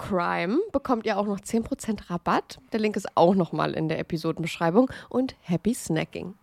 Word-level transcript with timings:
CRIME 0.00 0.58
bekommt 0.72 1.04
ihr 1.04 1.18
auch 1.18 1.26
noch 1.26 1.40
10% 1.40 2.10
Rabatt. 2.10 2.58
Der 2.72 2.80
Link 2.80 2.96
ist 2.96 3.16
auch 3.16 3.34
nochmal 3.34 3.74
in 3.74 3.88
der 3.88 3.98
Episodenbeschreibung. 3.98 4.90
Und 5.08 5.36
happy 5.42 5.74
snacking. 5.74 6.34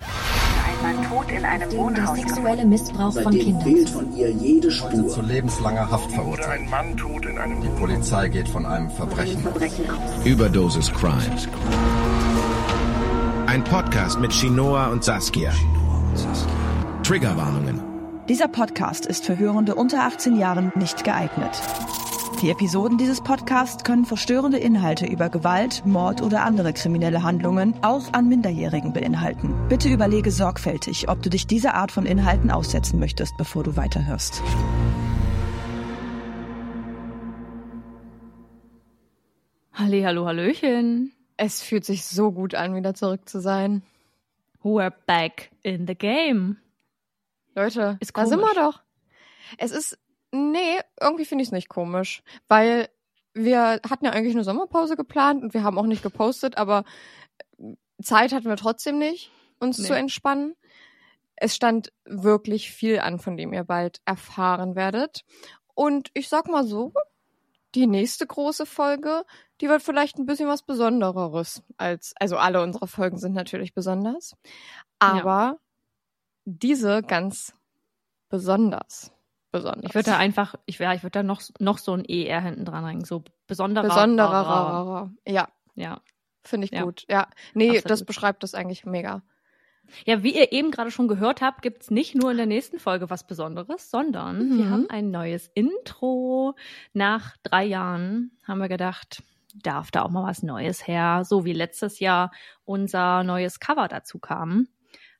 Ein 0.00 0.82
Mann 0.82 1.08
tot 1.08 1.30
in 1.30 1.44
einem 1.44 1.72
Wohnhaus. 1.72 2.18
sexuelle 2.18 2.66
Missbrauch 2.66 3.14
von 3.14 3.32
Kindern. 3.32 3.62
fehlt 3.62 3.88
von 3.88 4.14
ihr 4.14 4.30
jede 4.30 4.68
zu 4.68 4.74
Spur. 4.74 5.22
lebenslanger 5.22 5.90
Haft 5.90 6.12
verurteilt. 6.12 6.60
Ein 6.60 6.70
Mann 6.70 6.96
tot 6.96 7.24
in 7.24 7.38
einem 7.38 7.62
Die 7.62 7.68
Polizei 7.68 8.28
geht 8.28 8.48
von 8.48 8.66
einem 8.66 8.90
Verbrechen. 8.90 9.40
Verbrechen 9.40 9.88
aus. 9.90 10.26
Überdosis 10.26 10.92
Crime. 10.92 11.36
Ein 13.46 13.64
Podcast 13.64 14.20
mit 14.20 14.32
Shinoa 14.32 14.88
und 14.88 15.04
Saskia. 15.04 15.52
Triggerwarnungen. 17.02 17.93
Dieser 18.28 18.48
Podcast 18.48 19.04
ist 19.04 19.26
für 19.26 19.38
Hörende 19.38 19.74
unter 19.74 20.04
18 20.04 20.38
Jahren 20.38 20.72
nicht 20.76 21.04
geeignet. 21.04 21.60
Die 22.40 22.48
Episoden 22.48 22.96
dieses 22.96 23.20
Podcasts 23.20 23.84
können 23.84 24.06
verstörende 24.06 24.56
Inhalte 24.56 25.04
über 25.04 25.28
Gewalt, 25.28 25.84
Mord 25.84 26.22
oder 26.22 26.42
andere 26.42 26.72
kriminelle 26.72 27.22
Handlungen 27.22 27.74
auch 27.82 28.14
an 28.14 28.30
Minderjährigen 28.30 28.94
beinhalten. 28.94 29.54
Bitte 29.68 29.90
überlege 29.90 30.30
sorgfältig, 30.30 31.10
ob 31.10 31.22
du 31.22 31.28
dich 31.28 31.46
dieser 31.46 31.74
Art 31.74 31.92
von 31.92 32.06
Inhalten 32.06 32.50
aussetzen 32.50 32.98
möchtest, 32.98 33.36
bevor 33.36 33.62
du 33.62 33.76
weiterhörst. 33.76 34.42
Halli, 39.74 40.00
hallo, 40.00 40.24
hallöchen. 40.24 41.12
Es 41.36 41.60
fühlt 41.60 41.84
sich 41.84 42.06
so 42.06 42.32
gut 42.32 42.54
an, 42.54 42.74
wieder 42.74 42.94
zurück 42.94 43.28
zu 43.28 43.40
sein. 43.40 43.82
We're 44.62 44.94
back 45.06 45.50
in 45.62 45.86
the 45.86 45.94
game. 45.94 46.56
Leute, 47.54 47.96
Ist 48.00 48.16
da 48.16 48.26
sind 48.26 48.40
wir 48.40 48.54
doch. 48.54 48.80
Es 49.58 49.70
ist, 49.70 49.98
nee, 50.32 50.78
irgendwie 51.00 51.24
finde 51.24 51.42
ich 51.42 51.48
es 51.48 51.52
nicht 51.52 51.68
komisch, 51.68 52.22
weil 52.48 52.88
wir 53.34 53.80
hatten 53.88 54.04
ja 54.04 54.12
eigentlich 54.12 54.34
eine 54.34 54.44
Sommerpause 54.44 54.96
geplant 54.96 55.42
und 55.42 55.54
wir 55.54 55.62
haben 55.64 55.78
auch 55.78 55.86
nicht 55.86 56.02
gepostet, 56.02 56.56
aber 56.56 56.84
Zeit 58.02 58.32
hatten 58.32 58.48
wir 58.48 58.56
trotzdem 58.56 58.98
nicht, 58.98 59.30
uns 59.58 59.78
Nee. 59.78 59.86
zu 59.86 59.94
entspannen. 59.94 60.54
Es 61.36 61.54
stand 61.54 61.92
wirklich 62.04 62.70
viel 62.70 63.00
an, 63.00 63.18
von 63.18 63.36
dem 63.36 63.52
ihr 63.52 63.64
bald 63.64 64.00
erfahren 64.04 64.76
werdet. 64.76 65.24
Und 65.74 66.10
ich 66.14 66.28
sag 66.28 66.48
mal 66.48 66.64
so, 66.64 66.92
die 67.74 67.88
nächste 67.88 68.24
große 68.24 68.66
Folge, 68.66 69.24
die 69.60 69.68
wird 69.68 69.82
vielleicht 69.82 70.16
ein 70.18 70.26
bisschen 70.26 70.48
was 70.48 70.62
Besondereres 70.62 71.62
als, 71.76 72.14
also 72.20 72.36
alle 72.36 72.62
unsere 72.62 72.86
Folgen 72.86 73.18
sind 73.18 73.32
natürlich 73.34 73.74
besonders, 73.74 74.36
aber 75.00 75.58
diese 76.44 77.02
ganz 77.02 77.52
besonders. 78.28 79.12
besonders. 79.52 79.84
Ich 79.88 79.94
würde 79.94 80.10
da 80.10 80.16
einfach, 80.18 80.56
ich, 80.66 80.78
ja, 80.78 80.94
ich 80.94 81.02
würde 81.02 81.20
da 81.20 81.22
noch, 81.22 81.40
noch 81.60 81.78
so 81.78 81.92
ein 81.92 82.04
ER 82.04 82.40
hinten 82.40 82.64
dran 82.64 82.84
hängen. 82.84 83.04
So 83.04 83.22
besonderer. 83.46 83.84
besonderer. 83.86 85.10
Ja, 85.26 85.48
Ja. 85.76 86.00
finde 86.42 86.64
ich 86.66 86.72
Ja. 86.72 86.82
gut. 86.82 87.04
Ja, 87.08 87.28
nee, 87.54 87.68
Absolut. 87.70 87.90
das 87.90 88.04
beschreibt 88.04 88.42
das 88.42 88.54
eigentlich 88.54 88.84
mega. 88.84 89.22
Ja, 90.06 90.22
wie 90.22 90.34
ihr 90.34 90.50
eben 90.52 90.70
gerade 90.70 90.90
schon 90.90 91.08
gehört 91.08 91.40
habt, 91.42 91.60
gibt's 91.62 91.90
nicht 91.90 92.14
nur 92.14 92.30
in 92.30 92.36
der 92.38 92.46
nächsten 92.46 92.78
Folge 92.78 93.10
was 93.10 93.26
Besonderes, 93.26 93.90
sondern 93.90 94.56
wir 94.56 94.64
Mhm. 94.64 94.70
haben 94.70 94.90
ein 94.90 95.10
neues 95.10 95.48
Intro. 95.54 96.56
Nach 96.94 97.36
drei 97.42 97.64
Jahren 97.64 98.32
haben 98.46 98.60
wir 98.60 98.68
gedacht, 98.68 99.22
darf 99.54 99.90
da 99.90 100.02
auch 100.02 100.10
mal 100.10 100.24
was 100.24 100.42
Neues 100.42 100.86
her. 100.88 101.22
So 101.24 101.44
wie 101.44 101.52
letztes 101.52 102.00
Jahr 102.00 102.32
unser 102.64 103.22
neues 103.24 103.60
Cover 103.60 103.86
dazu 103.86 104.18
kam, 104.18 104.66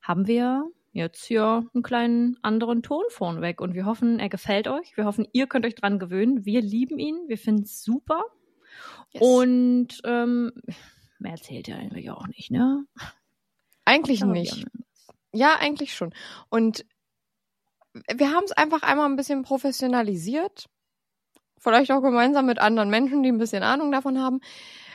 haben 0.03 0.27
wir 0.27 0.65
jetzt 0.95 1.25
hier 1.25 1.69
einen 1.75 1.83
kleinen 1.83 2.39
anderen 2.43 2.83
Ton 2.83 3.05
vorneweg. 3.09 3.61
Und 3.61 3.75
wir 3.75 3.85
hoffen, 3.85 4.19
er 4.19 4.29
gefällt 4.29 4.69
euch. 4.69 4.97
Wir 4.97 5.05
hoffen, 5.05 5.27
ihr 5.33 5.47
könnt 5.47 5.67
euch 5.67 5.75
dran 5.75 5.99
gewöhnen. 5.99 6.45
Wir 6.45 6.63
lieben 6.63 6.99
ihn. 6.99 7.17
Wir 7.27 7.37
finden 7.37 7.65
es 7.65 7.83
super. 7.83 8.23
Yes. 9.11 9.23
Und 9.23 10.01
ähm, 10.05 10.53
mehr 11.19 11.33
erzählt 11.33 11.69
er 11.69 11.79
eigentlich 11.79 12.11
auch 12.11 12.27
nicht, 12.27 12.51
ne? 12.51 12.87
eigentlich 13.85 14.23
Aber 14.23 14.33
nicht. 14.33 14.67
Ja, 15.33 15.57
eigentlich 15.59 15.95
schon. 15.95 16.15
Und 16.49 16.87
wir 17.93 18.31
haben 18.31 18.45
es 18.45 18.53
einfach 18.53 18.83
einmal 18.83 19.07
ein 19.07 19.17
bisschen 19.17 19.43
professionalisiert. 19.43 20.67
Vielleicht 21.59 21.91
auch 21.91 22.03
gemeinsam 22.03 22.47
mit 22.47 22.61
anderen 22.61 22.91
Menschen, 22.91 23.23
die 23.23 23.31
ein 23.31 23.39
bisschen 23.39 23.63
Ahnung 23.63 23.91
davon 23.91 24.19
haben. 24.19 24.41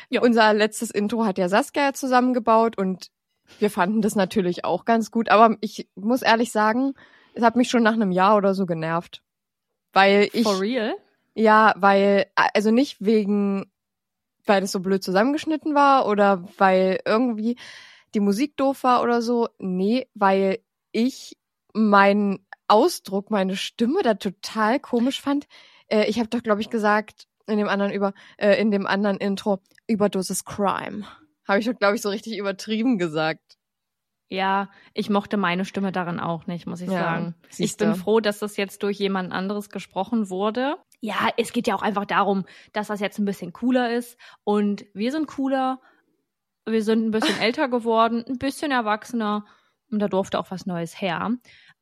Ja. 0.10 0.22
Unser 0.22 0.54
letztes 0.54 0.92
Intro 0.92 1.26
hat 1.26 1.38
ja 1.38 1.50
Saskia 1.50 1.94
zusammengebaut 1.94 2.78
und 2.78 3.12
wir 3.58 3.70
fanden 3.70 4.02
das 4.02 4.16
natürlich 4.16 4.66
auch 4.66 4.86
ganz 4.86 5.12
gut. 5.12 5.30
Aber 5.30 5.58
ich 5.62 5.88
muss 5.96 6.22
ehrlich 6.22 6.52
sagen, 6.52 6.94
es 7.34 7.44
hat 7.44 7.56
mich 7.56 7.70
schon 7.70 7.84
nach 7.84 7.94
einem 7.94 8.12
Jahr 8.12 8.38
oder 8.38 8.54
so 8.54 8.66
genervt. 8.66 9.24
Weil 9.94 10.30
ich. 10.34 10.44
For 10.44 10.60
real? 10.60 10.96
Ja, 11.34 11.74
weil, 11.78 12.26
also 12.36 12.72
nicht 12.72 12.98
wegen, 13.00 13.72
weil 14.46 14.62
das 14.62 14.72
so 14.72 14.80
blöd 14.80 15.04
zusammengeschnitten 15.04 15.74
war 15.74 16.08
oder 16.08 16.44
weil 16.58 17.00
irgendwie 17.06 17.58
die 18.14 18.20
Musik 18.20 18.58
doof 18.58 18.84
war 18.84 19.02
oder 19.02 19.22
so. 19.22 19.48
Nee, 19.58 20.08
weil 20.14 20.60
ich 20.92 21.38
meinen 21.74 22.46
Ausdruck, 22.68 23.32
meine 23.32 23.56
Stimme 23.56 24.02
da 24.04 24.16
total 24.16 24.80
komisch 24.80 25.22
fand. 25.22 25.48
Äh, 25.88 26.06
ich 26.06 26.20
habe 26.20 26.30
doch, 26.30 26.44
glaube 26.44 26.62
ich, 26.62 26.70
gesagt, 26.70 27.28
in 27.48 27.58
dem 27.58 27.68
anderen 27.68 27.92
über, 27.92 28.14
äh, 28.38 28.60
in 28.60 28.72
dem 28.72 28.86
anderen 28.86 29.18
Intro, 29.18 29.60
Überdosis 29.88 30.46
Crime. 30.46 31.06
Habe 31.50 31.60
ich 31.60 31.66
doch, 31.66 31.78
glaube 31.78 31.96
ich, 31.96 32.02
so 32.02 32.10
richtig 32.10 32.38
übertrieben 32.38 33.00
gesagt. 33.00 33.58
Ja, 34.30 34.70
ich 34.94 35.10
mochte 35.10 35.38
meine 35.38 35.66
Stimme 35.66 35.92
darin 35.92 36.20
auch 36.20 36.46
nicht, 36.46 36.68
muss 36.68 36.82
ich 36.82 36.92
Ja, 36.92 37.00
sagen. 37.00 37.36
Ich 37.58 37.76
bin 37.78 37.96
froh, 37.96 38.20
dass 38.20 38.38
das 38.38 38.56
jetzt 38.58 38.84
durch 38.84 39.00
jemand 39.00 39.34
anderes 39.34 39.70
gesprochen 39.70 40.30
wurde. 40.30 40.78
Ja, 41.02 41.30
es 41.38 41.52
geht 41.52 41.66
ja 41.66 41.74
auch 41.74 41.82
einfach 41.82 42.06
darum, 42.06 42.46
dass 42.72 42.88
das 42.88 43.00
jetzt 43.00 43.18
ein 43.18 43.26
bisschen 43.26 43.52
cooler 43.54 43.92
ist. 43.92 44.20
Und 44.44 44.86
wir 44.94 45.12
sind 45.12 45.26
cooler. 45.26 45.82
Wir 46.68 46.84
sind 46.84 47.08
ein 47.08 47.12
bisschen 47.12 47.40
älter 47.42 47.68
geworden, 47.68 48.24
ein 48.28 48.38
bisschen 48.38 48.72
erwachsener. 48.72 49.46
Und 49.90 49.98
da 49.98 50.08
durfte 50.08 50.38
auch 50.38 50.52
was 50.52 50.68
Neues 50.68 51.02
her. 51.02 51.32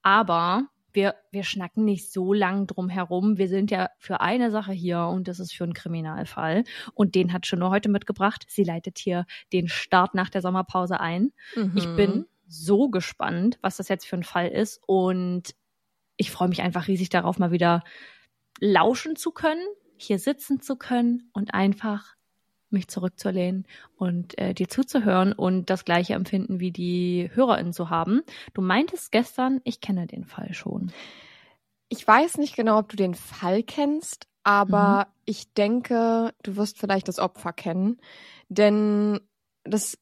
Aber 0.02 0.68
wir, 0.94 1.16
wir 1.31 1.44
schnacken 1.44 1.86
nicht 1.86 2.12
so 2.12 2.34
lang 2.34 2.68
drum 2.68 2.89
herum. 2.89 3.38
Wir 3.38 3.48
sind 3.48 3.72
ja 3.72 3.89
für 4.00 4.22
eine 4.22 4.51
Sache 4.51 4.72
hier 4.72 5.00
und 5.01 5.28
das 5.28 5.39
ist 5.39 5.54
für 5.54 5.63
einen 5.63 5.74
Kriminalfall. 5.74 6.63
Und 6.94 7.16
den 7.16 7.34
hat 7.34 7.45
Shino 7.45 7.69
heute 7.69 7.89
mitgebracht. 7.89 8.45
Sie 8.48 8.63
leitet 8.63 8.98
hier 8.98 9.25
den 9.54 9.68
Start 9.68 10.16
nach 10.16 10.30
der 10.30 10.42
Sommerpause 10.42 11.00
ein. 11.00 11.31
Ich 11.75 11.86
Mhm. 11.86 11.95
bin 11.95 12.25
so 12.48 12.89
gespannt, 12.89 13.60
was 13.62 13.78
das 13.78 13.89
jetzt 13.89 14.06
für 14.07 14.16
ein 14.18 14.24
Fall 14.24 14.48
ist. 14.48 14.81
Und 14.88 15.54
ich 16.18 16.31
freue 16.31 16.48
mich 16.50 16.62
einfach 16.62 16.88
riesig 16.88 17.10
darauf, 17.10 17.38
mal 17.40 17.51
wieder 17.51 17.83
lauschen 18.60 19.16
zu 19.16 19.31
können, 19.31 19.66
hier 19.98 20.19
sitzen 20.19 20.62
zu 20.62 20.78
können 20.78 21.30
und 21.33 21.54
einfach 21.54 22.16
mich 22.69 22.88
zurückzulehnen 22.88 23.66
und 23.98 24.38
äh, 24.38 24.54
dir 24.54 24.68
zuzuhören 24.68 25.34
und 25.34 25.69
das 25.69 25.86
gleiche 25.86 26.14
Empfinden 26.14 26.60
wie 26.60 26.72
die 26.72 27.30
HörerInnen 27.34 27.74
zu 27.74 27.90
haben. 27.90 28.22
Du 28.54 28.62
meintest 28.62 29.12
gestern, 29.12 29.62
ich 29.64 29.81
kenne 29.81 30.08
den 30.08 30.25
Fall 30.25 30.54
schon. 30.54 30.92
Ich 31.90 32.06
weiß 32.06 32.38
nicht 32.38 32.56
genau, 32.56 32.80
ob 32.80 32.90
du 32.90 32.98
den 32.98 33.16
Fall 33.16 33.64
kennst, 33.64 34.28
aber 34.44 35.08
ich 35.25 35.54
denke, 35.54 36.34
du 36.44 36.56
wirst 36.56 36.78
vielleicht 36.78 37.08
das 37.08 37.19
Opfer 37.19 37.54
kennen. 37.54 37.98
Denn 38.50 39.19
das 39.64 39.98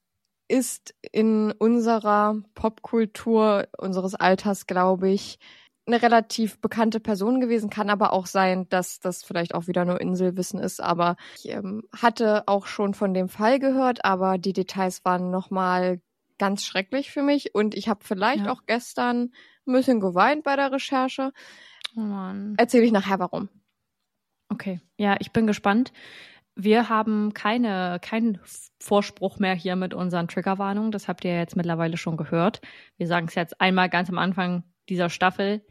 ist 0.48 0.94
in 1.12 1.52
unserer 1.52 2.42
Popkultur 2.54 3.68
unseres 3.78 4.16
Alters, 4.16 4.68
glaube 4.68 5.10
ich, 5.10 5.40
eine 5.88 6.02
relativ 6.02 6.60
bekannte 6.60 7.00
Person 7.00 7.40
gewesen. 7.40 7.70
Kann 7.70 7.90
aber 7.90 8.12
auch 8.14 8.26
sein, 8.26 8.68
dass 8.70 9.00
das 9.00 9.24
vielleicht 9.24 9.54
auch 9.54 9.68
wieder 9.68 9.86
nur 9.86 10.02
Inselwissen 10.02 10.60
ist. 10.60 10.82
Aber 10.82 11.16
ich 11.38 11.50
ähm, 11.50 11.84
hatte 11.96 12.44
auch 12.48 12.66
schon 12.66 12.94
von 12.94 13.14
dem 13.14 13.30
Fall 13.30 13.60
gehört, 13.60 14.04
aber 14.04 14.38
die 14.38 14.54
Details 14.54 15.06
waren 15.06 15.30
nochmal 15.32 16.02
ganz 16.38 16.66
schrecklich 16.66 17.12
für 17.12 17.22
mich. 17.22 17.54
Und 17.56 17.76
ich 17.76 17.88
habe 17.88 18.04
vielleicht 18.04 18.46
Ja. 18.46 18.52
auch 18.52 18.62
gestern 18.66 19.32
ein 19.68 19.74
bisschen 19.74 20.00
geweint 20.00 20.44
bei 20.44 20.56
der 20.56 20.72
Recherche. 20.72 21.32
Oh 21.96 22.02
Mann. 22.02 22.56
Erzähle 22.58 22.86
ich 22.86 22.92
nachher 22.92 23.20
warum. 23.20 23.50
Okay, 24.50 24.80
ja, 24.98 25.16
ich 25.20 25.32
bin 25.32 25.48
gespannt. 25.48 25.92
Wir 26.56 26.88
haben 26.88 27.34
keine, 27.34 28.00
keinen 28.02 28.40
Vorspruch 28.80 29.40
mehr 29.40 29.54
hier 29.56 29.76
mit 29.76 29.94
unseren 29.94 30.28
Triggerwarnungen. 30.28 30.92
Das 30.92 31.08
habt 31.08 31.26
ihr 31.26 31.36
jetzt 31.38 31.56
mittlerweile 31.56 31.98
schon 31.98 32.16
gehört. 32.16 32.62
Wir 32.98 33.08
sagen 33.08 33.28
es 33.28 33.36
jetzt 33.36 33.60
einmal 33.60 33.90
ganz 33.90 34.10
am 34.10 34.18
Anfang 34.18 34.64
dieser 34.88 35.10
Staffel. 35.10 35.66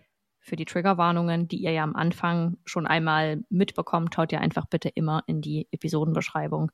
Für 0.47 0.57
die 0.57 0.67
Triggerwarnungen, 0.67 1.49
die 1.49 1.57
ihr 1.57 1.71
ja 1.73 1.83
am 1.83 1.97
Anfang 1.97 2.59
schon 2.67 2.87
einmal 2.87 3.43
mitbekommt, 3.49 4.19
haut 4.19 4.31
ihr 4.31 4.41
einfach 4.43 4.67
bitte 4.67 4.91
immer 4.91 5.23
in 5.27 5.41
die 5.41 5.69
Episodenbeschreibung. 5.71 6.71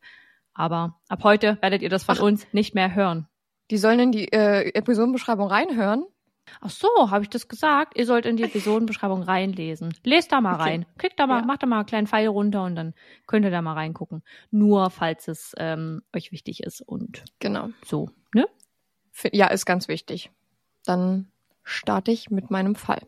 Aber 0.55 0.99
ab 1.09 1.23
heute 1.23 1.57
werdet 1.63 1.81
ihr 1.81 1.89
das 1.89 2.03
von 2.03 2.17
Ach. 2.19 2.23
uns 2.23 2.45
nicht 2.53 2.75
mehr 2.75 2.97
hören. 2.97 3.29
Die 3.71 3.79
sollen 3.79 4.01
in 4.01 4.11
die 4.11 4.33
äh, 4.33 4.71
Episodenbeschreibung 4.75 5.47
reinhören. 5.47 6.05
Ach 6.61 6.71
so, 6.71 6.89
habe 7.13 7.23
ich 7.23 7.31
das 7.31 7.47
gesagt? 7.47 7.97
Ihr 7.97 8.07
sollt 8.07 8.27
in 8.27 8.37
die 8.37 8.43
Episodenbeschreibung 8.43 9.23
reinlesen. 9.23 9.95
Lest 10.03 10.33
da 10.33 10.41
mal 10.41 10.55
Okay. 10.55 10.63
rein. 10.63 10.87
Klickt 10.99 11.21
da 11.21 11.29
mal, 11.29 11.39
Ja. 11.39 11.45
macht 11.47 11.63
da 11.63 11.69
mal 11.69 11.77
einen 11.77 11.87
kleinen 11.87 12.07
Pfeil 12.09 12.27
runter 12.27 12.65
und 12.65 12.75
dann 12.75 12.93
könnt 13.29 13.45
ihr 13.45 13.53
da 13.53 13.63
mal 13.63 13.75
reingucken. 13.75 14.25
Nur 14.51 14.91
falls 14.91 15.29
es 15.29 15.55
ähm, 15.59 16.03
euch 16.13 16.33
wichtig 16.33 16.65
ist 16.65 16.81
und 16.81 17.23
Genau. 17.39 17.69
so, 17.85 18.11
ne? 18.35 18.49
Ja, 19.31 19.47
ist 19.47 19.65
ganz 19.65 19.87
wichtig. 19.87 20.33
Dann 20.85 21.31
starte 21.63 22.11
ich 22.11 22.31
mit 22.31 22.51
meinem 22.51 22.75
Fall. 22.75 23.03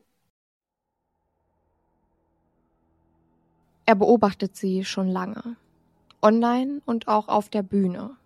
Er 3.93 3.97
beobachtet 3.97 4.57
sie 4.57 4.87
schon 4.87 5.07
lange. 5.07 5.57
Online 6.23 6.81
und 6.87 7.09
auch 7.09 7.29
auf 7.29 7.51
der 7.51 7.63
Bühne. 7.63 8.17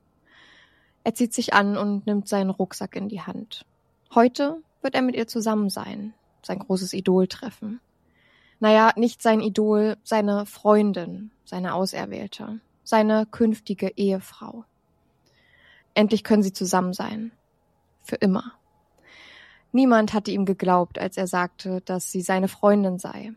Er 1.02 1.16
zieht 1.16 1.34
sich 1.34 1.54
an 1.54 1.76
und 1.76 2.06
nimmt 2.06 2.28
seinen 2.28 2.50
Rucksack 2.50 2.94
in 2.94 3.08
die 3.08 3.22
Hand. 3.22 3.66
Heute 4.14 4.62
wird 4.80 4.94
er 4.94 5.02
mit 5.02 5.16
ihr 5.16 5.26
zusammen 5.26 5.68
sein, 5.68 6.14
sein 6.40 6.60
großes 6.60 6.92
Idol 6.92 7.26
treffen. 7.26 7.80
Naja, 8.60 8.92
nicht 8.94 9.22
sein 9.22 9.40
Idol, 9.40 9.96
seine 10.04 10.46
Freundin, 10.46 11.32
seine 11.44 11.74
Auserwählte, 11.74 12.60
seine 12.84 13.26
künftige 13.26 13.88
Ehefrau. 13.96 14.64
Endlich 15.94 16.22
können 16.22 16.44
sie 16.44 16.52
zusammen 16.52 16.92
sein. 16.92 17.32
Für 18.02 18.14
immer. 18.14 18.52
Niemand 19.72 20.12
hatte 20.12 20.30
ihm 20.30 20.44
geglaubt, 20.44 21.00
als 21.00 21.16
er 21.16 21.26
sagte, 21.26 21.80
dass 21.80 22.12
sie 22.12 22.20
seine 22.20 22.46
Freundin 22.46 23.00
sei. 23.00 23.32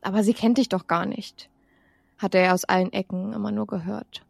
Aber 0.00 0.22
sie 0.22 0.34
kennt 0.34 0.58
dich 0.58 0.68
doch 0.68 0.86
gar 0.86 1.06
nicht, 1.06 1.50
hatte 2.18 2.38
er 2.38 2.54
aus 2.54 2.64
allen 2.64 2.92
Ecken 2.92 3.32
immer 3.32 3.50
nur 3.50 3.66
gehört. 3.66 4.24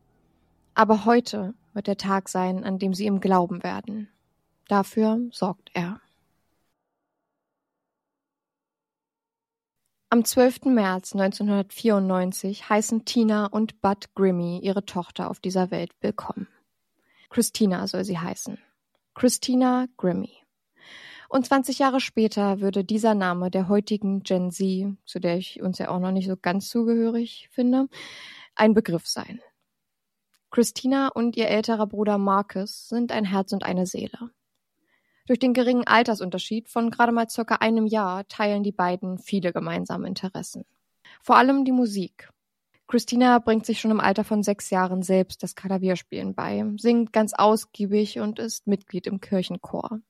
Aber 0.75 1.05
heute 1.05 1.55
wird 1.73 1.87
der 1.87 1.97
Tag 1.97 2.29
sein, 2.29 2.65
an 2.65 2.79
dem 2.79 2.95
sie 2.95 3.07
ihm 3.07 3.21
glauben 3.21 3.63
werden. 3.63 4.09
Dafür 4.69 5.21
sorgt 5.33 5.71
er. 5.75 6.01
Am 10.11 10.25
12. 10.25 10.65
März 10.65 11.13
1994 11.13 12.71
heißen 12.71 13.05
Tina 13.05 13.45
und 13.45 13.83
Bud 13.83 14.15
Grimmy 14.15 14.59
ihre 14.59 14.87
Tochter 14.87 15.29
auf 15.29 15.39
dieser 15.39 15.71
Welt 15.71 15.93
willkommen. 16.01 16.49
Christina 17.29 17.87
soll 17.87 18.05
sie 18.05 18.19
heißen. 18.19 18.59
Christina 19.15 19.87
Grimmy. 19.99 20.33
Und 21.29 21.45
20 21.45 21.79
Jahre 21.79 22.01
später 22.01 22.61
würde 22.61 22.85
dieser 22.85 23.15
Name 23.15 23.51
der 23.51 23.69
heutigen 23.69 24.23
Gen 24.23 24.51
Z, 24.51 24.97
zu 25.05 25.21
der 25.21 25.37
ich 25.37 25.61
uns 25.61 25.79
ja 25.79 25.91
auch 25.91 26.01
noch 26.01 26.11
nicht 26.11 26.27
so 26.27 26.37
ganz 26.37 26.71
zugehörig 26.71 27.49
finde, 27.53 27.89
ein 28.55 28.73
Begriff 28.73 29.07
sein. 29.07 29.41
Christina 30.51 31.09
und 31.09 31.37
ihr 31.37 31.49
älterer 31.49 31.87
Bruder 31.87 32.17
Marcus 32.17 32.89
sind 32.89 33.13
ein 33.13 33.27
Herz 33.27 33.53
und 33.53 33.65
eine 33.65 33.85
Seele. 33.87 34.31
Durch 35.27 35.39
den 35.39 35.53
geringen 35.53 35.87
Altersunterschied 35.87 36.71
von 36.71 36.91
gerade 36.91 37.13
mal 37.13 37.29
circa 37.29 37.57
einem 37.57 37.87
Jahr 37.87 38.27
teilen 38.29 38.63
die 38.63 38.73
beiden 38.73 39.19
viele 39.19 39.53
gemeinsame 39.53 40.09
Interessen. 40.09 40.65
Vor 41.21 41.37
allem 41.37 41.67
die 41.67 41.73
Musik. 41.73 42.31
Christina 42.87 43.39
bringt 43.39 43.67
sich 43.67 43.81
schon 43.81 43.91
im 43.91 44.01
Alter 44.01 44.25
von 44.25 44.43
sechs 44.43 44.71
Jahren 44.71 45.03
selbst 45.03 45.43
das 45.43 45.55
Klavierspielen 45.55 46.35
bei, 46.35 46.65
singt 46.79 47.13
ganz 47.13 47.35
ausgiebig 47.35 48.19
und 48.19 48.39
ist 48.39 48.67
Mitglied 48.67 49.07
im 49.07 49.21
Kirchenchor. 49.21 50.01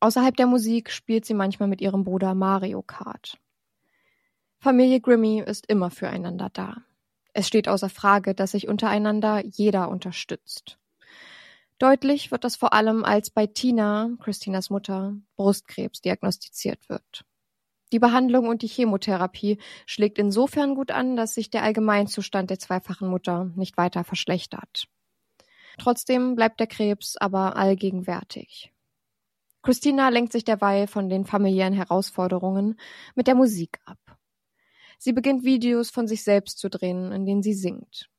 Außerhalb 0.00 0.34
der 0.36 0.46
Musik 0.46 0.90
spielt 0.90 1.26
sie 1.26 1.34
manchmal 1.34 1.68
mit 1.68 1.80
ihrem 1.80 2.04
Bruder 2.04 2.34
Mario 2.34 2.82
Kart. 2.82 3.38
Familie 4.58 5.00
Grimmy 5.00 5.40
ist 5.40 5.66
immer 5.66 5.90
füreinander 5.90 6.48
da. 6.52 6.78
Es 7.32 7.46
steht 7.46 7.68
außer 7.68 7.88
Frage, 7.88 8.34
dass 8.34 8.52
sich 8.52 8.66
untereinander 8.66 9.44
jeder 9.44 9.88
unterstützt. 9.88 10.78
Deutlich 11.78 12.30
wird 12.30 12.44
das 12.44 12.56
vor 12.56 12.72
allem, 12.72 13.04
als 13.04 13.30
bei 13.30 13.46
Tina, 13.46 14.10
Christinas 14.20 14.68
Mutter, 14.68 15.16
Brustkrebs 15.36 16.00
diagnostiziert 16.02 16.88
wird. 16.88 17.24
Die 17.92 17.98
Behandlung 17.98 18.48
und 18.48 18.62
die 18.62 18.68
Chemotherapie 18.68 19.58
schlägt 19.86 20.18
insofern 20.18 20.74
gut 20.74 20.90
an, 20.90 21.16
dass 21.16 21.34
sich 21.34 21.50
der 21.50 21.62
Allgemeinzustand 21.62 22.50
der 22.50 22.58
zweifachen 22.58 23.08
Mutter 23.08 23.50
nicht 23.56 23.76
weiter 23.76 24.04
verschlechtert. 24.04 24.88
Trotzdem 25.78 26.34
bleibt 26.34 26.60
der 26.60 26.66
Krebs 26.66 27.16
aber 27.16 27.56
allgegenwärtig. 27.56 28.72
Christina 29.62 30.08
lenkt 30.08 30.32
sich 30.32 30.44
derweil 30.44 30.86
von 30.86 31.08
den 31.08 31.24
familiären 31.24 31.74
Herausforderungen 31.74 32.78
mit 33.14 33.26
der 33.26 33.34
Musik 33.34 33.78
ab. 33.84 33.98
Sie 34.98 35.12
beginnt 35.12 35.44
Videos 35.44 35.90
von 35.90 36.06
sich 36.06 36.22
selbst 36.22 36.58
zu 36.58 36.68
drehen, 36.68 37.12
in 37.12 37.26
denen 37.26 37.42
sie 37.42 37.54
singt. 37.54 38.10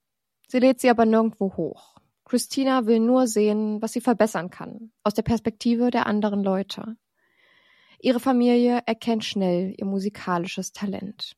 Sie 0.48 0.60
lädt 0.60 0.80
sie 0.80 0.90
aber 0.90 1.06
nirgendwo 1.06 1.56
hoch. 1.56 1.96
Christina 2.26 2.86
will 2.86 3.00
nur 3.00 3.28
sehen, 3.28 3.82
was 3.82 3.94
sie 3.94 4.02
verbessern 4.02 4.50
kann, 4.50 4.92
aus 5.04 5.14
der 5.14 5.24
Perspektive 5.24 5.92
der 5.92 6.06
anderen 6.06 6.44
Leute. 6.44 6.96
Ihre 8.00 8.20
Familie 8.20 8.82
erkennt 8.86 9.24
schnell 9.24 9.74
ihr 9.78 9.86
musikalisches 9.86 10.72
Talent. 10.72 11.36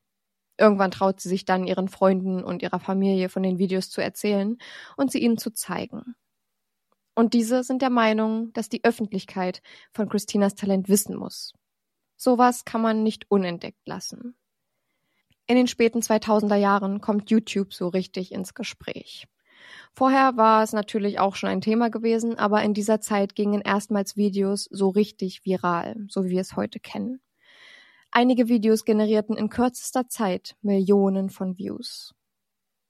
Irgendwann 0.56 0.90
traut 0.90 1.20
sie 1.20 1.28
sich 1.28 1.44
dann 1.44 1.66
ihren 1.66 1.88
Freunden 1.88 2.42
und 2.42 2.62
ihrer 2.62 2.80
Familie 2.80 3.28
von 3.28 3.42
den 3.42 3.58
Videos 3.58 3.90
zu 3.90 4.00
erzählen 4.00 4.56
und 4.96 5.10
sie 5.10 5.18
ihnen 5.18 5.36
zu 5.36 5.50
zeigen. 5.50 6.14
Und 7.14 7.34
diese 7.34 7.62
sind 7.62 7.82
der 7.82 7.90
Meinung, 7.90 8.52
dass 8.52 8.68
die 8.68 8.84
Öffentlichkeit 8.84 9.62
von 9.92 10.08
Christinas 10.08 10.54
Talent 10.54 10.88
wissen 10.88 11.16
muss. 11.16 11.52
Sowas 12.16 12.64
kann 12.64 12.80
man 12.80 13.02
nicht 13.02 13.30
unentdeckt 13.30 13.86
lassen. 13.86 14.36
In 15.46 15.56
den 15.56 15.66
späten 15.66 16.00
2000er 16.00 16.56
Jahren 16.56 17.00
kommt 17.00 17.30
YouTube 17.30 17.74
so 17.74 17.88
richtig 17.88 18.32
ins 18.32 18.54
Gespräch. 18.54 19.26
Vorher 19.92 20.36
war 20.36 20.62
es 20.62 20.72
natürlich 20.72 21.18
auch 21.18 21.36
schon 21.36 21.50
ein 21.50 21.60
Thema 21.60 21.90
gewesen, 21.90 22.38
aber 22.38 22.62
in 22.62 22.74
dieser 22.74 23.00
Zeit 23.00 23.34
gingen 23.34 23.60
erstmals 23.60 24.16
Videos 24.16 24.64
so 24.70 24.88
richtig 24.88 25.44
viral, 25.44 26.06
so 26.08 26.24
wie 26.24 26.30
wir 26.30 26.40
es 26.40 26.56
heute 26.56 26.80
kennen. 26.80 27.20
Einige 28.10 28.48
Videos 28.48 28.84
generierten 28.84 29.36
in 29.36 29.48
kürzester 29.48 30.08
Zeit 30.08 30.56
Millionen 30.62 31.30
von 31.30 31.58
Views. 31.58 32.14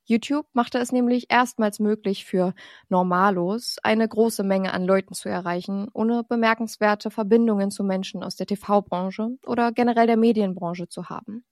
YouTube 0.07 0.47
machte 0.53 0.79
es 0.79 0.93
nämlich 0.93 1.31
erstmals 1.31 1.79
möglich 1.79 2.27
für 2.27 2.55
Normalos 2.89 3.77
eine 3.83 4.07
große 4.07 4.43
Menge 4.45 4.73
an 4.75 4.85
Leuten 4.85 5.15
zu 5.15 5.31
erreichen, 5.31 5.89
ohne 5.95 6.25
bemerkenswerte 6.25 7.11
Verbindungen 7.11 7.71
zu 7.71 7.85
Menschen 7.85 8.23
aus 8.23 8.37
der 8.37 8.47
TV-Branche 8.47 9.39
oder 9.47 9.73
generell 9.73 10.07
der 10.07 10.19
Medienbranche 10.19 10.89
zu 10.89 11.09
haben. 11.09 11.45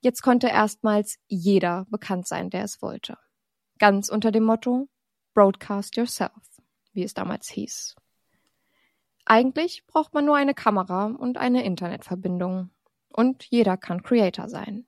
Jetzt 0.00 0.22
konnte 0.22 0.48
erstmals 0.48 1.18
jeder 1.28 1.86
bekannt 1.88 2.26
sein, 2.26 2.50
der 2.50 2.64
es 2.64 2.82
wollte. 2.82 3.16
Ganz 3.78 4.08
unter 4.08 4.32
dem 4.32 4.44
Motto 4.44 4.88
Broadcast 5.32 5.96
Yourself, 5.96 6.32
wie 6.92 7.04
es 7.04 7.14
damals 7.14 7.48
hieß. 7.48 7.94
Eigentlich 9.24 9.86
braucht 9.86 10.12
man 10.12 10.26
nur 10.26 10.36
eine 10.36 10.54
Kamera 10.54 11.06
und 11.06 11.38
eine 11.38 11.64
Internetverbindung. 11.64 12.70
Und 13.08 13.44
jeder 13.44 13.76
kann 13.76 14.02
Creator 14.02 14.48
sein. 14.48 14.86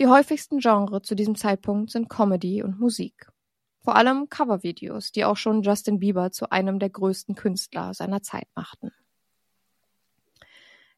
Die 0.00 0.06
häufigsten 0.06 0.60
Genres 0.60 1.02
zu 1.02 1.14
diesem 1.14 1.34
Zeitpunkt 1.34 1.90
sind 1.90 2.08
Comedy 2.08 2.62
und 2.62 2.80
Musik. 2.80 3.28
Vor 3.80 3.96
allem 3.96 4.30
Covervideos, 4.30 5.12
die 5.12 5.26
auch 5.26 5.36
schon 5.36 5.60
Justin 5.60 5.98
Bieber 5.98 6.32
zu 6.32 6.50
einem 6.50 6.78
der 6.78 6.88
größten 6.88 7.34
Künstler 7.34 7.92
seiner 7.92 8.22
Zeit 8.22 8.48
machten. 8.54 8.92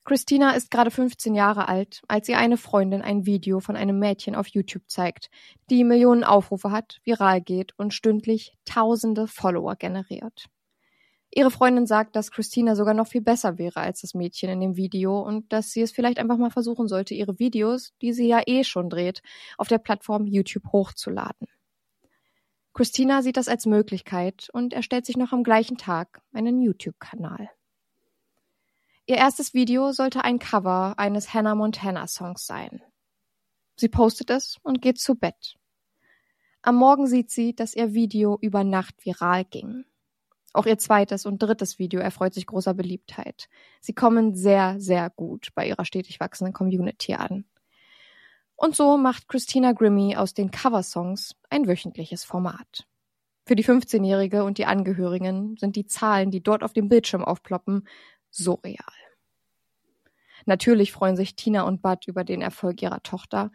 Christina 0.04 0.52
ist 0.52 0.71
gerade 0.71 0.92
15 0.92 1.35
Jahre 1.35 1.66
alt, 1.66 2.02
als 2.06 2.28
ihr 2.28 2.38
eine 2.38 2.56
Freundin 2.56 3.02
ein 3.02 3.26
Video 3.26 3.59
von 3.59 3.75
einem 3.75 3.99
Mädchen 3.99 4.37
auf 4.37 4.47
YouTube 4.47 4.85
zeigt, 4.87 5.30
die 5.68 5.82
Millionen 5.82 6.23
Aufrufe 6.23 6.71
hat, 6.71 7.00
viral 7.02 7.40
geht 7.40 7.76
und 7.76 7.92
stündlich 7.92 8.56
tausende 8.64 9.26
Follower 9.26 9.75
generiert. 9.75 10.47
Ihre 11.35 11.51
Freundin 11.51 11.87
sagt, 11.87 12.15
dass 12.15 12.31
Christina 12.31 12.77
sogar 12.77 12.93
noch 12.93 13.07
viel 13.07 13.23
besser 13.23 13.57
wäre 13.57 13.81
als 13.81 14.03
das 14.03 14.12
Mädchen 14.12 14.51
in 14.51 14.61
dem 14.61 14.77
Video 14.77 15.19
und 15.19 15.51
dass 15.51 15.71
sie 15.71 15.81
es 15.81 15.91
vielleicht 15.91 16.19
einfach 16.19 16.37
mal 16.37 16.51
versuchen 16.51 16.89
sollte, 16.89 17.15
ihre 17.15 17.39
Videos, 17.39 17.95
die 18.03 18.12
sie 18.12 18.29
ja 18.29 18.43
eh 18.47 18.65
schon 18.65 18.91
dreht, 18.91 19.23
auf 19.57 19.69
der 19.69 19.79
Plattform 19.79 20.27
YouTube 20.27 20.71
hochzuladen. 20.73 21.49
Christina 22.75 23.23
sieht 23.23 23.39
das 23.39 23.49
als 23.49 23.65
Möglichkeit 23.65 24.49
und 24.53 24.75
erstellt 24.75 25.07
sich 25.07 25.17
noch 25.17 25.33
am 25.33 25.43
gleichen 25.43 25.79
Tag 25.79 26.21
einen 26.35 26.61
YouTube-Kanal. 26.61 27.51
Ihr 29.07 29.17
erstes 29.17 29.55
Video 29.55 29.93
sollte 29.93 30.25
ein 30.25 30.39
Cover 30.39 30.99
eines 30.99 31.33
Hannah 31.33 31.55
Montana 31.55 32.07
Songs 32.09 32.47
sein. 32.47 32.83
Sie 33.77 33.89
postet 33.89 34.29
es 34.29 34.59
und 34.62 34.83
geht 34.83 35.01
zu 35.01 35.15
Bett. 35.15 35.57
Am 36.61 36.77
Morgen 36.77 37.07
sieht 37.07 37.31
sie, 37.31 37.55
dass 37.55 37.75
ihr 37.75 37.95
Video 37.95 38.39
über 38.41 38.65
Nacht 38.65 38.95
viral 39.05 39.47
ging. 39.47 39.87
Auch 40.52 40.66
ihr 40.66 40.78
zweites 40.78 41.25
und 41.25 41.42
drittes 41.42 41.78
Video 41.78 42.00
erfreut 42.00 42.35
sich 42.35 42.47
großer 42.47 42.75
Beliebtheit. 42.75 43.49
Sie 43.80 43.94
kommen 43.94 44.35
sehr, 44.35 44.78
sehr 44.78 45.09
gut 45.11 45.49
bei 45.54 45.66
ihrer 45.66 45.85
stetig 45.85 46.21
wachsenden 46.21 46.52
Community 46.52 47.14
an. 47.14 47.44
Und 48.54 48.76
so 48.76 48.97
macht 48.97 49.28
Christina 49.28 49.73
Grimmy 49.73 50.16
aus 50.16 50.35
den 50.35 50.50
Coversongs 50.50 51.35
ein 51.50 51.66
wöchentliches 51.66 52.25
Format. 52.25 52.87
Für 53.44 53.56
die 53.56 53.64
15-Jährige 53.64 54.44
und 54.44 54.59
die 54.59 54.66
Angehörigen 54.66 55.56
sind 55.56 55.75
die 55.75 55.87
Zahlen, 55.87 56.30
die 56.30 56.42
dort 56.42 56.62
auf 56.62 56.73
dem 56.73 56.88
Bildschirm 56.88 57.25
aufploppen, 57.25 57.88
surreal. 58.30 58.76
Natürlich 60.47 60.92
freuen 60.92 61.16
sich 61.16 61.35
Tina 61.35 61.62
und 61.62 61.82
Bud 61.82 62.06
über 62.06 62.25
den 62.25 62.42
Erfolg 62.42 62.82
ihrer 62.82 63.02
Tochter, 63.02 63.50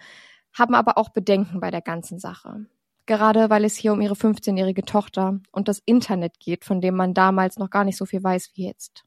haben 0.53 0.75
aber 0.75 0.97
auch 0.97 1.09
Bedenken 1.09 1.59
bei 1.59 1.71
der 1.71 1.81
ganzen 1.81 2.19
Sache. 2.19 2.65
Gerade 3.07 3.49
weil 3.49 3.63
es 3.63 3.77
hier 3.77 3.93
um 3.93 4.01
ihre 4.01 4.15
15-jährige 4.15 4.83
Tochter 4.83 5.39
und 5.51 5.69
das 5.69 5.81
Internet 5.85 6.39
geht, 6.39 6.65
von 6.65 6.81
dem 6.81 6.95
man 6.95 7.13
damals 7.13 7.57
noch 7.57 7.69
gar 7.69 7.85
nicht 7.85 7.97
so 7.97 8.05
viel 8.05 8.21
weiß 8.21 8.51
wie 8.53 8.67
jetzt. 8.67 9.05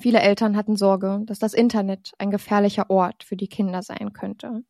Viele 0.00 0.20
Eltern 0.20 0.56
hatten 0.56 0.76
Sorge, 0.76 1.22
dass 1.26 1.38
das 1.38 1.54
Internet 1.54 2.12
ein 2.18 2.32
gefährlicher 2.32 2.90
Ort 2.90 3.22
für 3.22 3.36
die 3.36 3.46
Kinder 3.46 3.82
sein 3.82 4.12
könnte. 4.12 4.64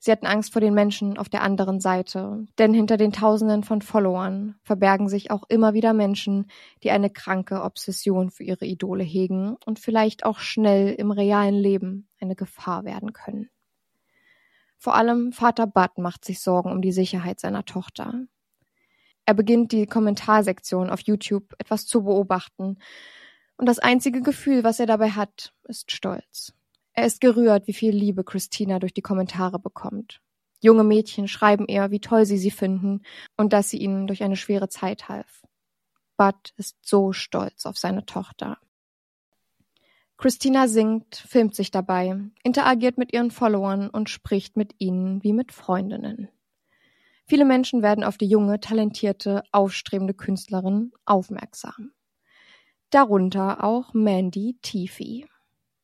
Sie 0.00 0.12
hatten 0.12 0.26
Angst 0.26 0.52
vor 0.52 0.60
den 0.60 0.74
Menschen 0.74 1.16
auf 1.16 1.30
der 1.30 1.42
anderen 1.42 1.80
Seite, 1.80 2.44
denn 2.58 2.74
hinter 2.74 2.98
den 2.98 3.10
Tausenden 3.10 3.64
von 3.64 3.80
Followern 3.80 4.56
verbergen 4.62 5.08
sich 5.08 5.30
auch 5.30 5.44
immer 5.48 5.72
wieder 5.72 5.94
Menschen, 5.94 6.46
die 6.82 6.90
eine 6.90 7.08
kranke 7.08 7.62
Obsession 7.62 8.30
für 8.30 8.44
ihre 8.44 8.66
Idole 8.66 9.02
hegen 9.02 9.56
und 9.64 9.78
vielleicht 9.78 10.26
auch 10.26 10.40
schnell 10.40 10.92
im 10.92 11.10
realen 11.10 11.56
Leben 11.56 12.06
eine 12.20 12.36
Gefahr 12.36 12.84
werden 12.84 13.14
können. 13.14 13.48
Vor 14.78 14.94
allem 14.94 15.32
Vater 15.32 15.66
Bud 15.66 15.98
macht 15.98 16.24
sich 16.24 16.40
Sorgen 16.40 16.72
um 16.72 16.80
die 16.80 16.92
Sicherheit 16.92 17.40
seiner 17.40 17.64
Tochter. 17.64 18.14
Er 19.26 19.34
beginnt 19.34 19.72
die 19.72 19.86
Kommentarsektion 19.86 20.88
auf 20.88 21.00
YouTube 21.00 21.54
etwas 21.58 21.84
zu 21.86 22.04
beobachten, 22.04 22.78
und 23.58 23.66
das 23.66 23.80
einzige 23.80 24.22
Gefühl, 24.22 24.62
was 24.64 24.78
er 24.78 24.86
dabei 24.86 25.10
hat, 25.10 25.52
ist 25.64 25.90
Stolz. 25.90 26.54
Er 26.92 27.06
ist 27.06 27.20
gerührt, 27.20 27.66
wie 27.66 27.72
viel 27.72 27.90
Liebe 27.90 28.24
Christina 28.24 28.78
durch 28.78 28.94
die 28.94 29.02
Kommentare 29.02 29.58
bekommt. 29.58 30.20
Junge 30.60 30.84
Mädchen 30.84 31.28
schreiben 31.28 31.66
ihr, 31.66 31.90
wie 31.90 32.00
toll 32.00 32.24
sie 32.24 32.38
sie 32.38 32.50
finden 32.50 33.02
und 33.36 33.52
dass 33.52 33.70
sie 33.70 33.78
ihnen 33.78 34.06
durch 34.06 34.22
eine 34.22 34.36
schwere 34.36 34.68
Zeit 34.68 35.08
half. 35.08 35.42
Bud 36.16 36.52
ist 36.56 36.76
so 36.82 37.12
stolz 37.12 37.66
auf 37.66 37.76
seine 37.76 38.06
Tochter. 38.06 38.58
Christina 40.18 40.66
singt, 40.66 41.14
filmt 41.14 41.54
sich 41.54 41.70
dabei, 41.70 42.16
interagiert 42.42 42.98
mit 42.98 43.12
ihren 43.12 43.30
Followern 43.30 43.88
und 43.88 44.10
spricht 44.10 44.56
mit 44.56 44.74
ihnen 44.78 45.22
wie 45.22 45.32
mit 45.32 45.52
Freundinnen. 45.52 46.28
Viele 47.24 47.44
Menschen 47.44 47.82
werden 47.82 48.02
auf 48.02 48.18
die 48.18 48.26
junge, 48.26 48.58
talentierte, 48.58 49.44
aufstrebende 49.52 50.14
Künstlerin 50.14 50.90
aufmerksam. 51.04 51.92
Darunter 52.90 53.62
auch 53.62 53.94
Mandy 53.94 54.58
Teefy. 54.60 55.24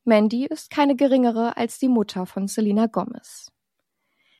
Mandy 0.02 0.46
ist 0.46 0.68
keine 0.68 0.96
geringere 0.96 1.56
als 1.56 1.78
die 1.78 1.88
Mutter 1.88 2.26
von 2.26 2.48
Selena 2.48 2.86
Gomez. 2.86 3.52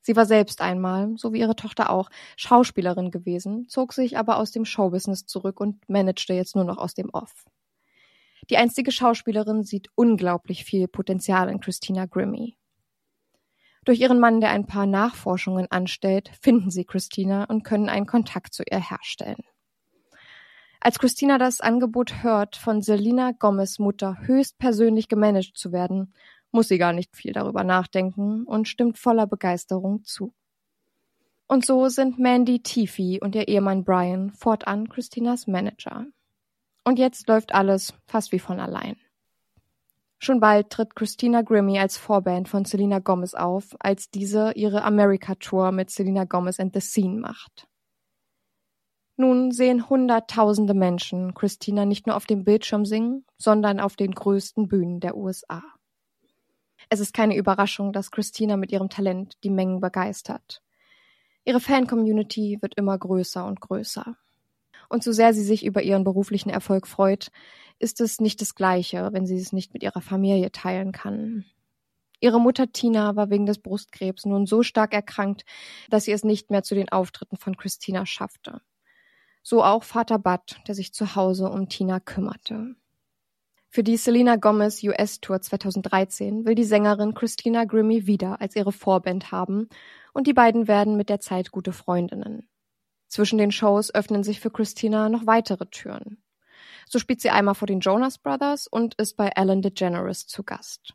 Sie 0.03 0.17
war 0.17 0.27
selbst 0.27 0.61
einmal, 0.61 1.15
so 1.17 1.33
wie 1.33 1.39
ihre 1.39 1.55
Tochter 1.55 1.91
auch, 1.91 2.11
Schauspielerin 2.37 3.13
gewesen, 3.13 3.69
zog 3.69 3.93
sich 3.93 4.19
aber 4.19 4.39
aus 4.39 4.51
dem 4.51 4.65
Showbusiness 4.65 5.25
zurück 5.27 5.61
und 5.61 5.89
managte 5.89 6.35
jetzt 6.35 6.57
nur 6.57 6.65
noch 6.65 6.79
aus 6.79 6.95
dem 6.95 7.11
Off. 7.11 7.45
Die 8.51 8.57
einstige 8.57 8.93
Schauspielerin 8.93 9.63
sieht 9.63 9.89
unglaublich 9.95 10.65
viel 10.65 10.89
Potenzial 10.89 11.49
in 11.49 11.61
Christina 11.61 12.07
Grimmy. 12.07 12.57
Durch 13.85 14.01
ihren 14.01 14.19
Mann, 14.19 14.41
der 14.41 14.51
ein 14.51 14.67
paar 14.67 14.87
Nachforschungen 14.87 15.71
anstellt, 15.71 16.31
finden 16.41 16.71
sie 16.71 16.85
Christina 16.85 17.45
und 17.45 17.65
können 17.65 17.89
einen 17.89 18.07
Kontakt 18.07 18.55
zu 18.55 18.63
ihr 18.71 18.81
herstellen. 18.81 19.45
Als 20.81 20.99
Christina 20.99 21.39
das 21.39 21.61
Angebot 21.61 22.23
hört, 22.23 22.57
von 22.57 22.83
Selina 22.83 23.33
Gomez 23.33 23.79
Mutter 23.79 24.19
höchstpersönlich 24.21 25.09
gemanagt 25.09 25.57
zu 25.57 25.73
werden, 25.73 26.15
muss 26.51 26.69
sie 26.69 26.79
gar 26.79 26.93
nicht 26.93 27.17
viel 27.17 27.33
darüber 27.33 27.65
nachdenken 27.65 28.45
und 28.45 28.69
stimmt 28.69 28.99
voller 28.99 29.27
Begeisterung 29.27 30.05
zu. 30.05 30.35
Und 31.47 31.67
so 31.67 31.89
sind 31.89 32.19
Mandy 32.19 32.63
Tiffy 32.63 33.19
und 33.21 33.35
ihr 33.35 33.49
Ehemann 33.49 33.85
Brian 33.85 34.31
fortan 34.31 34.89
Christinas 34.89 35.47
Manager. 35.47 36.07
Und 36.85 36.99
jetzt 36.99 37.27
läuft 37.29 37.55
alles 37.55 37.95
fast 38.07 38.33
wie 38.33 38.39
von 38.39 38.61
allein. 38.61 38.97
Schon 40.19 40.41
bald 40.41 40.71
tritt 40.71 40.95
Christina 40.95 41.43
Grimmie 41.43 41.79
als 41.79 41.97
Vorband 41.99 42.49
von 42.49 42.65
Selena 42.65 42.99
Gomez 42.99 43.35
auf, 43.35 43.75
als 43.79 44.11
diese 44.11 44.53
ihre 44.53 44.83
America-Tour 44.85 45.73
mit 45.73 45.91
Selena 45.91 46.25
Gomez 46.25 46.61
and 46.61 46.73
the 46.75 46.81
Scene 46.81 47.21
macht. 47.21 47.67
Nun 49.17 49.53
sehen 49.53 49.89
hunderttausende 49.89 50.75
Menschen 50.75 51.35
Christina 51.35 51.85
nicht 51.85 52.07
nur 52.07 52.17
auf 52.17 52.27
dem 52.27 52.45
Bildschirm 52.45 52.85
singen, 52.85 53.25
sondern 53.39 53.81
auf 53.81 53.97
den 53.97 54.13
größten 54.13 54.67
Bühnen 54.67 55.01
der 55.01 55.17
USA. 55.17 55.63
Es 56.89 57.01
ist 57.01 57.15
keine 57.15 57.37
Überraschung, 57.37 57.93
dass 57.93 58.11
Christina 58.11 58.57
mit 58.57 58.73
ihrem 58.73 58.89
Talent 58.89 59.37
die 59.45 59.51
Mengen 59.51 59.81
begeistert. 59.81 60.63
Ihre 61.45 61.61
Fan-Community 61.61 62.59
wird 62.61 62.77
immer 62.77 62.99
größer 62.99 63.45
und 63.45 63.61
größer. 63.61 64.17
Und 64.89 65.03
so 65.03 65.13
sehr 65.13 65.35
sie 65.35 65.45
sich 65.45 65.65
über 65.65 65.83
ihren 65.83 66.05
beruflichen 66.05 66.51
Erfolg 66.51 66.87
freut, 66.87 67.31
ist 67.79 68.01
es 68.01 68.21
nicht 68.21 68.41
das 68.41 68.55
Gleiche, 68.55 69.11
wenn 69.13 69.27
sie 69.27 69.37
es 69.37 69.53
nicht 69.53 69.75
mit 69.75 69.83
ihrer 69.83 70.01
Familie 70.01 70.53
teilen 70.53 70.93
kann. 70.93 71.45
Ihre 72.21 72.41
Mutter 72.41 72.73
Tina 72.73 73.17
war 73.17 73.29
wegen 73.29 73.47
des 73.47 73.59
Brustkrebs 73.59 74.25
nun 74.25 74.47
so 74.47 74.63
stark 74.63 74.95
erkrankt, 74.95 75.45
dass 75.91 76.05
sie 76.05 76.13
es 76.13 76.25
nicht 76.25 76.51
mehr 76.51 76.63
zu 76.63 76.75
den 76.75 76.89
Auftritten 76.89 77.37
von 77.37 77.57
Christina 77.57 78.07
schaffte. 78.07 78.63
So 79.43 79.63
auch 79.63 79.85
Vater 79.85 80.19
Bud, 80.19 80.57
der 80.67 80.75
sich 80.75 80.95
zu 80.95 81.17
Hause 81.17 81.51
um 81.51 81.69
Tina 81.69 82.01
kümmerte. 82.01 82.77
Für 83.69 83.83
die 83.83 83.97
Selena 83.97 84.37
Gomez 84.37 84.83
US 84.85 85.21
Tour 85.21 85.41
2013 85.41 86.47
will 86.47 86.55
die 86.55 86.65
Sängerin 86.65 87.13
Christina 87.13 87.65
Grimmie 87.65 88.07
wieder 88.07 88.41
als 88.41 88.55
ihre 88.57 88.73
Vorband 88.73 89.33
haben 89.33 89.69
und 90.13 90.27
die 90.29 90.33
beiden 90.33 90.69
werden 90.69 90.97
mit 90.97 91.09
der 91.09 91.21
Zeit 91.21 91.51
gute 91.51 91.73
Freundinnen. 91.73 92.49
Zwischen 93.15 93.39
den 93.39 93.53
Shows 93.53 93.95
öffnen 93.95 94.25
sich 94.25 94.41
für 94.41 94.51
Christina 94.51 95.09
noch 95.09 95.25
weitere 95.25 95.67
Türen. 95.67 96.21
So 96.89 96.99
spielt 96.99 97.21
sie 97.21 97.31
einmal 97.31 97.55
vor 97.55 97.67
den 97.67 97.79
Jonas 97.79 98.19
Brothers 98.19 98.67
und 98.67 98.97
ist 98.97 99.17
bei 99.17 99.29
Ellen 99.29 99.63
DeGeneres 99.63 100.27
zu 100.27 100.43
Gast. 100.43 100.95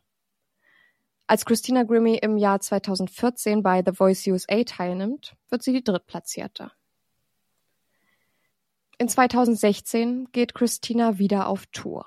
Als 1.26 1.46
Christina 1.46 1.82
Grimmie 1.84 2.18
im 2.18 2.36
Jahr 2.36 2.60
2014 2.60 3.62
bei 3.62 3.82
The 3.82 3.94
Voice 3.94 4.26
USA 4.26 4.62
teilnimmt, 4.64 5.34
wird 5.48 5.62
sie 5.62 5.72
die 5.72 5.82
Drittplatzierte. 5.82 6.70
In 8.98 9.08
2016 9.08 10.28
geht 10.30 10.52
Christina 10.52 11.16
wieder 11.16 11.48
auf 11.48 11.64
Tour. 11.72 12.04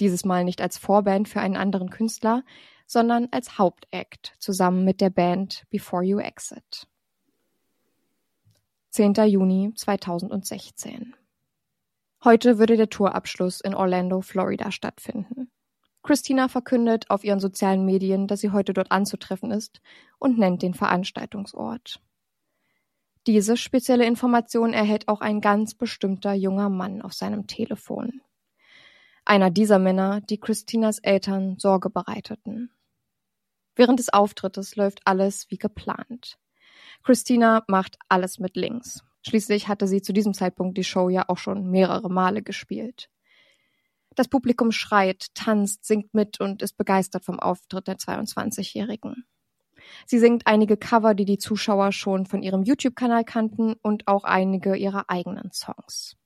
Dieses 0.00 0.24
Mal 0.24 0.42
nicht 0.42 0.62
als 0.62 0.78
Vorband 0.78 1.28
für 1.28 1.40
einen 1.40 1.58
anderen 1.58 1.90
Künstler, 1.90 2.44
sondern 2.86 3.28
als 3.30 3.58
Hauptact 3.58 4.36
zusammen 4.38 4.86
mit 4.86 5.02
der 5.02 5.10
Band 5.10 5.64
Before 5.68 6.02
You 6.02 6.18
Exit. 6.18 6.88
10. 8.98 9.14
Juni 9.28 9.72
2016. 9.76 11.14
Heute 12.24 12.58
würde 12.58 12.76
der 12.76 12.90
Tourabschluss 12.90 13.60
in 13.60 13.72
Orlando, 13.72 14.22
Florida 14.22 14.72
stattfinden. 14.72 15.52
Christina 16.02 16.48
verkündet 16.48 17.08
auf 17.08 17.22
ihren 17.22 17.38
sozialen 17.38 17.84
Medien, 17.84 18.26
dass 18.26 18.40
sie 18.40 18.50
heute 18.50 18.72
dort 18.72 18.90
anzutreffen 18.90 19.52
ist 19.52 19.80
und 20.18 20.36
nennt 20.36 20.62
den 20.62 20.74
Veranstaltungsort. 20.74 22.00
Diese 23.28 23.56
spezielle 23.56 24.04
Information 24.04 24.72
erhält 24.72 25.06
auch 25.06 25.20
ein 25.20 25.40
ganz 25.40 25.74
bestimmter 25.74 26.32
junger 26.34 26.68
Mann 26.68 27.00
auf 27.00 27.12
seinem 27.12 27.46
Telefon. 27.46 28.20
Einer 29.24 29.50
dieser 29.50 29.78
Männer, 29.78 30.22
die 30.22 30.40
Christinas 30.40 30.98
Eltern 30.98 31.56
Sorge 31.60 31.88
bereiteten. 31.88 32.72
Während 33.76 34.00
des 34.00 34.12
Auftrittes 34.12 34.74
läuft 34.74 35.02
alles 35.04 35.48
wie 35.52 35.58
geplant. 35.58 36.36
Christina 37.02 37.64
macht 37.68 37.96
alles 38.08 38.38
mit 38.38 38.56
links. 38.56 39.02
Schließlich 39.26 39.68
hatte 39.68 39.86
sie 39.86 40.02
zu 40.02 40.12
diesem 40.12 40.34
Zeitpunkt 40.34 40.78
die 40.78 40.84
Show 40.84 41.08
ja 41.08 41.24
auch 41.28 41.38
schon 41.38 41.70
mehrere 41.70 42.10
Male 42.10 42.42
gespielt. 42.42 43.10
Das 44.14 44.28
Publikum 44.28 44.72
schreit, 44.72 45.26
tanzt, 45.34 45.84
singt 45.84 46.14
mit 46.14 46.40
und 46.40 46.62
ist 46.62 46.76
begeistert 46.76 47.24
vom 47.24 47.38
Auftritt 47.38 47.86
der 47.86 47.98
22-Jährigen. 47.98 49.26
Sie 50.06 50.18
singt 50.18 50.46
einige 50.46 50.76
Cover, 50.76 51.14
die 51.14 51.24
die 51.24 51.38
Zuschauer 51.38 51.92
schon 51.92 52.26
von 52.26 52.42
ihrem 52.42 52.62
YouTube-Kanal 52.62 53.24
kannten 53.24 53.74
und 53.80 54.08
auch 54.08 54.24
einige 54.24 54.76
ihrer 54.76 55.04
eigenen 55.08 55.52
Songs. 55.52 56.16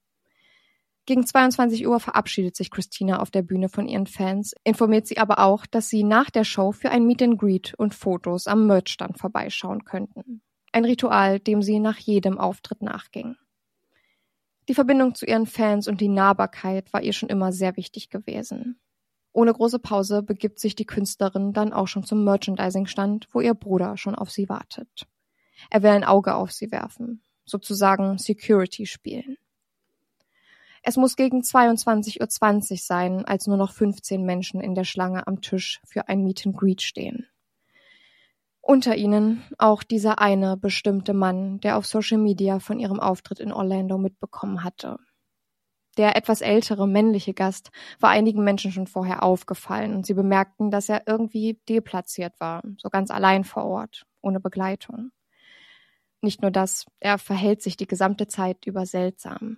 Gegen 1.05 1.25
22 1.25 1.85
Uhr 1.85 1.99
verabschiedet 1.99 2.55
sich 2.55 2.71
Christina 2.71 3.19
auf 3.19 3.29
der 3.29 3.41
Bühne 3.41 3.67
von 3.69 3.87
ihren 3.87 4.07
Fans, 4.07 4.55
informiert 4.63 5.05
sie 5.05 5.17
aber 5.17 5.39
auch, 5.39 5.65
dass 5.65 5.89
sie 5.89 6.03
nach 6.03 6.29
der 6.29 6.45
Show 6.45 6.71
für 6.71 6.89
ein 6.89 7.05
Meet 7.05 7.21
and 7.21 7.37
Greet 7.37 7.73
und 7.77 7.93
Fotos 7.93 8.47
am 8.47 8.65
Merchstand 8.65 9.19
vorbeischauen 9.19 9.83
könnten 9.83 10.41
ein 10.73 10.85
Ritual, 10.85 11.39
dem 11.39 11.61
sie 11.61 11.79
nach 11.79 11.97
jedem 11.97 12.37
Auftritt 12.37 12.81
nachging. 12.81 13.35
Die 14.69 14.73
Verbindung 14.73 15.13
zu 15.13 15.25
ihren 15.25 15.45
Fans 15.45 15.87
und 15.87 15.99
die 15.99 16.07
Nahbarkeit 16.07 16.93
war 16.93 17.01
ihr 17.01 17.13
schon 17.13 17.29
immer 17.29 17.51
sehr 17.51 17.75
wichtig 17.75 18.09
gewesen. 18.09 18.79
Ohne 19.33 19.51
große 19.51 19.79
Pause 19.79 20.23
begibt 20.23 20.59
sich 20.59 20.75
die 20.75 20.85
Künstlerin 20.85 21.53
dann 21.53 21.73
auch 21.73 21.87
schon 21.87 22.03
zum 22.03 22.23
Merchandising-Stand, 22.23 23.27
wo 23.31 23.41
ihr 23.41 23.55
Bruder 23.55 23.97
schon 23.97 24.15
auf 24.15 24.31
sie 24.31 24.47
wartet. 24.47 25.07
Er 25.69 25.83
will 25.83 25.89
ein 25.89 26.03
Auge 26.03 26.35
auf 26.35 26.51
sie 26.51 26.71
werfen, 26.71 27.21
sozusagen 27.45 28.17
Security 28.17 28.85
spielen. 28.85 29.37
Es 30.83 30.97
muss 30.97 31.15
gegen 31.15 31.41
22.20 31.41 32.71
Uhr 32.71 32.77
sein, 32.77 33.25
als 33.25 33.47
nur 33.47 33.57
noch 33.57 33.71
15 33.71 34.23
Menschen 34.23 34.61
in 34.61 34.75
der 34.75 34.83
Schlange 34.83 35.25
am 35.27 35.41
Tisch 35.41 35.81
für 35.85 36.09
ein 36.09 36.23
Meet 36.23 36.45
and 36.45 36.57
Greet 36.57 36.81
stehen. 36.81 37.25
Unter 38.65 38.95
ihnen 38.95 39.43
auch 39.57 39.83
dieser 39.83 40.19
eine 40.19 40.55
bestimmte 40.55 41.13
Mann, 41.13 41.59
der 41.59 41.77
auf 41.77 41.85
Social 41.85 42.17
Media 42.17 42.59
von 42.59 42.79
ihrem 42.79 43.01
Auftritt 43.01 43.41
in 43.41 43.51
Orlando 43.51 43.97
mitbekommen 43.97 44.63
hatte. 44.63 44.99
Der 45.97 46.15
etwas 46.15 46.39
ältere 46.39 46.87
männliche 46.87 47.33
Gast 47.33 47.71
war 47.99 48.11
einigen 48.11 48.41
Menschen 48.41 48.71
schon 48.71 48.87
vorher 48.87 49.21
aufgefallen 49.21 49.93
und 49.93 50.05
sie 50.05 50.13
bemerkten, 50.13 50.71
dass 50.71 50.87
er 50.87 51.03
irgendwie 51.07 51.59
deplatziert 51.67 52.39
war, 52.39 52.63
so 52.77 52.89
ganz 52.89 53.11
allein 53.11 53.43
vor 53.43 53.65
Ort, 53.65 54.05
ohne 54.21 54.39
Begleitung. 54.39 55.11
Nicht 56.21 56.41
nur 56.41 56.49
das, 56.49 56.85
er 57.01 57.17
verhält 57.17 57.61
sich 57.61 57.75
die 57.75 57.85
gesamte 57.85 58.27
Zeit 58.27 58.65
über 58.65 58.85
seltsam. 58.85 59.57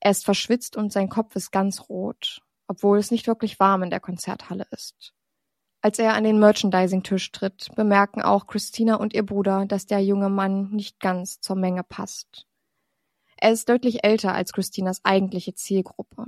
Er 0.00 0.10
ist 0.10 0.24
verschwitzt 0.24 0.74
und 0.74 0.90
sein 0.90 1.10
Kopf 1.10 1.36
ist 1.36 1.50
ganz 1.50 1.90
rot, 1.90 2.40
obwohl 2.66 2.96
es 2.96 3.10
nicht 3.10 3.26
wirklich 3.26 3.60
warm 3.60 3.82
in 3.82 3.90
der 3.90 4.00
Konzerthalle 4.00 4.66
ist. 4.70 5.12
Als 5.80 5.98
er 5.98 6.14
an 6.14 6.24
den 6.24 6.40
Merchandising-Tisch 6.40 7.30
tritt, 7.30 7.68
bemerken 7.76 8.20
auch 8.20 8.46
Christina 8.46 8.96
und 8.96 9.14
ihr 9.14 9.24
Bruder, 9.24 9.64
dass 9.66 9.86
der 9.86 10.00
junge 10.00 10.28
Mann 10.28 10.70
nicht 10.70 10.98
ganz 10.98 11.40
zur 11.40 11.56
Menge 11.56 11.84
passt. 11.84 12.46
Er 13.36 13.52
ist 13.52 13.68
deutlich 13.68 14.04
älter 14.04 14.34
als 14.34 14.52
Christinas 14.52 15.04
eigentliche 15.04 15.54
Zielgruppe. 15.54 16.26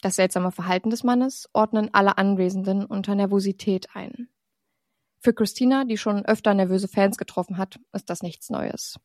Das 0.00 0.16
seltsame 0.16 0.52
Verhalten 0.52 0.90
des 0.90 1.02
Mannes 1.02 1.48
ordnen 1.52 1.92
alle 1.92 2.18
Anwesenden 2.18 2.84
unter 2.84 3.16
Nervosität 3.16 3.88
ein. 3.94 4.28
Für 5.18 5.34
Christina, 5.34 5.84
die 5.84 5.96
schon 5.96 6.24
öfter 6.24 6.54
nervöse 6.54 6.88
Fans 6.88 7.16
getroffen 7.16 7.58
hat, 7.58 7.80
ist 7.92 8.10
das 8.10 8.22
nichts 8.22 8.50
Neues. 8.50 8.98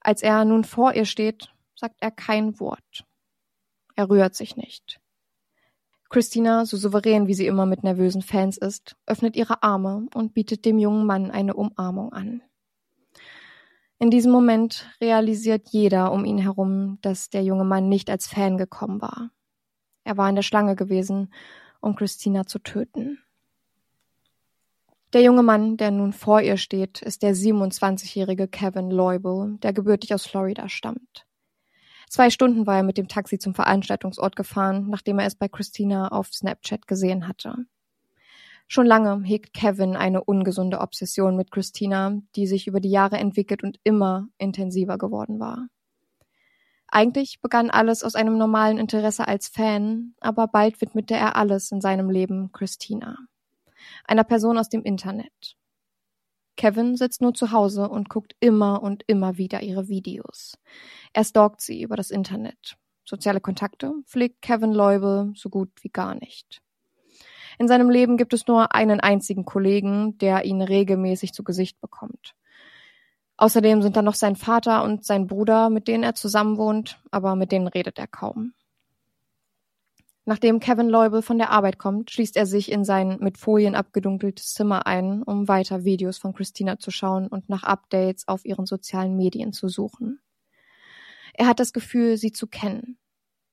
Als 0.00 0.22
er 0.22 0.44
nun 0.44 0.62
vor 0.64 0.94
ihr 0.94 1.04
steht, 1.04 1.52
sagt 1.74 1.96
er 2.00 2.10
kein 2.10 2.58
Wort. 2.60 3.04
Er 3.96 4.08
rührt 4.08 4.34
sich 4.34 4.56
nicht. 4.56 5.00
Christina, 6.10 6.64
so 6.64 6.78
souverän 6.78 7.26
wie 7.26 7.34
sie 7.34 7.46
immer 7.46 7.66
mit 7.66 7.82
nervösen 7.82 8.22
Fans 8.22 8.56
ist, 8.56 8.96
öffnet 9.06 9.36
ihre 9.36 9.62
Arme 9.62 10.06
und 10.14 10.32
bietet 10.32 10.64
dem 10.64 10.78
jungen 10.78 11.04
Mann 11.04 11.30
eine 11.30 11.54
Umarmung 11.54 12.12
an. 12.12 12.42
In 13.98 14.10
diesem 14.10 14.32
Moment 14.32 14.88
realisiert 15.00 15.68
jeder 15.70 16.12
um 16.12 16.24
ihn 16.24 16.38
herum, 16.38 16.98
dass 17.02 17.30
der 17.30 17.42
junge 17.42 17.64
Mann 17.64 17.88
nicht 17.88 18.08
als 18.08 18.26
Fan 18.26 18.56
gekommen 18.56 19.02
war. 19.02 19.30
Er 20.04 20.16
war 20.16 20.28
in 20.30 20.36
der 20.36 20.42
Schlange 20.42 20.76
gewesen, 20.76 21.34
um 21.80 21.94
Christina 21.94 22.46
zu 22.46 22.58
töten. 22.58 23.18
Der 25.12 25.22
junge 25.22 25.42
Mann, 25.42 25.76
der 25.76 25.90
nun 25.90 26.12
vor 26.12 26.40
ihr 26.40 26.56
steht, 26.56 27.02
ist 27.02 27.22
der 27.22 27.34
27-jährige 27.34 28.48
Kevin 28.48 28.90
Leubel, 28.90 29.58
der 29.62 29.72
gebürtig 29.72 30.14
aus 30.14 30.26
Florida 30.26 30.68
stammt. 30.68 31.27
Zwei 32.10 32.30
Stunden 32.30 32.66
war 32.66 32.76
er 32.76 32.82
mit 32.82 32.96
dem 32.96 33.08
Taxi 33.08 33.38
zum 33.38 33.54
Veranstaltungsort 33.54 34.34
gefahren, 34.34 34.86
nachdem 34.88 35.18
er 35.18 35.26
es 35.26 35.34
bei 35.34 35.48
Christina 35.48 36.08
auf 36.08 36.32
Snapchat 36.32 36.86
gesehen 36.86 37.28
hatte. 37.28 37.66
Schon 38.66 38.86
lange 38.86 39.22
hegt 39.24 39.54
Kevin 39.54 39.96
eine 39.96 40.22
ungesunde 40.24 40.80
Obsession 40.80 41.36
mit 41.36 41.50
Christina, 41.50 42.20
die 42.36 42.46
sich 42.46 42.66
über 42.66 42.80
die 42.80 42.90
Jahre 42.90 43.16
entwickelt 43.16 43.62
und 43.62 43.78
immer 43.82 44.28
intensiver 44.38 44.98
geworden 44.98 45.40
war. 45.40 45.68
Eigentlich 46.86 47.40
begann 47.42 47.70
alles 47.70 48.02
aus 48.02 48.14
einem 48.14 48.38
normalen 48.38 48.78
Interesse 48.78 49.28
als 49.28 49.48
Fan, 49.48 50.14
aber 50.20 50.48
bald 50.48 50.80
widmete 50.80 51.14
er 51.14 51.36
alles 51.36 51.70
in 51.70 51.82
seinem 51.82 52.08
Leben 52.08 52.50
Christina, 52.52 53.18
einer 54.04 54.24
Person 54.24 54.56
aus 54.56 54.70
dem 54.70 54.82
Internet. 54.82 55.57
Kevin 56.58 56.96
sitzt 56.96 57.22
nur 57.22 57.32
zu 57.32 57.52
Hause 57.52 57.88
und 57.88 58.08
guckt 58.10 58.34
immer 58.40 58.82
und 58.82 59.04
immer 59.06 59.38
wieder 59.38 59.62
ihre 59.62 59.88
Videos. 59.88 60.58
Er 61.12 61.22
stalkt 61.24 61.60
sie 61.60 61.80
über 61.80 61.96
das 61.96 62.10
Internet. 62.10 62.76
Soziale 63.04 63.40
Kontakte 63.40 63.94
pflegt 64.04 64.42
Kevin 64.42 64.72
Leubel 64.72 65.32
so 65.34 65.48
gut 65.48 65.70
wie 65.82 65.88
gar 65.88 66.16
nicht. 66.16 66.60
In 67.60 67.68
seinem 67.68 67.88
Leben 67.88 68.16
gibt 68.16 68.34
es 68.34 68.48
nur 68.48 68.74
einen 68.74 68.98
einzigen 68.98 69.44
Kollegen, 69.44 70.18
der 70.18 70.44
ihn 70.44 70.60
regelmäßig 70.60 71.32
zu 71.32 71.44
Gesicht 71.44 71.80
bekommt. 71.80 72.34
Außerdem 73.36 73.80
sind 73.80 73.96
da 73.96 74.02
noch 74.02 74.14
sein 74.14 74.34
Vater 74.34 74.82
und 74.82 75.04
sein 75.04 75.28
Bruder, 75.28 75.70
mit 75.70 75.86
denen 75.86 76.02
er 76.02 76.16
zusammen 76.16 76.58
wohnt, 76.58 77.00
aber 77.12 77.36
mit 77.36 77.52
denen 77.52 77.68
redet 77.68 77.98
er 77.98 78.08
kaum. 78.08 78.52
Nachdem 80.28 80.60
Kevin 80.60 80.90
Leubel 80.90 81.22
von 81.22 81.38
der 81.38 81.48
Arbeit 81.48 81.78
kommt, 81.78 82.10
schließt 82.10 82.36
er 82.36 82.44
sich 82.44 82.70
in 82.70 82.84
sein 82.84 83.16
mit 83.18 83.38
Folien 83.38 83.74
abgedunkeltes 83.74 84.52
Zimmer 84.52 84.86
ein, 84.86 85.22
um 85.22 85.48
weiter 85.48 85.84
Videos 85.84 86.18
von 86.18 86.34
Christina 86.34 86.78
zu 86.78 86.90
schauen 86.90 87.28
und 87.28 87.48
nach 87.48 87.62
Updates 87.62 88.28
auf 88.28 88.44
ihren 88.44 88.66
sozialen 88.66 89.16
Medien 89.16 89.54
zu 89.54 89.68
suchen. 89.68 90.20
Er 91.32 91.46
hat 91.46 91.60
das 91.60 91.72
Gefühl, 91.72 92.18
sie 92.18 92.30
zu 92.30 92.46
kennen. 92.46 92.98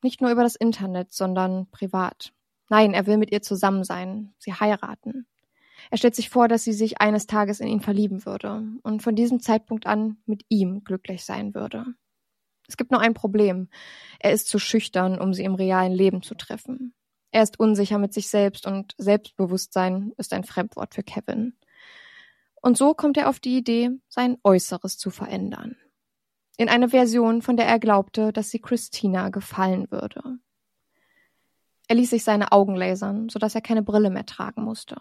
Nicht 0.01 0.19
nur 0.19 0.31
über 0.31 0.43
das 0.43 0.57
Internet, 0.57 1.13
sondern 1.13 1.67
privat. 1.71 2.33
Nein, 2.67 2.93
er 2.93 3.07
will 3.07 3.15
mit 3.15 3.31
ihr 3.31 3.41
zusammen 3.41 3.85
sein, 3.85 4.33
sie 4.37 4.51
heiraten. 4.51 5.27
Er 5.91 5.97
stellt 5.97 6.15
sich 6.15 6.29
vor, 6.29 6.49
dass 6.49 6.65
sie 6.65 6.73
sich 6.73 6.99
eines 6.99 7.25
Tages 7.25 7.61
in 7.61 7.69
ihn 7.69 7.79
verlieben 7.79 8.25
würde 8.25 8.63
und 8.83 9.01
von 9.01 9.15
diesem 9.15 9.39
Zeitpunkt 9.39 9.87
an 9.87 10.17
mit 10.25 10.43
ihm 10.49 10.83
glücklich 10.83 11.23
sein 11.23 11.55
würde. 11.55 11.85
Es 12.67 12.77
gibt 12.77 12.91
nur 12.91 13.01
ein 13.01 13.13
Problem. 13.13 13.69
Er 14.19 14.31
ist 14.31 14.47
zu 14.47 14.59
schüchtern, 14.59 15.19
um 15.19 15.33
sie 15.33 15.43
im 15.43 15.55
realen 15.55 15.93
Leben 15.93 16.21
zu 16.21 16.35
treffen. 16.35 16.93
Er 17.31 17.43
ist 17.43 17.59
unsicher 17.59 17.97
mit 17.97 18.13
sich 18.13 18.29
selbst 18.29 18.65
und 18.65 18.93
Selbstbewusstsein 18.97 20.13
ist 20.17 20.33
ein 20.33 20.43
Fremdwort 20.43 20.95
für 20.95 21.03
Kevin. 21.03 21.57
Und 22.61 22.77
so 22.77 22.93
kommt 22.93 23.17
er 23.17 23.29
auf 23.29 23.39
die 23.39 23.57
Idee, 23.57 23.91
sein 24.07 24.37
Äußeres 24.43 24.97
zu 24.97 25.09
verändern. 25.09 25.75
In 26.57 26.69
eine 26.69 26.89
Version, 26.89 27.41
von 27.41 27.57
der 27.57 27.67
er 27.67 27.79
glaubte, 27.79 28.31
dass 28.31 28.49
sie 28.49 28.59
Christina 28.59 29.29
gefallen 29.29 29.91
würde. 29.91 30.39
Er 31.87 31.95
ließ 31.95 32.09
sich 32.09 32.23
seine 32.23 32.51
Augen 32.51 32.75
lasern, 32.75 33.29
sodass 33.29 33.53
er 33.53 33.61
keine 33.61 33.83
Brille 33.83 34.09
mehr 34.09 34.25
tragen 34.25 34.63
musste. 34.63 34.95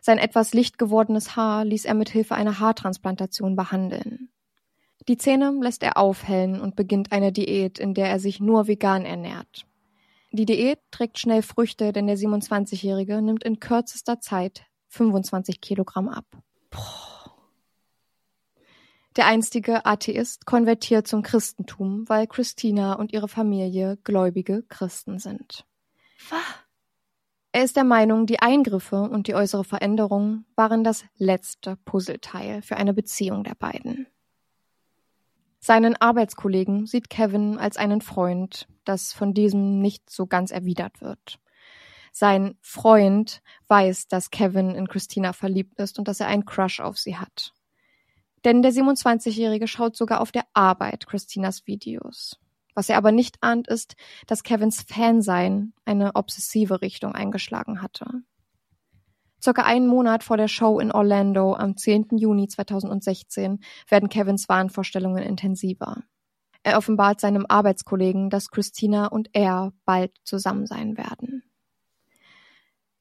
Sein 0.00 0.18
etwas 0.18 0.54
licht 0.54 0.78
gewordenes 0.78 1.36
Haar 1.36 1.64
ließ 1.64 1.84
er 1.84 1.94
mit 1.94 2.10
Hilfe 2.10 2.34
einer 2.34 2.58
Haartransplantation 2.58 3.56
behandeln. 3.56 4.30
Die 5.08 5.16
Zähne 5.16 5.52
lässt 5.60 5.82
er 5.82 5.96
aufhellen 5.96 6.60
und 6.60 6.76
beginnt 6.76 7.12
eine 7.12 7.32
Diät, 7.32 7.78
in 7.78 7.94
der 7.94 8.08
er 8.08 8.20
sich 8.20 8.40
nur 8.40 8.68
vegan 8.68 9.04
ernährt. 9.04 9.66
Die 10.30 10.46
Diät 10.46 10.78
trägt 10.90 11.18
schnell 11.18 11.42
Früchte, 11.42 11.92
denn 11.92 12.06
der 12.06 12.16
27-Jährige 12.16 13.20
nimmt 13.20 13.44
in 13.44 13.60
kürzester 13.60 14.20
Zeit 14.20 14.64
25 14.88 15.60
Kilogramm 15.60 16.08
ab. 16.08 16.26
Der 19.16 19.26
einstige 19.26 19.84
Atheist 19.84 20.46
konvertiert 20.46 21.06
zum 21.06 21.22
Christentum, 21.22 22.08
weil 22.08 22.26
Christina 22.26 22.94
und 22.94 23.12
ihre 23.12 23.28
Familie 23.28 23.98
gläubige 24.04 24.62
Christen 24.62 25.18
sind. 25.18 25.66
Er 27.52 27.64
ist 27.64 27.76
der 27.76 27.84
Meinung, 27.84 28.24
die 28.24 28.40
Eingriffe 28.40 29.02
und 29.02 29.26
die 29.26 29.34
äußere 29.34 29.64
Veränderung 29.64 30.46
waren 30.56 30.84
das 30.84 31.04
letzte 31.18 31.76
Puzzleteil 31.84 32.62
für 32.62 32.78
eine 32.78 32.94
Beziehung 32.94 33.44
der 33.44 33.54
beiden. 33.54 34.06
Seinen 35.64 35.94
Arbeitskollegen 35.94 36.86
sieht 36.86 37.08
Kevin 37.08 37.56
als 37.56 37.76
einen 37.76 38.00
Freund, 38.00 38.66
das 38.84 39.12
von 39.12 39.32
diesem 39.32 39.80
nicht 39.80 40.10
so 40.10 40.26
ganz 40.26 40.50
erwidert 40.50 41.00
wird. 41.00 41.38
Sein 42.10 42.58
Freund 42.60 43.42
weiß, 43.68 44.08
dass 44.08 44.32
Kevin 44.32 44.74
in 44.74 44.88
Christina 44.88 45.32
verliebt 45.32 45.78
ist 45.78 46.00
und 46.00 46.08
dass 46.08 46.18
er 46.18 46.26
einen 46.26 46.46
Crush 46.46 46.80
auf 46.80 46.98
sie 46.98 47.16
hat. 47.16 47.54
Denn 48.44 48.62
der 48.62 48.72
27-Jährige 48.72 49.68
schaut 49.68 49.96
sogar 49.96 50.20
auf 50.20 50.32
der 50.32 50.46
Arbeit 50.52 51.06
Christinas 51.06 51.64
Videos. 51.64 52.40
Was 52.74 52.88
er 52.88 52.96
aber 52.96 53.12
nicht 53.12 53.36
ahnt, 53.40 53.68
ist, 53.68 53.94
dass 54.26 54.42
Kevins 54.42 54.82
Fansein 54.82 55.74
eine 55.84 56.16
obsessive 56.16 56.82
Richtung 56.82 57.14
eingeschlagen 57.14 57.82
hatte. 57.82 58.24
Circa 59.42 59.62
einen 59.62 59.88
Monat 59.88 60.22
vor 60.22 60.36
der 60.36 60.46
Show 60.46 60.78
in 60.78 60.92
Orlando 60.92 61.54
am 61.54 61.76
10. 61.76 62.16
Juni 62.16 62.46
2016 62.46 63.58
werden 63.88 64.08
Kevins 64.08 64.48
Wahnvorstellungen 64.48 65.24
intensiver. 65.24 66.04
Er 66.62 66.78
offenbart 66.78 67.20
seinem 67.20 67.44
Arbeitskollegen, 67.48 68.30
dass 68.30 68.50
Christina 68.50 69.06
und 69.06 69.30
er 69.32 69.72
bald 69.84 70.12
zusammen 70.22 70.66
sein 70.66 70.96
werden. 70.96 71.42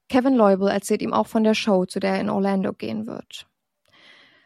Kevin 0.10 0.34
Leubel 0.34 0.68
erzählt 0.68 1.04
ihm 1.04 1.14
auch 1.14 1.28
von 1.28 1.44
der 1.44 1.54
Show, 1.54 1.86
zu 1.86 2.00
der 2.00 2.16
er 2.16 2.22
in 2.22 2.30
Orlando 2.30 2.74
gehen 2.74 3.06
wird. 3.06 3.48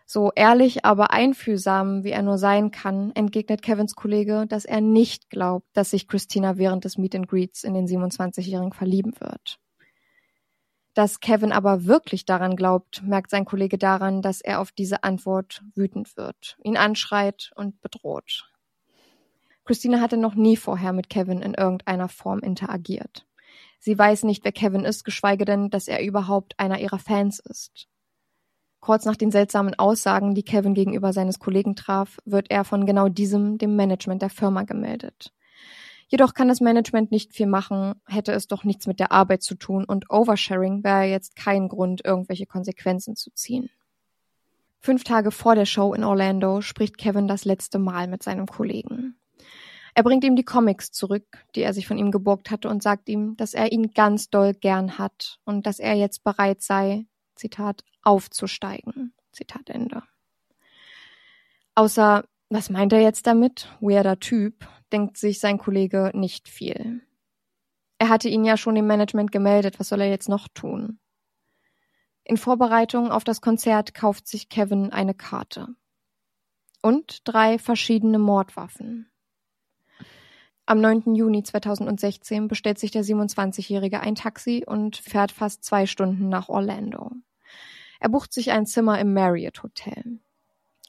So 0.06 0.32
ehrlich, 0.36 0.86
aber 0.86 1.12
einfühlsam, 1.12 2.04
wie 2.04 2.12
er 2.12 2.22
nur 2.22 2.38
sein 2.38 2.72
kann, 2.72 3.12
entgegnet 3.16 3.62
Kevins 3.62 3.96
Kollege, 3.96 4.46
dass 4.48 4.66
er 4.66 4.82
nicht 4.82 5.30
glaubt, 5.30 5.66
dass 5.74 5.92
sich 5.92 6.10
Christina 6.10 6.58
während 6.58 6.84
des 6.84 6.98
Meet 6.98 7.16
and 7.16 7.28
Greets 7.28 7.64
in 7.64 7.74
den 7.74 7.88
27-Jährigen 7.88 8.74
verlieben 8.74 9.14
wird. 9.20 9.60
Dass 10.96 11.20
Kevin 11.20 11.52
aber 11.52 11.86
wirklich 11.86 12.26
daran 12.26 12.56
glaubt, 12.56 13.04
merkt 13.04 13.30
sein 13.30 13.44
Kollege 13.44 13.78
daran, 13.78 14.22
dass 14.22 14.40
er 14.40 14.62
auf 14.62 14.72
diese 14.72 15.04
Antwort 15.04 15.62
wütend 15.76 16.16
wird, 16.16 16.58
ihn 16.64 16.78
anschreit 16.78 17.52
und 17.56 17.82
bedroht. 17.82 18.50
Christina 19.66 20.00
hatte 20.00 20.16
noch 20.16 20.36
nie 20.36 20.56
vorher 20.56 20.94
mit 20.94 21.10
Kevin 21.10 21.42
in 21.42 21.54
irgendeiner 21.54 22.08
Form 22.08 22.40
interagiert. 22.40 23.28
Sie 23.80 23.98
weiß 23.98 24.24
nicht, 24.24 24.46
wer 24.46 24.54
Kevin 24.54 24.86
ist, 24.86 25.04
geschweige 25.04 25.44
denn, 25.44 25.70
dass 25.70 25.90
er 25.90 26.02
überhaupt 26.02 26.58
einer 26.60 26.80
ihrer 26.80 27.00
Fans 27.00 27.40
ist. 27.40 27.90
Kurz 28.80 29.04
nach 29.04 29.18
den 29.18 29.32
seltsamen 29.32 29.74
Aussagen, 29.78 30.34
die 30.34 30.44
Kevin 30.44 30.76
gegenüber 30.76 31.12
seines 31.12 31.40
Kollegen 31.40 31.76
traf, 31.76 32.20
wird 32.24 32.52
er 32.52 32.64
von 32.64 32.86
genau 32.86 33.10
diesem 33.10 33.58
dem 33.58 33.76
Management 33.76 34.22
der 34.22 34.30
Firma 34.30 34.64
gemeldet. 34.64 35.34
Jedoch 36.08 36.34
kann 36.34 36.48
das 36.48 36.62
Management 36.62 37.12
nicht 37.12 37.34
viel 37.34 37.48
machen, 37.48 37.96
hätte 38.08 38.32
es 38.32 38.48
doch 38.48 38.64
nichts 38.64 38.86
mit 38.86 39.00
der 39.00 39.12
Arbeit 39.12 39.42
zu 39.42 39.56
tun 39.56 39.86
und 39.86 40.12
Oversharing 40.12 40.84
wäre 40.84 41.06
jetzt 41.06 41.36
kein 41.36 41.68
Grund, 41.68 42.06
irgendwelche 42.06 42.46
Konsequenzen 42.46 43.16
zu 43.16 43.32
ziehen. 43.32 43.70
Fünf 44.80 45.04
Tage 45.04 45.32
vor 45.32 45.56
der 45.56 45.66
Show 45.66 45.96
in 45.96 46.04
Orlando 46.04 46.62
spricht 46.62 47.00
Kevin 47.00 47.28
das 47.28 47.44
letzte 47.44 47.80
Mal 47.80 48.08
mit 48.08 48.22
seinem 48.22 48.46
Kollegen. 48.46 49.16
Er 49.96 50.04
bringt 50.04 50.24
ihm 50.24 50.36
die 50.36 50.44
Comics 50.44 50.92
zurück, 50.92 51.44
die 51.56 51.62
er 51.62 51.74
sich 51.74 51.88
von 51.88 51.98
ihm 51.98 52.12
geborgt 52.12 52.52
hatte 52.52 52.70
und 52.70 52.84
sagt 52.84 53.10
ihm, 53.10 53.36
dass 53.38 53.56
er 53.56 53.72
ihn 53.72 53.94
ganz 53.94 54.30
doll 54.30 54.54
gern 54.54 55.00
hat 55.00 55.40
und 55.44 55.66
dass 55.66 55.80
er 55.80 55.96
jetzt 55.96 56.24
bereit 56.24 56.62
sei, 56.62 57.08
Zitat, 57.34 57.84
aufzusteigen. 58.04 59.14
Zitat 59.32 59.70
Ende. 59.70 60.04
Außer, 61.74 62.26
was 62.50 62.70
meint 62.70 62.94
er 62.94 63.02
jetzt 63.02 63.26
damit? 63.26 63.70
Weirder 63.80 64.20
Typ 64.20 64.68
denkt 64.92 65.18
sich 65.18 65.40
sein 65.40 65.58
Kollege 65.58 66.12
nicht 66.14 66.48
viel. 66.48 67.02
Er 67.98 68.10
hatte 68.10 68.30
ihn 68.30 68.44
ja 68.44 68.58
schon 68.58 68.76
im 68.76 68.88
Management 68.88 69.32
gemeldet, 69.32 69.80
was 69.80 69.90
soll 69.90 70.02
er 70.02 70.10
jetzt 70.10 70.30
noch 70.30 70.48
tun? 70.50 71.00
In 72.24 72.38
Vorbereitung 72.38 73.12
auf 73.12 73.24
das 73.24 73.40
Konzert 73.40 73.94
kauft 73.94 74.28
sich 74.28 74.50
Kevin 74.50 74.92
eine 74.92 75.14
Karte. 75.14 75.68
Und 76.82 77.22
drei 77.24 77.58
verschiedene 77.60 78.20
Mordwaffen. 78.20 79.10
Am 80.68 80.82
9. 80.82 81.14
Juni 81.14 81.44
2016 81.44 82.48
bestellt 82.48 82.80
sich 82.80 82.90
der 82.90 83.04
27-Jährige 83.04 84.00
ein 84.00 84.16
Taxi 84.16 84.64
und 84.66 84.98
fährt 84.98 85.32
fast 85.32 85.64
zwei 85.64 85.86
Stunden 85.86 86.28
nach 86.28 86.50
Orlando. 86.50 87.12
Er 88.00 88.10
bucht 88.10 88.34
sich 88.34 88.52
ein 88.52 88.66
Zimmer 88.66 89.00
im 89.00 89.14
Marriott 89.14 89.62
Hotel. 89.62 90.20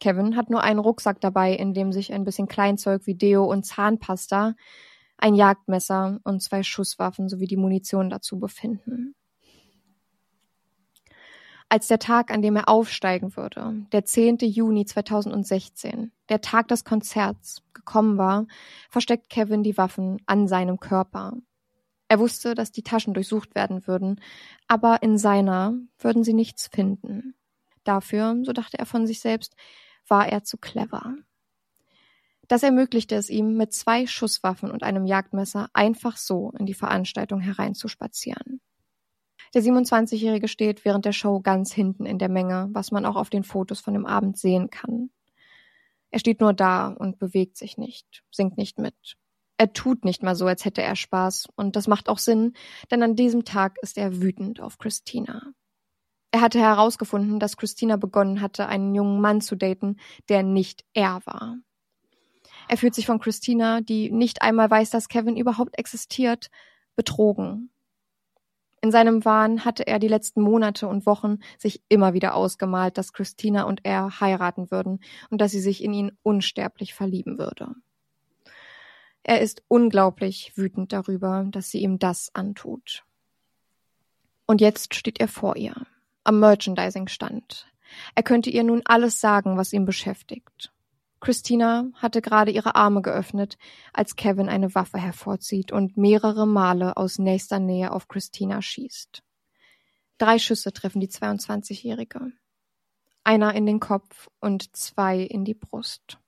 Kevin 0.00 0.36
hat 0.36 0.50
nur 0.50 0.62
einen 0.62 0.78
Rucksack 0.78 1.20
dabei, 1.20 1.54
in 1.54 1.74
dem 1.74 1.92
sich 1.92 2.12
ein 2.12 2.24
bisschen 2.24 2.48
Kleinzeug 2.48 3.06
wie 3.06 3.14
Deo 3.14 3.44
und 3.44 3.64
Zahnpasta, 3.64 4.54
ein 5.18 5.34
Jagdmesser 5.34 6.20
und 6.24 6.42
zwei 6.42 6.62
Schusswaffen 6.62 7.28
sowie 7.28 7.46
die 7.46 7.56
Munition 7.56 8.10
dazu 8.10 8.38
befinden. 8.38 9.14
Als 11.68 11.88
der 11.88 11.98
Tag, 11.98 12.30
an 12.30 12.42
dem 12.42 12.54
er 12.54 12.68
aufsteigen 12.68 13.36
würde, 13.36 13.86
der 13.90 14.04
10. 14.04 14.38
Juni 14.38 14.84
2016, 14.84 16.12
der 16.28 16.40
Tag 16.40 16.68
des 16.68 16.84
Konzerts, 16.84 17.62
gekommen 17.72 18.18
war, 18.18 18.46
versteckt 18.88 19.30
Kevin 19.30 19.62
die 19.62 19.76
Waffen 19.76 20.20
an 20.26 20.48
seinem 20.48 20.78
Körper. 20.78 21.34
Er 22.08 22.20
wusste, 22.20 22.54
dass 22.54 22.70
die 22.70 22.82
Taschen 22.82 23.14
durchsucht 23.14 23.54
werden 23.54 23.86
würden, 23.86 24.20
aber 24.68 25.02
in 25.02 25.18
seiner 25.18 25.74
würden 25.98 26.22
sie 26.22 26.34
nichts 26.34 26.68
finden. 26.68 27.34
Dafür, 27.84 28.36
so 28.42 28.52
dachte 28.52 28.78
er 28.78 28.86
von 28.86 29.06
sich 29.06 29.20
selbst, 29.20 29.56
war 30.08 30.28
er 30.28 30.44
zu 30.44 30.58
clever. 30.58 31.16
Das 32.48 32.62
ermöglichte 32.62 33.16
es 33.16 33.28
ihm, 33.28 33.56
mit 33.56 33.72
zwei 33.72 34.06
Schusswaffen 34.06 34.70
und 34.70 34.82
einem 34.82 35.04
Jagdmesser 35.04 35.68
einfach 35.72 36.16
so 36.16 36.52
in 36.58 36.66
die 36.66 36.74
Veranstaltung 36.74 37.40
hereinzuspazieren. 37.40 38.60
Der 39.54 39.62
27-Jährige 39.62 40.48
steht 40.48 40.84
während 40.84 41.04
der 41.04 41.12
Show 41.12 41.40
ganz 41.40 41.72
hinten 41.72 42.06
in 42.06 42.18
der 42.18 42.28
Menge, 42.28 42.68
was 42.72 42.92
man 42.92 43.04
auch 43.06 43.16
auf 43.16 43.30
den 43.30 43.44
Fotos 43.44 43.80
von 43.80 43.94
dem 43.94 44.06
Abend 44.06 44.38
sehen 44.38 44.70
kann. 44.70 45.10
Er 46.10 46.20
steht 46.20 46.40
nur 46.40 46.52
da 46.52 46.88
und 46.88 47.18
bewegt 47.18 47.56
sich 47.56 47.78
nicht, 47.78 48.22
singt 48.30 48.56
nicht 48.56 48.78
mit. 48.78 49.16
Er 49.58 49.72
tut 49.72 50.04
nicht 50.04 50.22
mal 50.22 50.34
so, 50.34 50.46
als 50.46 50.64
hätte 50.64 50.82
er 50.82 50.96
Spaß, 50.96 51.48
und 51.56 51.76
das 51.76 51.88
macht 51.88 52.08
auch 52.08 52.18
Sinn, 52.18 52.52
denn 52.90 53.02
an 53.02 53.16
diesem 53.16 53.44
Tag 53.44 53.76
ist 53.80 53.96
er 53.96 54.20
wütend 54.20 54.60
auf 54.60 54.78
Christina. 54.78 55.52
Er 56.30 56.40
hatte 56.40 56.58
herausgefunden, 56.58 57.40
dass 57.40 57.56
Christina 57.56 57.96
begonnen 57.96 58.40
hatte, 58.40 58.66
einen 58.66 58.94
jungen 58.94 59.20
Mann 59.20 59.40
zu 59.40 59.56
daten, 59.56 59.96
der 60.28 60.42
nicht 60.42 60.84
er 60.92 61.20
war. 61.24 61.58
Er 62.68 62.76
fühlt 62.76 62.94
sich 62.94 63.06
von 63.06 63.20
Christina, 63.20 63.80
die 63.80 64.10
nicht 64.10 64.42
einmal 64.42 64.70
weiß, 64.70 64.90
dass 64.90 65.08
Kevin 65.08 65.36
überhaupt 65.36 65.78
existiert, 65.78 66.50
betrogen. 66.96 67.70
In 68.82 68.90
seinem 68.90 69.24
Wahn 69.24 69.64
hatte 69.64 69.86
er 69.86 69.98
die 69.98 70.08
letzten 70.08 70.42
Monate 70.42 70.86
und 70.88 71.06
Wochen 71.06 71.38
sich 71.58 71.82
immer 71.88 72.12
wieder 72.12 72.34
ausgemalt, 72.34 72.98
dass 72.98 73.12
Christina 73.12 73.64
und 73.64 73.80
er 73.84 74.20
heiraten 74.20 74.70
würden 74.70 75.00
und 75.30 75.40
dass 75.40 75.52
sie 75.52 75.60
sich 75.60 75.82
in 75.82 75.92
ihn 75.92 76.12
unsterblich 76.22 76.94
verlieben 76.94 77.38
würde. 77.38 77.74
Er 79.22 79.40
ist 79.40 79.62
unglaublich 79.66 80.52
wütend 80.54 80.92
darüber, 80.92 81.46
dass 81.50 81.70
sie 81.70 81.80
ihm 81.80 81.98
das 81.98 82.30
antut. 82.34 83.04
Und 84.46 84.60
jetzt 84.60 84.94
steht 84.94 85.18
er 85.18 85.26
vor 85.26 85.56
ihr, 85.56 85.74
am 86.26 86.40
Merchandising-Stand. 86.40 87.66
Er 88.14 88.22
könnte 88.22 88.50
ihr 88.50 88.64
nun 88.64 88.82
alles 88.84 89.20
sagen, 89.20 89.56
was 89.56 89.72
ihn 89.72 89.84
beschäftigt. 89.84 90.72
Christina 91.20 91.86
hatte 91.94 92.20
gerade 92.20 92.50
ihre 92.50 92.74
Arme 92.74 93.02
geöffnet, 93.02 93.56
als 93.92 94.16
Kevin 94.16 94.48
eine 94.48 94.74
Waffe 94.74 94.98
hervorzieht 94.98 95.72
und 95.72 95.96
mehrere 95.96 96.46
Male 96.46 96.96
aus 96.96 97.18
nächster 97.18 97.58
Nähe 97.58 97.90
auf 97.90 98.08
Christina 98.08 98.60
schießt. 98.60 99.22
Drei 100.18 100.38
Schüsse 100.38 100.72
treffen 100.72 101.00
die 101.00 101.08
22-Jährige. 101.08 102.32
Einer 103.24 103.54
in 103.54 103.66
den 103.66 103.80
Kopf 103.80 104.28
und 104.40 104.76
zwei 104.76 105.20
in 105.20 105.44
die 105.44 105.54
Brust. 105.54 106.18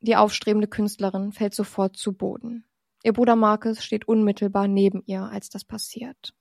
Die 0.00 0.16
aufstrebende 0.16 0.68
Künstlerin 0.68 1.32
fällt 1.32 1.54
sofort 1.54 1.96
zu 1.96 2.12
Boden. 2.12 2.64
Ihr 3.02 3.12
Bruder 3.12 3.36
Marcus 3.36 3.84
steht 3.84 4.08
unmittelbar 4.08 4.66
neben 4.66 5.02
ihr, 5.06 5.22
als 5.22 5.48
das 5.48 5.64
passiert. 5.64 6.34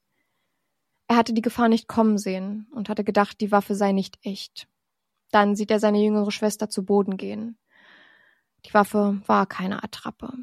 Er 1.07 1.17
hatte 1.17 1.33
die 1.33 1.41
Gefahr 1.41 1.69
nicht 1.69 1.87
kommen 1.87 2.17
sehen 2.17 2.67
und 2.71 2.89
hatte 2.89 3.03
gedacht, 3.03 3.39
die 3.41 3.51
Waffe 3.51 3.75
sei 3.75 3.91
nicht 3.91 4.17
echt. 4.23 4.67
Dann 5.31 5.55
sieht 5.55 5.71
er 5.71 5.79
seine 5.79 6.03
jüngere 6.03 6.31
Schwester 6.31 6.69
zu 6.69 6.83
Boden 6.83 7.17
gehen. 7.17 7.57
Die 8.65 8.73
Waffe 8.73 9.21
war 9.27 9.45
keine 9.45 9.83
Attrappe. 9.83 10.33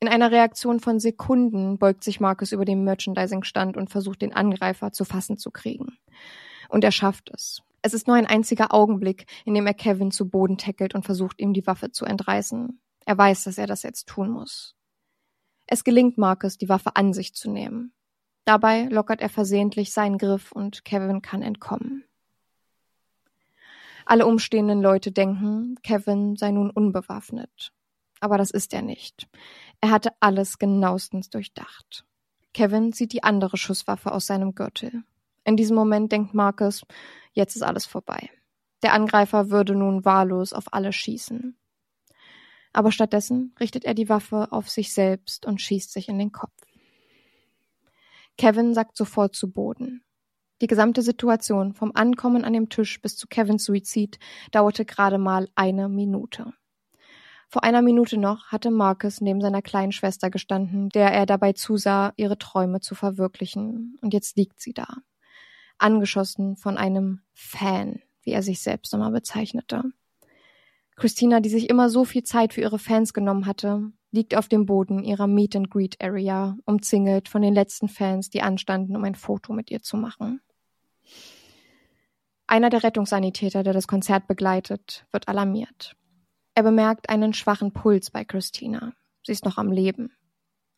In 0.00 0.08
einer 0.08 0.30
Reaktion 0.30 0.80
von 0.80 1.00
Sekunden 1.00 1.78
beugt 1.78 2.04
sich 2.04 2.20
Marcus 2.20 2.52
über 2.52 2.64
den 2.64 2.84
Merchandising-Stand 2.84 3.76
und 3.76 3.90
versucht, 3.90 4.22
den 4.22 4.32
Angreifer 4.32 4.92
zu 4.92 5.04
fassen 5.04 5.38
zu 5.38 5.50
kriegen. 5.50 5.98
Und 6.68 6.84
er 6.84 6.92
schafft 6.92 7.30
es. 7.30 7.62
Es 7.82 7.94
ist 7.94 8.06
nur 8.06 8.16
ein 8.16 8.26
einziger 8.26 8.72
Augenblick, 8.72 9.26
in 9.44 9.54
dem 9.54 9.66
er 9.66 9.74
Kevin 9.74 10.10
zu 10.10 10.28
Boden 10.28 10.58
tackelt 10.58 10.94
und 10.94 11.04
versucht, 11.04 11.40
ihm 11.40 11.52
die 11.52 11.66
Waffe 11.66 11.90
zu 11.90 12.04
entreißen. 12.04 12.80
Er 13.06 13.18
weiß, 13.18 13.44
dass 13.44 13.58
er 13.58 13.66
das 13.66 13.82
jetzt 13.82 14.08
tun 14.08 14.30
muss. 14.30 14.76
Es 15.66 15.84
gelingt 15.84 16.18
Marcus, 16.18 16.58
die 16.58 16.68
Waffe 16.68 16.96
an 16.96 17.12
sich 17.12 17.34
zu 17.34 17.50
nehmen. 17.50 17.92
Dabei 18.48 18.84
lockert 18.84 19.20
er 19.20 19.28
versehentlich 19.28 19.92
seinen 19.92 20.16
Griff 20.16 20.52
und 20.52 20.86
Kevin 20.86 21.20
kann 21.20 21.42
entkommen. 21.42 22.04
Alle 24.06 24.24
umstehenden 24.24 24.80
Leute 24.80 25.12
denken, 25.12 25.74
Kevin 25.82 26.34
sei 26.34 26.50
nun 26.52 26.70
unbewaffnet. 26.70 27.74
Aber 28.20 28.38
das 28.38 28.50
ist 28.50 28.72
er 28.72 28.80
nicht. 28.80 29.28
Er 29.82 29.90
hatte 29.90 30.14
alles 30.20 30.58
genauestens 30.58 31.28
durchdacht. 31.28 32.06
Kevin 32.54 32.94
sieht 32.94 33.12
die 33.12 33.22
andere 33.22 33.58
Schusswaffe 33.58 34.12
aus 34.12 34.24
seinem 34.24 34.54
Gürtel. 34.54 35.02
In 35.44 35.58
diesem 35.58 35.76
Moment 35.76 36.10
denkt 36.10 36.32
Marcus, 36.32 36.86
jetzt 37.34 37.54
ist 37.54 37.60
alles 37.60 37.84
vorbei. 37.84 38.30
Der 38.82 38.94
Angreifer 38.94 39.50
würde 39.50 39.74
nun 39.74 40.06
wahllos 40.06 40.54
auf 40.54 40.72
alle 40.72 40.94
schießen. 40.94 41.54
Aber 42.72 42.92
stattdessen 42.92 43.54
richtet 43.60 43.84
er 43.84 43.92
die 43.92 44.08
Waffe 44.08 44.52
auf 44.52 44.70
sich 44.70 44.94
selbst 44.94 45.44
und 45.44 45.60
schießt 45.60 45.92
sich 45.92 46.08
in 46.08 46.18
den 46.18 46.32
Kopf. 46.32 46.67
Kevin 48.38 48.72
sackt 48.72 48.96
sofort 48.96 49.34
zu 49.34 49.50
Boden. 49.50 50.02
Die 50.60 50.68
gesamte 50.68 51.02
Situation 51.02 51.74
vom 51.74 51.92
Ankommen 51.94 52.44
an 52.44 52.52
dem 52.52 52.68
Tisch 52.68 53.00
bis 53.02 53.16
zu 53.16 53.26
Kevins 53.26 53.64
Suizid 53.64 54.18
dauerte 54.52 54.84
gerade 54.84 55.18
mal 55.18 55.48
eine 55.54 55.88
Minute. 55.88 56.52
Vor 57.48 57.64
einer 57.64 57.82
Minute 57.82 58.16
noch 58.16 58.48
hatte 58.48 58.70
Marcus 58.70 59.20
neben 59.20 59.40
seiner 59.40 59.62
kleinen 59.62 59.92
Schwester 59.92 60.30
gestanden, 60.30 60.88
der 60.90 61.12
er 61.12 61.26
dabei 61.26 61.52
zusah, 61.52 62.12
ihre 62.16 62.38
Träume 62.38 62.80
zu 62.80 62.94
verwirklichen. 62.94 63.98
Und 64.02 64.12
jetzt 64.12 64.36
liegt 64.36 64.60
sie 64.60 64.72
da. 64.72 64.86
Angeschossen 65.78 66.56
von 66.56 66.76
einem 66.76 67.22
Fan, 67.32 68.02
wie 68.22 68.32
er 68.32 68.42
sich 68.42 68.60
selbst 68.60 68.92
einmal 68.92 69.12
bezeichnete. 69.12 69.84
Christina, 70.96 71.40
die 71.40 71.48
sich 71.48 71.70
immer 71.70 71.88
so 71.88 72.04
viel 72.04 72.24
Zeit 72.24 72.52
für 72.52 72.60
ihre 72.60 72.78
Fans 72.78 73.14
genommen 73.14 73.46
hatte, 73.46 73.92
liegt 74.10 74.34
auf 74.34 74.48
dem 74.48 74.66
Boden 74.66 75.04
ihrer 75.04 75.26
Meet 75.26 75.56
and 75.56 75.70
Greet 75.70 76.00
Area, 76.00 76.56
umzingelt 76.64 77.28
von 77.28 77.42
den 77.42 77.54
letzten 77.54 77.88
Fans, 77.88 78.30
die 78.30 78.42
anstanden, 78.42 78.96
um 78.96 79.04
ein 79.04 79.14
Foto 79.14 79.52
mit 79.52 79.70
ihr 79.70 79.82
zu 79.82 79.96
machen. 79.96 80.40
Einer 82.46 82.70
der 82.70 82.82
Rettungssanitäter, 82.82 83.62
der 83.62 83.74
das 83.74 83.86
Konzert 83.86 84.26
begleitet, 84.26 85.06
wird 85.12 85.28
alarmiert. 85.28 85.94
Er 86.54 86.62
bemerkt 86.62 87.10
einen 87.10 87.34
schwachen 87.34 87.72
Puls 87.72 88.10
bei 88.10 88.24
Christina. 88.24 88.94
Sie 89.22 89.32
ist 89.32 89.44
noch 89.44 89.58
am 89.58 89.70
Leben. 89.70 90.12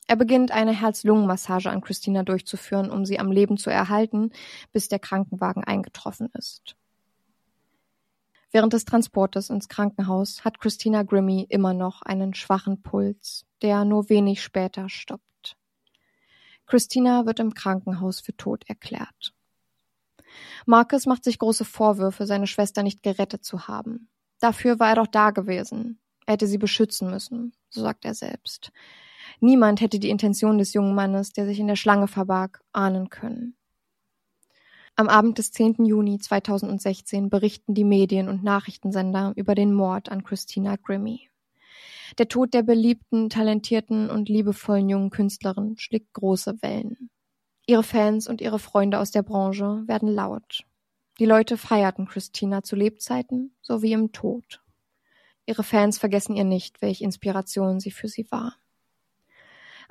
Er 0.09 0.16
beginnt 0.16 0.51
eine 0.51 0.73
Herz-Lungen-Massage 0.73 1.71
an 1.71 1.81
Christina 1.81 2.25
durchzuführen, 2.25 2.90
um 2.90 3.07
sie 3.07 3.21
am 3.21 3.31
Leben 3.31 3.57
zu 3.57 3.71
erhalten, 3.71 4.33
bis 4.73 4.88
der 4.88 4.99
Krankenwagen 4.99 5.62
eingetroffen 5.62 6.29
ist. 6.37 6.75
Während 8.52 8.72
des 8.72 8.84
Transportes 8.84 9.48
ins 9.48 9.68
Krankenhaus 9.68 10.44
hat 10.44 10.58
Christina 10.58 11.04
Grimmy 11.04 11.46
immer 11.48 11.72
noch 11.72 12.02
einen 12.02 12.34
schwachen 12.34 12.82
Puls, 12.82 13.46
der 13.62 13.84
nur 13.84 14.08
wenig 14.08 14.42
später 14.42 14.88
stoppt. 14.88 15.56
Christina 16.66 17.26
wird 17.26 17.40
im 17.40 17.54
Krankenhaus 17.54 18.20
für 18.20 18.36
tot 18.36 18.64
erklärt. 18.68 19.34
Marcus 20.66 21.06
macht 21.06 21.24
sich 21.24 21.38
große 21.38 21.64
Vorwürfe, 21.64 22.26
seine 22.26 22.46
Schwester 22.46 22.82
nicht 22.82 23.02
gerettet 23.02 23.44
zu 23.44 23.68
haben. 23.68 24.08
Dafür 24.38 24.78
war 24.78 24.90
er 24.90 24.94
doch 24.96 25.06
da 25.06 25.30
gewesen. 25.30 25.98
Er 26.26 26.34
hätte 26.34 26.46
sie 26.46 26.58
beschützen 26.58 27.10
müssen, 27.10 27.52
so 27.68 27.80
sagt 27.82 28.04
er 28.04 28.14
selbst. 28.14 28.72
Niemand 29.40 29.80
hätte 29.80 29.98
die 29.98 30.10
Intention 30.10 30.58
des 30.58 30.72
jungen 30.72 30.94
Mannes, 30.94 31.32
der 31.32 31.46
sich 31.46 31.58
in 31.58 31.66
der 31.66 31.76
Schlange 31.76 32.08
verbarg, 32.08 32.62
ahnen 32.72 33.08
können. 33.10 33.56
Am 35.00 35.08
Abend 35.08 35.38
des 35.38 35.50
10. 35.52 35.86
Juni 35.86 36.18
2016 36.18 37.30
berichten 37.30 37.72
die 37.72 37.84
Medien 37.84 38.28
und 38.28 38.44
Nachrichtensender 38.44 39.32
über 39.34 39.54
den 39.54 39.72
Mord 39.72 40.10
an 40.10 40.24
Christina 40.24 40.76
Grimmie. 40.76 41.30
Der 42.18 42.28
Tod 42.28 42.52
der 42.52 42.62
beliebten, 42.62 43.30
talentierten 43.30 44.10
und 44.10 44.28
liebevollen 44.28 44.90
jungen 44.90 45.08
Künstlerin 45.08 45.78
schlägt 45.78 46.12
große 46.12 46.60
Wellen. 46.60 47.08
Ihre 47.66 47.82
Fans 47.82 48.28
und 48.28 48.42
ihre 48.42 48.58
Freunde 48.58 48.98
aus 48.98 49.10
der 49.10 49.22
Branche 49.22 49.84
werden 49.86 50.10
laut. 50.10 50.64
Die 51.18 51.24
Leute 51.24 51.56
feierten 51.56 52.06
Christina 52.06 52.62
zu 52.62 52.76
Lebzeiten 52.76 53.56
sowie 53.62 53.94
im 53.94 54.12
Tod. 54.12 54.60
Ihre 55.46 55.62
Fans 55.62 55.96
vergessen 55.96 56.36
ihr 56.36 56.44
nicht, 56.44 56.82
welche 56.82 57.04
Inspiration 57.04 57.80
sie 57.80 57.90
für 57.90 58.08
sie 58.08 58.30
war. 58.30 58.56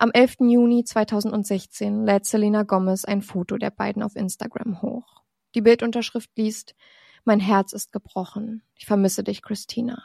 Am 0.02 0.12
11. 0.14 0.36
Juni 0.48 0.86
2016 0.86 2.06
lädt 2.06 2.26
Selena 2.26 2.64
Gomez 2.64 3.04
ein 3.04 3.22
Foto 3.22 3.58
der 3.58 3.70
beiden 3.70 4.02
auf 4.02 4.16
Instagram 4.16 4.82
hoch. 4.82 5.24
Die 5.56 5.62
Bildunterschrift 5.62 6.30
liest 6.38 6.74
Mein 7.26 7.42
Herz 7.42 7.74
ist 7.74 7.92
gebrochen. 7.92 8.64
Ich 8.76 8.86
vermisse 8.86 9.26
dich, 9.26 9.42
Christina. 9.42 10.02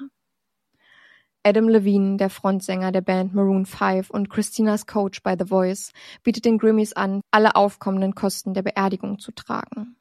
Adam 1.44 1.68
Levine, 1.68 2.16
der 2.16 2.28
Frontsänger 2.28 2.90
der 2.90 3.02
Band 3.02 3.34
Maroon 3.34 3.66
5 3.66 4.10
und 4.10 4.30
Christinas 4.30 4.88
Coach 4.88 5.22
bei 5.22 5.36
The 5.38 5.46
Voice, 5.46 5.92
bietet 6.24 6.44
den 6.44 6.58
Grammys 6.58 6.92
an, 6.94 7.20
alle 7.30 7.54
aufkommenden 7.54 8.16
Kosten 8.16 8.52
der 8.52 8.62
Beerdigung 8.62 9.20
zu 9.20 9.30
tragen. 9.30 9.94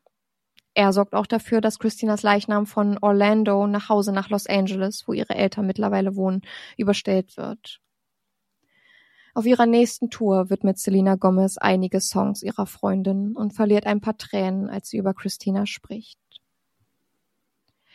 Er 0.73 0.91
sorgt 0.91 1.13
auch 1.13 1.27
dafür, 1.27 1.61
dass 1.61 1.77
Christinas 1.77 2.23
Leichnam 2.23 2.65
von 2.65 2.97
Orlando 2.97 3.67
nach 3.67 3.89
Hause 3.89 4.11
nach 4.11 4.31
Los 4.31 4.47
Angeles, 4.47 5.03
wo 5.05 5.13
ihre 5.13 5.35
Eltern 5.35 5.67
mittlerweile 5.67 6.15
wohnen, 6.15 6.41
überstellt 6.77 7.37
wird. 7.37 7.79
Auf 9.35 9.47
ihrer 9.47 9.65
nächsten 9.65 10.11
Tour 10.11 10.51
widmet 10.51 10.77
Selena 10.77 11.15
Gomez 11.15 11.57
einige 11.57 12.01
Songs 12.01 12.43
ihrer 12.43 12.67
Freundin 12.67 13.35
und 13.35 13.53
verliert 13.53 13.87
ein 13.87 13.99
paar 13.99 14.15
Tränen, 14.15 14.69
als 14.69 14.89
sie 14.89 14.97
über 14.97 15.15
Christina 15.15 15.65
spricht. 15.65 16.19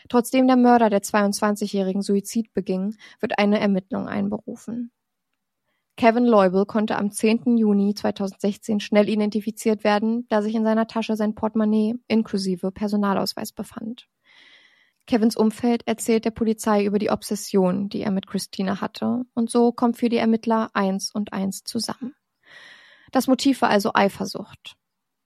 Trotzdem 0.09 0.49
der 0.49 0.57
Mörder 0.57 0.91
der 0.91 1.03
22-jährigen 1.03 2.03
Suizid 2.03 2.53
beging, 2.55 2.97
wird 3.21 3.39
eine 3.39 3.61
Ermittlung 3.61 4.09
einberufen. 4.09 4.91
Kevin 5.97 6.25
Leubel 6.25 6.65
konnte 6.65 6.97
am 6.97 7.11
10. 7.11 7.57
Juni 7.57 7.95
2016 7.95 8.81
schnell 8.81 9.09
identifiziert 9.09 9.85
werden, 9.85 10.27
da 10.29 10.43
sich 10.43 10.55
in 10.55 10.65
seiner 10.65 10.87
Tasche 10.87 11.17
sein 11.17 11.35
Portemonnaie 11.35 11.97
inklusive 12.09 12.73
Personalausweis 12.73 13.53
befand. 13.53 14.09
Kevins 15.09 15.37
Umfeld 15.37 15.89
erzählt 15.89 16.27
der 16.27 16.31
Polizei 16.31 16.85
über 16.85 16.99
die 16.99 17.11
Obsession, 17.11 17.89
die 17.89 18.03
er 18.03 18.11
mit 18.11 18.27
Christina 18.27 18.83
hatte, 18.83 19.25
und 19.33 19.51
so 19.51 19.73
kommt 19.73 19.97
für 19.97 20.11
die 20.11 20.19
Ermittler 20.19 20.69
eins 20.75 21.11
und 21.11 21.33
eins 21.33 21.65
zusammen. 21.65 22.15
Das 23.11 23.27
Motiv 23.27 23.63
war 23.63 23.71
also 23.71 23.93
Eifersucht. 23.95 24.77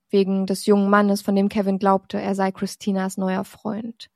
Wegen 0.08 0.46
des 0.46 0.66
jungen 0.66 0.88
Mannes, 0.88 1.20
von 1.20 1.34
dem 1.34 1.48
Kevin 1.48 1.80
glaubte, 1.80 2.20
er 2.20 2.36
sei 2.36 2.52
Christinas 2.52 3.16
neuer 3.16 3.44
Freund. 3.44 4.08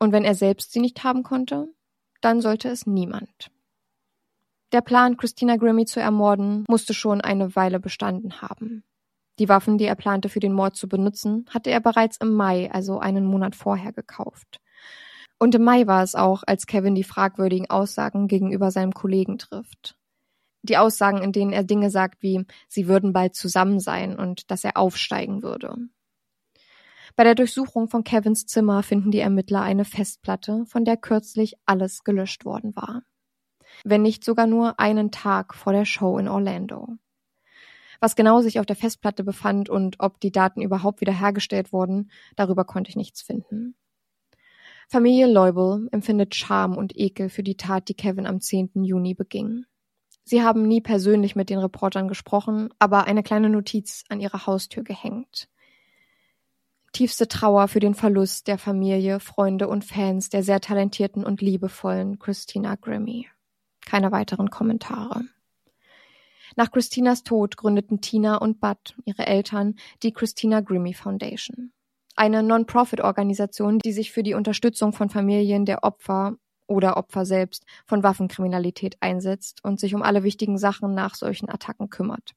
Und 0.00 0.10
wenn 0.10 0.24
er 0.24 0.34
selbst 0.34 0.72
sie 0.72 0.80
nicht 0.80 1.04
haben 1.04 1.22
konnte, 1.22 1.68
dann 2.20 2.40
sollte 2.40 2.68
es 2.68 2.84
niemand. 2.84 3.52
Der 4.72 4.80
Plan, 4.80 5.16
Christina 5.16 5.54
Grimmy 5.54 5.84
zu 5.84 6.00
ermorden, 6.00 6.64
musste 6.68 6.94
schon 6.94 7.20
eine 7.20 7.54
Weile 7.54 7.78
bestanden 7.78 8.42
haben. 8.42 8.82
Die 9.38 9.48
Waffen, 9.48 9.78
die 9.78 9.84
er 9.84 9.94
plante 9.94 10.28
für 10.28 10.40
den 10.40 10.52
Mord 10.52 10.74
zu 10.74 10.88
benutzen, 10.88 11.46
hatte 11.50 11.70
er 11.70 11.80
bereits 11.80 12.16
im 12.16 12.34
Mai, 12.34 12.72
also 12.72 12.98
einen 12.98 13.24
Monat 13.24 13.54
vorher, 13.54 13.92
gekauft. 13.92 14.60
Und 15.42 15.54
im 15.54 15.64
Mai 15.64 15.86
war 15.86 16.02
es 16.02 16.14
auch, 16.14 16.42
als 16.46 16.66
Kevin 16.66 16.94
die 16.94 17.02
fragwürdigen 17.02 17.70
Aussagen 17.70 18.28
gegenüber 18.28 18.70
seinem 18.70 18.92
Kollegen 18.92 19.38
trifft. 19.38 19.96
Die 20.62 20.76
Aussagen, 20.76 21.22
in 21.22 21.32
denen 21.32 21.52
er 21.52 21.64
Dinge 21.64 21.88
sagt 21.90 22.22
wie, 22.22 22.44
sie 22.68 22.86
würden 22.86 23.14
bald 23.14 23.34
zusammen 23.34 23.80
sein 23.80 24.18
und 24.18 24.50
dass 24.50 24.64
er 24.64 24.76
aufsteigen 24.76 25.42
würde. 25.42 25.76
Bei 27.16 27.24
der 27.24 27.34
Durchsuchung 27.34 27.88
von 27.88 28.04
Kevins 28.04 28.44
Zimmer 28.44 28.82
finden 28.82 29.10
die 29.10 29.20
Ermittler 29.20 29.62
eine 29.62 29.86
Festplatte, 29.86 30.66
von 30.66 30.84
der 30.84 30.98
kürzlich 30.98 31.56
alles 31.64 32.04
gelöscht 32.04 32.44
worden 32.44 32.76
war. 32.76 33.02
wenn 33.84 34.02
nicht 34.02 34.24
sogar 34.24 34.46
nur 34.46 34.78
einen 34.80 35.10
Tag 35.10 35.54
vor 35.54 35.72
der 35.72 35.84
Show 35.84 36.18
in 36.18 36.28
Orlando. 36.28 36.96
Was 38.00 38.16
genau 38.16 38.40
sich 38.40 38.58
auf 38.58 38.66
der 38.66 38.76
Festplatte 38.76 39.24
befand 39.24 39.68
und 39.68 39.96
ob 40.00 40.20
die 40.20 40.32
Daten 40.32 40.60
überhaupt 40.62 41.00
wiederhergestellt 41.00 41.72
wurden, 41.72 42.10
darüber 42.36 42.64
konnte 42.64 42.90
ich 42.90 42.96
nichts 42.96 43.22
finden. 43.22 43.76
Familie 44.92 45.28
Leubel 45.28 45.88
empfindet 45.92 46.34
Scham 46.34 46.76
und 46.76 46.98
Ekel 46.98 47.28
für 47.28 47.44
die 47.44 47.56
Tat, 47.56 47.88
die 47.88 47.94
Kevin 47.94 48.26
am 48.26 48.40
10. 48.40 48.82
Juni 48.82 49.14
beging. 49.14 49.64
Sie 50.24 50.42
haben 50.42 50.66
nie 50.66 50.80
persönlich 50.80 51.36
mit 51.36 51.48
den 51.48 51.60
Reportern 51.60 52.08
gesprochen, 52.08 52.70
aber 52.80 53.04
eine 53.04 53.22
kleine 53.22 53.50
Notiz 53.50 54.02
an 54.08 54.18
ihre 54.18 54.46
Haustür 54.46 54.82
gehängt. 54.82 55.48
Tiefste 56.92 57.28
Trauer 57.28 57.68
für 57.68 57.78
den 57.78 57.94
Verlust 57.94 58.48
der 58.48 58.58
Familie, 58.58 59.20
Freunde 59.20 59.68
und 59.68 59.84
Fans 59.84 60.28
der 60.28 60.42
sehr 60.42 60.60
talentierten 60.60 61.24
und 61.24 61.40
liebevollen 61.40 62.18
Christina 62.18 62.74
Grimmie. 62.74 63.28
Keine 63.86 64.10
weiteren 64.10 64.50
Kommentare. 64.50 65.22
Nach 66.56 66.72
Christinas 66.72 67.22
Tod 67.22 67.56
gründeten 67.56 68.00
Tina 68.00 68.38
und 68.38 68.60
Bud, 68.60 68.96
ihre 69.04 69.24
Eltern, 69.24 69.76
die 70.02 70.12
Christina 70.12 70.62
Grimmie 70.62 70.94
Foundation. 70.94 71.72
Eine 72.16 72.42
Non-Profit-Organisation, 72.42 73.78
die 73.78 73.92
sich 73.92 74.12
für 74.12 74.22
die 74.22 74.34
Unterstützung 74.34 74.92
von 74.92 75.10
Familien 75.10 75.64
der 75.64 75.84
Opfer 75.84 76.36
oder 76.66 76.96
Opfer 76.96 77.24
selbst 77.24 77.64
von 77.86 78.02
Waffenkriminalität 78.02 78.96
einsetzt 79.00 79.64
und 79.64 79.80
sich 79.80 79.94
um 79.94 80.02
alle 80.02 80.22
wichtigen 80.22 80.56
Sachen 80.56 80.94
nach 80.94 81.16
solchen 81.16 81.48
Attacken 81.48 81.90
kümmert. 81.90 82.34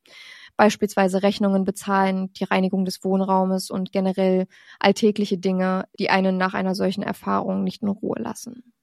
Beispielsweise 0.58 1.24
Rechnungen 1.24 1.66
bezahlen, 1.66 2.32
die 2.34 2.44
Reinigung 2.44 2.86
des 2.86 3.04
Wohnraumes 3.04 3.70
und 3.70 3.92
generell 3.92 4.48
alltägliche 4.80 5.38
Dinge, 5.38 5.88
die 6.00 6.10
einen 6.10 6.38
nach 6.38 6.54
einer 6.54 6.76
solchen 6.76 7.04
Erfahrung 7.04 7.64
nicht 7.64 7.82
in 7.82 7.90
Ruhe 7.90 8.20
lassen. 8.20 8.74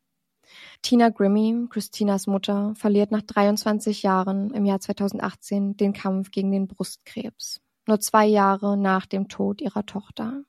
Tina 0.83 1.11
Grimmie, 1.11 1.67
Christinas 1.69 2.27
Mutter, 2.27 2.75
verliert 2.75 3.11
nach 3.11 3.23
23 3.23 4.03
Jahren 4.03 4.51
im 4.53 4.65
Jahr 4.65 4.81
2018 4.81 5.77
den 5.77 5.93
Kampf 5.93 6.31
gegen 6.31 6.51
den 6.51 6.67
Brustkrebs. 6.67 7.61
Nur 7.87 8.01
zwei 8.01 8.27
Jahre 8.27 8.77
nach 8.77 9.07
dem 9.07 9.29
Tod 9.29 9.61
ihrer 9.61 9.87
Tochter. 9.87 10.43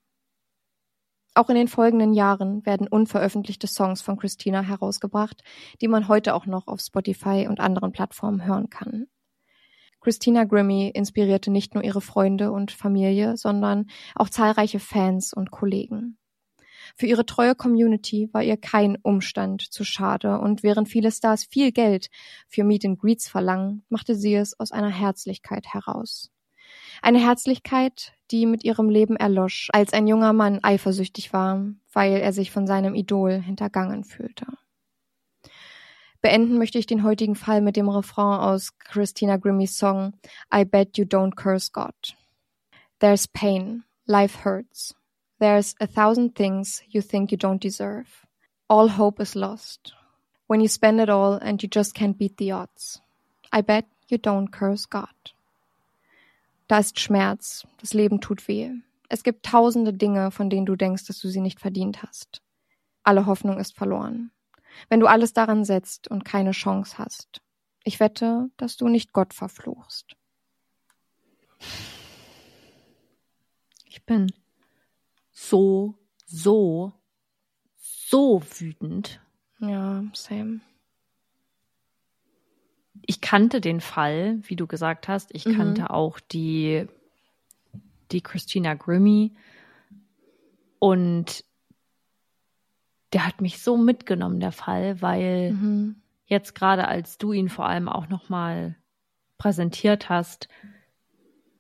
Auch 1.34 1.50
in 1.50 1.56
den 1.56 1.70
folgenden 1.70 2.13
Jahren 2.13 2.65
werden 2.65 2.88
unveröffentlichte 2.88 3.67
Songs 3.67 4.02
von 4.02 4.17
Christina 4.17 4.62
herausgebracht, 4.62 5.44
die 5.80 5.88
man 5.88 6.10
heute 6.10 6.34
auch 6.34 6.46
noch 6.46 6.67
auf 6.67 6.82
Spotify 6.82 7.48
und 7.50 7.62
anderen 7.62 7.94
Plattformen 7.94 8.46
hören 8.46 8.70
kann. 8.70 9.08
Christina 10.02 10.44
Grimmie 10.44 10.89
inspirierte 10.89 11.52
nicht 11.52 11.74
nur 11.76 11.84
ihre 11.84 12.02
Freunde 12.02 12.52
und 12.52 12.72
Familie, 12.72 13.38
sondern 13.38 13.88
auch 14.15 14.30
zahlreiche 14.30 14.80
Fans 14.80 15.32
und 15.32 15.52
Kollegen. 15.52 16.17
Für 16.98 17.06
ihre 17.06 17.26
treue 17.26 17.56
Community 17.56 18.30
war 18.34 18.44
ihr 18.44 18.58
kein 18.58 18.98
Umstand 19.02 19.62
zu 19.62 19.84
schade 19.86 20.39
und 20.39 20.63
während 20.63 20.89
viele 20.89 21.12
Stars 21.12 21.46
viel 21.46 21.72
Geld 21.72 22.10
für 22.48 22.63
Meet 22.63 22.86
and 22.86 23.00
Greets 23.00 23.30
verlangen, 23.30 23.86
machte 23.89 24.15
sie 24.15 24.36
es 24.36 24.60
aus 24.60 24.72
einer 24.72 24.89
Herzlichkeit 24.89 25.67
heraus. 25.67 26.32
Eine 27.02 27.20
Herzlichkeit, 27.20 28.13
die 28.32 28.46
mit 28.46 28.63
ihrem 28.63 28.89
Leben 28.89 29.15
erlosch, 29.15 29.70
als 29.74 29.94
ein 29.94 30.08
junger 30.08 30.34
Mann 30.34 30.60
eifersüchtig 30.63 31.34
war, 31.34 31.63
weil 31.94 32.13
er 32.13 32.34
sich 32.34 32.52
von 32.52 32.67
seinem 32.67 32.96
Idol 32.96 33.34
hintergangen 33.41 34.04
fühlte. 34.04 34.46
Beenden 36.22 36.58
möchte 36.58 36.78
ich 36.78 36.86
den 36.86 37.04
heutigen 37.04 37.36
Fall 37.36 37.62
mit 37.62 37.76
dem 37.76 37.89
Refrain 37.89 38.39
aus 38.39 38.78
Christina 38.78 39.38
Grimmies 39.38 39.78
Song 39.78 40.13
I 40.54 40.65
Bet 40.65 40.98
You 40.98 41.06
Don't 41.06 41.36
Curse 41.36 41.72
God. 41.74 42.15
There's 43.00 43.28
pain, 43.28 43.84
life 44.06 44.46
hurts, 44.46 44.96
There's 45.41 45.74
a 45.82 45.88
thousand 45.88 46.36
things 46.36 46.84
you 46.88 47.02
think 47.02 47.32
you 47.32 47.38
don't 47.38 47.60
deserve. 47.60 48.28
All 48.70 48.88
hope 48.89 49.20
is 49.20 49.36
lost. 49.36 49.91
When 50.46 50.62
you 50.62 50.67
spend 50.67 51.02
it 51.02 51.10
all 51.10 51.34
and 51.34 51.58
you 51.63 51.67
just 51.67 51.96
can't 51.96 52.15
beat 52.15 52.38
the 52.38 52.52
odds. 52.52 53.02
I 53.52 53.62
bet 53.62 53.86
you 54.08 54.20
don't 54.20 54.52
curse 54.52 54.86
God. 54.86 55.34
Da 56.71 56.79
ist 56.79 57.01
Schmerz, 57.01 57.67
das 57.81 57.93
Leben 57.93 58.21
tut 58.21 58.47
weh. 58.47 58.71
Es 59.10 59.23
gibt 59.23 59.45
tausende 59.45 59.91
Dinge, 59.91 60.31
von 60.31 60.49
denen 60.49 60.65
du 60.65 60.77
denkst, 60.77 61.03
dass 61.03 61.19
du 61.19 61.27
sie 61.27 61.41
nicht 61.41 61.60
verdient 61.60 62.01
hast. 62.01 62.41
Alle 63.03 63.25
Hoffnung 63.25 63.60
ist 63.60 63.75
verloren. 63.75 64.31
Wenn 64.88 65.01
du 65.01 65.07
alles 65.07 65.34
daran 65.34 65.65
setzt 65.65 66.07
und 66.07 66.23
keine 66.23 66.51
Chance 66.51 66.97
hast. 66.97 67.41
Ich 67.84 67.99
wette, 67.99 68.49
dass 68.55 68.77
du 68.77 68.88
nicht 68.88 69.12
Gott 69.12 69.34
verfluchst. 69.34 70.15
Ich 73.84 74.05
bin 74.05 74.31
so, 75.29 75.95
so, 76.25 76.93
so 77.75 78.41
wütend. 78.60 79.19
Ja, 79.60 80.05
same. 80.13 80.62
Ich 83.12 83.19
kannte 83.19 83.60
den 83.60 83.82
Fall, 83.82 84.39
wie 84.43 84.56
du 84.56 84.67
gesagt 84.67 85.10
hast. 85.10 85.36
Ich 85.36 85.45
Mhm. 85.45 85.58
kannte 85.58 85.89
auch 85.89 86.21
die, 86.21 86.88
die 88.10 88.21
Christina 88.21 88.74
Grimmie. 88.74 89.34
Und 90.80 91.43
der 93.12 93.28
hat 93.28 93.41
mich 93.41 93.62
so 93.62 93.76
mitgenommen, 93.76 94.39
der 94.39 94.54
Fall, 94.54 95.02
weil 95.02 95.52
Mhm. 95.52 95.97
jetzt 96.26 96.56
gerade 96.56 96.88
als 96.88 97.17
du 97.17 97.34
ihn 97.34 97.50
vor 97.50 97.65
allem 97.65 97.89
auch 97.89 98.08
nochmal 98.08 98.78
präsentiert 99.38 100.08
hast, 100.08 100.47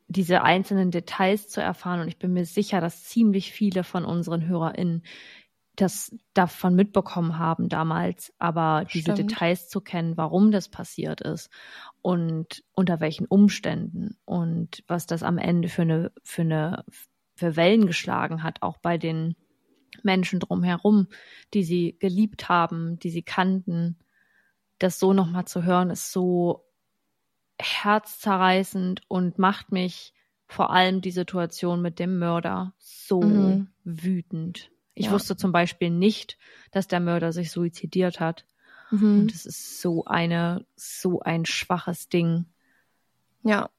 diese 0.07 0.43
einzelnen 0.43 0.89
Details 0.89 1.49
zu 1.49 1.59
erfahren. 1.59 1.99
Und 1.99 2.07
ich 2.07 2.17
bin 2.17 2.31
mir 2.31 2.45
sicher, 2.45 2.79
dass 2.79 3.03
ziemlich 3.03 3.51
viele 3.51 3.83
von 3.83 4.05
unseren 4.05 4.47
HörerInnen 4.47 5.03
das 5.75 6.15
davon 6.33 6.75
mitbekommen 6.75 7.39
haben 7.39 7.69
damals, 7.69 8.33
aber 8.39 8.85
diese 8.93 9.13
Stimmt. 9.13 9.13
Details 9.13 9.69
zu 9.69 9.81
kennen, 9.81 10.17
warum 10.17 10.51
das 10.51 10.69
passiert 10.69 11.21
ist 11.21 11.49
und 12.01 12.63
unter 12.73 12.99
welchen 12.99 13.25
Umständen 13.25 14.17
und 14.25 14.83
was 14.87 15.05
das 15.07 15.23
am 15.23 15.37
Ende 15.37 15.69
für 15.69 15.83
eine, 15.83 16.11
für 16.23 16.41
eine, 16.43 16.83
für 17.35 17.55
Wellen 17.55 17.87
geschlagen 17.87 18.43
hat, 18.43 18.61
auch 18.61 18.77
bei 18.77 18.97
den 18.97 19.35
Menschen 20.03 20.39
drumherum, 20.39 21.07
die 21.53 21.63
sie 21.63 21.97
geliebt 21.99 22.49
haben, 22.49 22.99
die 22.99 23.09
sie 23.09 23.23
kannten. 23.23 23.97
Das 24.79 24.99
so 24.99 25.13
nochmal 25.13 25.45
zu 25.45 25.63
hören, 25.63 25.89
ist 25.91 26.11
so 26.11 26.65
herzzerreißend 27.59 29.03
und 29.07 29.39
macht 29.39 29.71
mich 29.71 30.13
vor 30.47 30.71
allem 30.71 31.01
die 31.01 31.11
Situation 31.11 31.81
mit 31.81 31.99
dem 31.99 32.19
Mörder 32.19 32.73
so 32.77 33.61
Mhm. 33.61 33.67
wütend. 33.83 34.71
Ich 34.93 35.07
Ja. 35.07 35.11
wusste 35.11 35.37
zum 35.37 35.51
Beispiel 35.51 35.89
nicht, 35.89 36.37
dass 36.71 36.87
der 36.87 36.99
Mörder 36.99 37.31
sich 37.33 37.51
suizidiert 37.51 38.19
hat. 38.19 38.45
Mhm. 38.91 39.21
Und 39.21 39.33
es 39.33 39.45
ist 39.45 39.81
so 39.81 40.05
eine, 40.05 40.65
so 40.75 41.21
ein 41.21 41.45
schwaches 41.45 42.09
Ding. 42.09 42.45
Ja. 43.43 43.69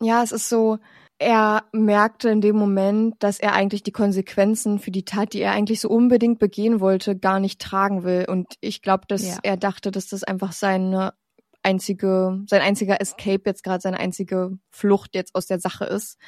Ja, 0.00 0.22
es 0.22 0.32
ist 0.32 0.48
so, 0.48 0.78
er 1.18 1.64
merkte 1.72 2.28
in 2.28 2.40
dem 2.42 2.56
Moment, 2.56 3.14
dass 3.20 3.38
er 3.40 3.54
eigentlich 3.54 3.82
die 3.82 3.92
Konsequenzen 3.92 4.78
für 4.78 4.90
die 4.90 5.04
Tat, 5.04 5.32
die 5.32 5.40
er 5.40 5.52
eigentlich 5.52 5.80
so 5.80 5.88
unbedingt 5.88 6.38
begehen 6.38 6.80
wollte, 6.80 7.16
gar 7.16 7.40
nicht 7.40 7.60
tragen 7.60 8.02
will. 8.04 8.26
Und 8.28 8.54
ich 8.60 8.82
glaube, 8.82 9.04
dass 9.08 9.22
Ja. 9.26 9.38
er 9.42 9.56
dachte, 9.56 9.90
dass 9.90 10.08
das 10.08 10.22
einfach 10.24 10.52
seine 10.52 11.14
einzige, 11.62 12.42
sein 12.46 12.60
einziger 12.62 13.00
Escape 13.00 13.42
jetzt 13.46 13.64
gerade 13.64 13.80
seine 13.80 13.98
einzige 13.98 14.58
Flucht 14.70 15.14
jetzt 15.14 15.34
aus 15.34 15.46
der 15.46 15.58
Sache 15.60 15.84
ist, 15.86 16.18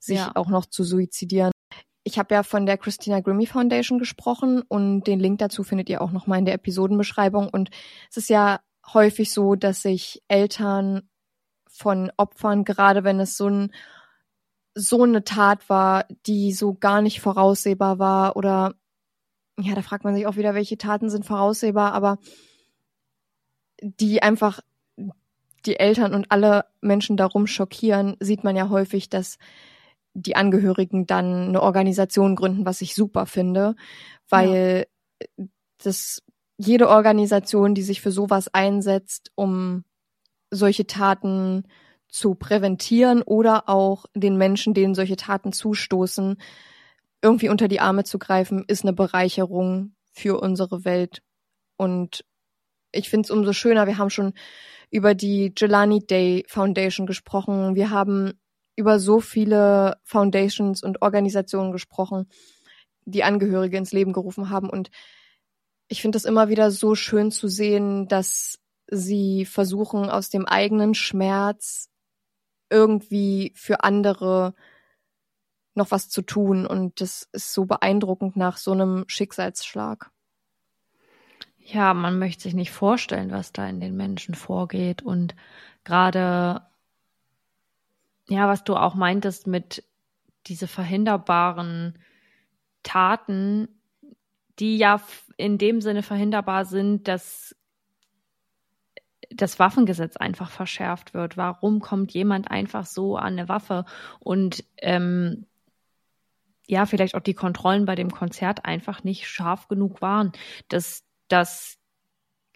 sich 0.00 0.16
Ja. 0.16 0.32
auch 0.34 0.48
noch 0.48 0.66
zu 0.66 0.82
suizidieren. 0.82 1.52
Ich 2.08 2.18
habe 2.18 2.34
ja 2.34 2.42
von 2.42 2.64
der 2.64 2.78
Christina 2.78 3.20
Grimmie 3.20 3.46
Foundation 3.46 3.98
gesprochen 3.98 4.62
und 4.66 5.02
den 5.02 5.20
Link 5.20 5.40
dazu 5.40 5.62
findet 5.62 5.90
ihr 5.90 6.00
auch 6.00 6.10
nochmal 6.10 6.38
in 6.38 6.46
der 6.46 6.54
Episodenbeschreibung. 6.54 7.50
Und 7.50 7.68
es 8.08 8.16
ist 8.16 8.30
ja 8.30 8.60
häufig 8.94 9.30
so, 9.30 9.56
dass 9.56 9.82
sich 9.82 10.22
Eltern 10.26 11.10
von 11.66 12.10
Opfern, 12.16 12.64
gerade 12.64 13.04
wenn 13.04 13.20
es 13.20 13.36
so 13.36 13.50
ein 13.50 13.74
so 14.74 15.02
eine 15.02 15.22
Tat 15.22 15.68
war, 15.68 16.06
die 16.24 16.54
so 16.54 16.72
gar 16.72 17.02
nicht 17.02 17.20
voraussehbar 17.20 17.98
war 17.98 18.36
oder 18.36 18.72
ja, 19.60 19.74
da 19.74 19.82
fragt 19.82 20.04
man 20.04 20.14
sich 20.14 20.26
auch 20.26 20.36
wieder, 20.36 20.54
welche 20.54 20.78
Taten 20.78 21.10
sind 21.10 21.26
voraussehbar, 21.26 21.92
aber 21.92 22.16
die 23.82 24.22
einfach 24.22 24.60
die 25.66 25.78
Eltern 25.78 26.14
und 26.14 26.30
alle 26.30 26.64
Menschen 26.80 27.18
darum 27.18 27.46
schockieren, 27.46 28.16
sieht 28.18 28.44
man 28.44 28.56
ja 28.56 28.70
häufig, 28.70 29.10
dass 29.10 29.36
die 30.18 30.36
Angehörigen 30.36 31.06
dann 31.06 31.48
eine 31.48 31.62
Organisation 31.62 32.36
gründen, 32.36 32.66
was 32.66 32.80
ich 32.80 32.94
super 32.94 33.26
finde, 33.26 33.74
weil 34.28 34.86
das 35.82 36.22
jede 36.56 36.88
Organisation, 36.88 37.74
die 37.74 37.82
sich 37.82 38.00
für 38.00 38.10
sowas 38.10 38.52
einsetzt, 38.52 39.30
um 39.36 39.84
solche 40.50 40.86
Taten 40.86 41.64
zu 42.08 42.34
präventieren 42.34 43.22
oder 43.22 43.68
auch 43.68 44.06
den 44.14 44.36
Menschen, 44.36 44.74
denen 44.74 44.94
solche 44.94 45.16
Taten 45.16 45.52
zustoßen, 45.52 46.36
irgendwie 47.22 47.48
unter 47.48 47.68
die 47.68 47.80
Arme 47.80 48.04
zu 48.04 48.18
greifen, 48.18 48.64
ist 48.66 48.82
eine 48.82 48.92
Bereicherung 48.92 49.94
für 50.12 50.40
unsere 50.40 50.84
Welt. 50.84 51.22
Und 51.76 52.24
ich 52.92 53.08
finde 53.08 53.26
es 53.26 53.30
umso 53.30 53.52
schöner, 53.52 53.86
wir 53.86 53.98
haben 53.98 54.10
schon 54.10 54.32
über 54.90 55.14
die 55.14 55.52
Jelani 55.56 56.00
Day 56.00 56.44
Foundation 56.48 57.06
gesprochen. 57.06 57.74
Wir 57.74 57.90
haben 57.90 58.40
über 58.78 59.00
so 59.00 59.20
viele 59.20 59.98
Foundations 60.04 60.82
und 60.82 61.02
Organisationen 61.02 61.72
gesprochen, 61.72 62.28
die 63.04 63.24
Angehörige 63.24 63.76
ins 63.76 63.92
Leben 63.92 64.12
gerufen 64.12 64.50
haben. 64.50 64.70
Und 64.70 64.90
ich 65.88 66.00
finde 66.00 66.16
es 66.16 66.24
immer 66.24 66.48
wieder 66.48 66.70
so 66.70 66.94
schön 66.94 67.30
zu 67.30 67.48
sehen, 67.48 68.06
dass 68.06 68.60
sie 68.86 69.44
versuchen 69.46 70.08
aus 70.10 70.30
dem 70.30 70.46
eigenen 70.46 70.94
Schmerz 70.94 71.90
irgendwie 72.70 73.52
für 73.56 73.82
andere 73.82 74.54
noch 75.74 75.90
was 75.90 76.08
zu 76.08 76.22
tun. 76.22 76.64
Und 76.64 77.00
das 77.00 77.28
ist 77.32 77.52
so 77.52 77.64
beeindruckend 77.64 78.36
nach 78.36 78.58
so 78.58 78.72
einem 78.72 79.04
Schicksalsschlag. 79.08 80.10
Ja, 81.58 81.94
man 81.94 82.18
möchte 82.18 82.44
sich 82.44 82.54
nicht 82.54 82.70
vorstellen, 82.70 83.30
was 83.32 83.52
da 83.52 83.68
in 83.68 83.80
den 83.80 83.96
Menschen 83.96 84.34
vorgeht. 84.34 85.02
Und 85.02 85.34
gerade, 85.84 86.62
ja, 88.28 88.48
was 88.48 88.64
du 88.64 88.76
auch 88.76 88.94
meintest 88.94 89.46
mit 89.46 89.84
diese 90.46 90.68
verhinderbaren 90.68 91.98
Taten, 92.82 93.68
die 94.58 94.76
ja 94.78 95.00
in 95.36 95.58
dem 95.58 95.80
Sinne 95.80 96.02
verhinderbar 96.02 96.64
sind, 96.64 97.08
dass 97.08 97.54
das 99.30 99.58
Waffengesetz 99.58 100.16
einfach 100.16 100.50
verschärft 100.50 101.14
wird. 101.14 101.36
Warum 101.36 101.80
kommt 101.80 102.12
jemand 102.12 102.50
einfach 102.50 102.86
so 102.86 103.16
an 103.16 103.34
eine 103.34 103.48
Waffe? 103.48 103.84
Und 104.20 104.64
ähm, 104.78 105.46
ja, 106.66 106.86
vielleicht 106.86 107.14
auch 107.14 107.20
die 107.20 107.34
Kontrollen 107.34 107.84
bei 107.84 107.94
dem 107.94 108.10
Konzert 108.10 108.64
einfach 108.64 109.04
nicht 109.04 109.28
scharf 109.28 109.68
genug 109.68 110.02
waren, 110.02 110.32
dass 110.68 111.04
das 111.28 111.78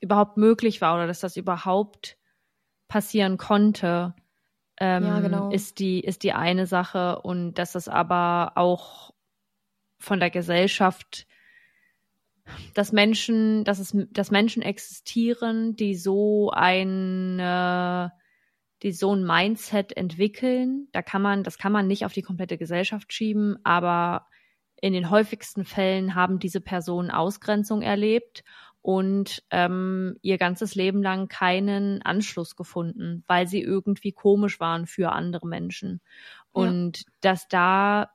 überhaupt 0.00 0.36
möglich 0.36 0.80
war 0.80 0.94
oder 0.94 1.06
dass 1.06 1.20
das 1.20 1.36
überhaupt 1.36 2.18
passieren 2.88 3.38
konnte, 3.38 4.14
ähm, 4.82 5.04
Ja, 5.04 5.20
genau. 5.20 5.50
ist 5.50 5.78
die 5.78 6.00
ist 6.00 6.22
die 6.22 6.32
eine 6.32 6.66
Sache 6.66 7.20
und 7.22 7.54
dass 7.54 7.74
es 7.74 7.88
aber 7.88 8.52
auch 8.56 9.12
von 9.98 10.20
der 10.20 10.30
Gesellschaft 10.30 11.26
dass 12.74 12.92
Menschen, 12.92 13.64
dass 13.64 13.78
es, 13.78 13.96
dass 14.10 14.30
Menschen 14.30 14.62
existieren, 14.62 15.76
die 15.76 15.94
so 15.94 16.50
ein, 16.50 17.38
äh, 17.38 18.08
die 18.82 18.92
so 18.92 19.14
ein 19.14 19.24
Mindset 19.24 19.96
entwickeln. 19.96 20.88
Da 20.92 21.02
kann 21.02 21.22
man, 21.22 21.44
das 21.44 21.58
kann 21.58 21.72
man 21.72 21.86
nicht 21.86 22.04
auf 22.04 22.12
die 22.12 22.22
komplette 22.22 22.58
Gesellschaft 22.58 23.12
schieben, 23.12 23.58
aber 23.64 24.26
in 24.80 24.92
den 24.92 25.10
häufigsten 25.10 25.64
Fällen 25.64 26.14
haben 26.16 26.40
diese 26.40 26.60
Personen 26.60 27.10
Ausgrenzung 27.10 27.82
erlebt 27.82 28.42
und 28.82 29.44
ähm, 29.50 30.18
ihr 30.22 30.38
ganzes 30.38 30.74
Leben 30.74 31.02
lang 31.02 31.28
keinen 31.28 32.02
Anschluss 32.02 32.56
gefunden, 32.56 33.22
weil 33.28 33.46
sie 33.46 33.62
irgendwie 33.62 34.12
komisch 34.12 34.58
waren 34.60 34.86
für 34.86 35.12
andere 35.12 35.46
Menschen. 35.46 36.00
Ja. 36.54 36.62
Und 36.62 37.04
dass 37.20 37.48
da 37.48 38.10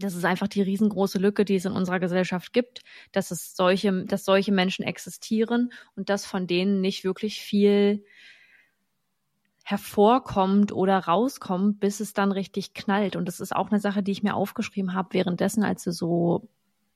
das 0.00 0.14
ist 0.14 0.24
einfach 0.24 0.46
die 0.46 0.62
riesengroße 0.62 1.18
Lücke, 1.18 1.44
die 1.44 1.56
es 1.56 1.64
in 1.64 1.72
unserer 1.72 1.98
Gesellschaft 1.98 2.52
gibt, 2.52 2.82
dass 3.10 3.32
es 3.32 3.56
solche, 3.56 4.04
dass 4.04 4.24
solche 4.24 4.52
Menschen 4.52 4.84
existieren 4.84 5.72
und 5.96 6.08
dass 6.08 6.24
von 6.24 6.46
denen 6.46 6.80
nicht 6.80 7.02
wirklich 7.02 7.40
viel 7.40 8.04
hervorkommt 9.64 10.72
oder 10.72 10.98
rauskommt, 10.98 11.80
bis 11.80 12.00
es 12.00 12.12
dann 12.12 12.32
richtig 12.32 12.74
knallt. 12.74 13.16
Und 13.16 13.26
das 13.26 13.40
ist 13.40 13.54
auch 13.54 13.70
eine 13.70 13.80
Sache, 13.80 14.02
die 14.02 14.12
ich 14.12 14.22
mir 14.22 14.34
aufgeschrieben 14.34 14.94
habe 14.94 15.12
währenddessen, 15.12 15.64
als 15.64 15.82
du 15.84 15.92
so 15.92 16.48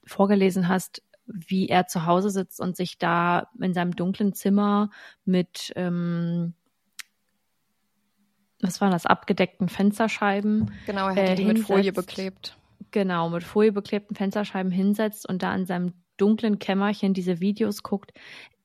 vorgelesen 0.04 0.68
hast, 0.68 1.02
wie 1.26 1.68
er 1.68 1.86
zu 1.86 2.06
Hause 2.06 2.30
sitzt 2.30 2.60
und 2.60 2.76
sich 2.76 2.98
da 2.98 3.48
in 3.60 3.74
seinem 3.74 3.94
dunklen 3.96 4.32
Zimmer 4.32 4.90
mit 5.24 5.72
ähm, 5.76 6.54
was 8.60 8.80
waren 8.80 8.92
das, 8.92 9.06
abgedeckten 9.06 9.68
Fensterscheiben 9.68 10.72
Genau, 10.86 11.08
er 11.08 11.16
hatte 11.16 11.32
Äh, 11.32 11.34
die 11.34 11.44
mit 11.44 11.58
Folie 11.58 11.84
hinsetzt. 11.86 12.06
beklebt. 12.06 12.56
genau, 12.90 13.28
mit 13.30 13.42
foliebeklebten 13.44 14.16
Fensterscheiben 14.16 14.70
hinsetzt 14.72 15.28
und 15.28 15.42
da 15.42 15.54
in 15.54 15.66
seinem 15.66 15.94
dunklen 16.16 16.58
Kämmerchen 16.58 17.14
diese 17.14 17.40
Videos 17.40 17.82
guckt, 17.82 18.12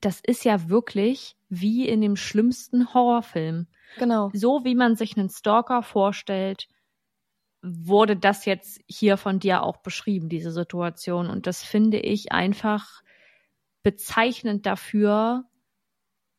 das 0.00 0.20
ist 0.20 0.44
ja 0.44 0.68
wirklich 0.68 1.36
wie 1.48 1.88
in 1.88 2.00
dem 2.00 2.14
schlimmsten 2.14 2.92
Horrorfilm. 2.94 3.66
Genau. 3.96 4.30
So 4.34 4.64
wie 4.64 4.74
man 4.76 4.94
sich 4.96 5.16
einen 5.16 5.30
Stalker 5.30 5.82
vorstellt, 5.82 6.68
wurde 7.62 8.16
das 8.16 8.44
jetzt 8.44 8.80
hier 8.86 9.16
von 9.16 9.40
dir 9.40 9.62
auch 9.62 9.78
beschrieben, 9.78 10.28
diese 10.28 10.52
Situation. 10.52 11.28
Und 11.28 11.46
das 11.46 11.62
finde 11.62 11.98
ich 11.98 12.32
einfach 12.32 13.02
bezeichnend 13.82 14.66
dafür, 14.66 15.44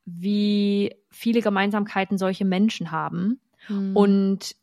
wie 0.05 0.95
viele 1.09 1.41
Gemeinsamkeiten 1.41 2.17
solche 2.17 2.45
Menschen 2.45 2.91
haben. 2.91 3.41
Mhm. 3.67 3.95
Und 3.95 4.55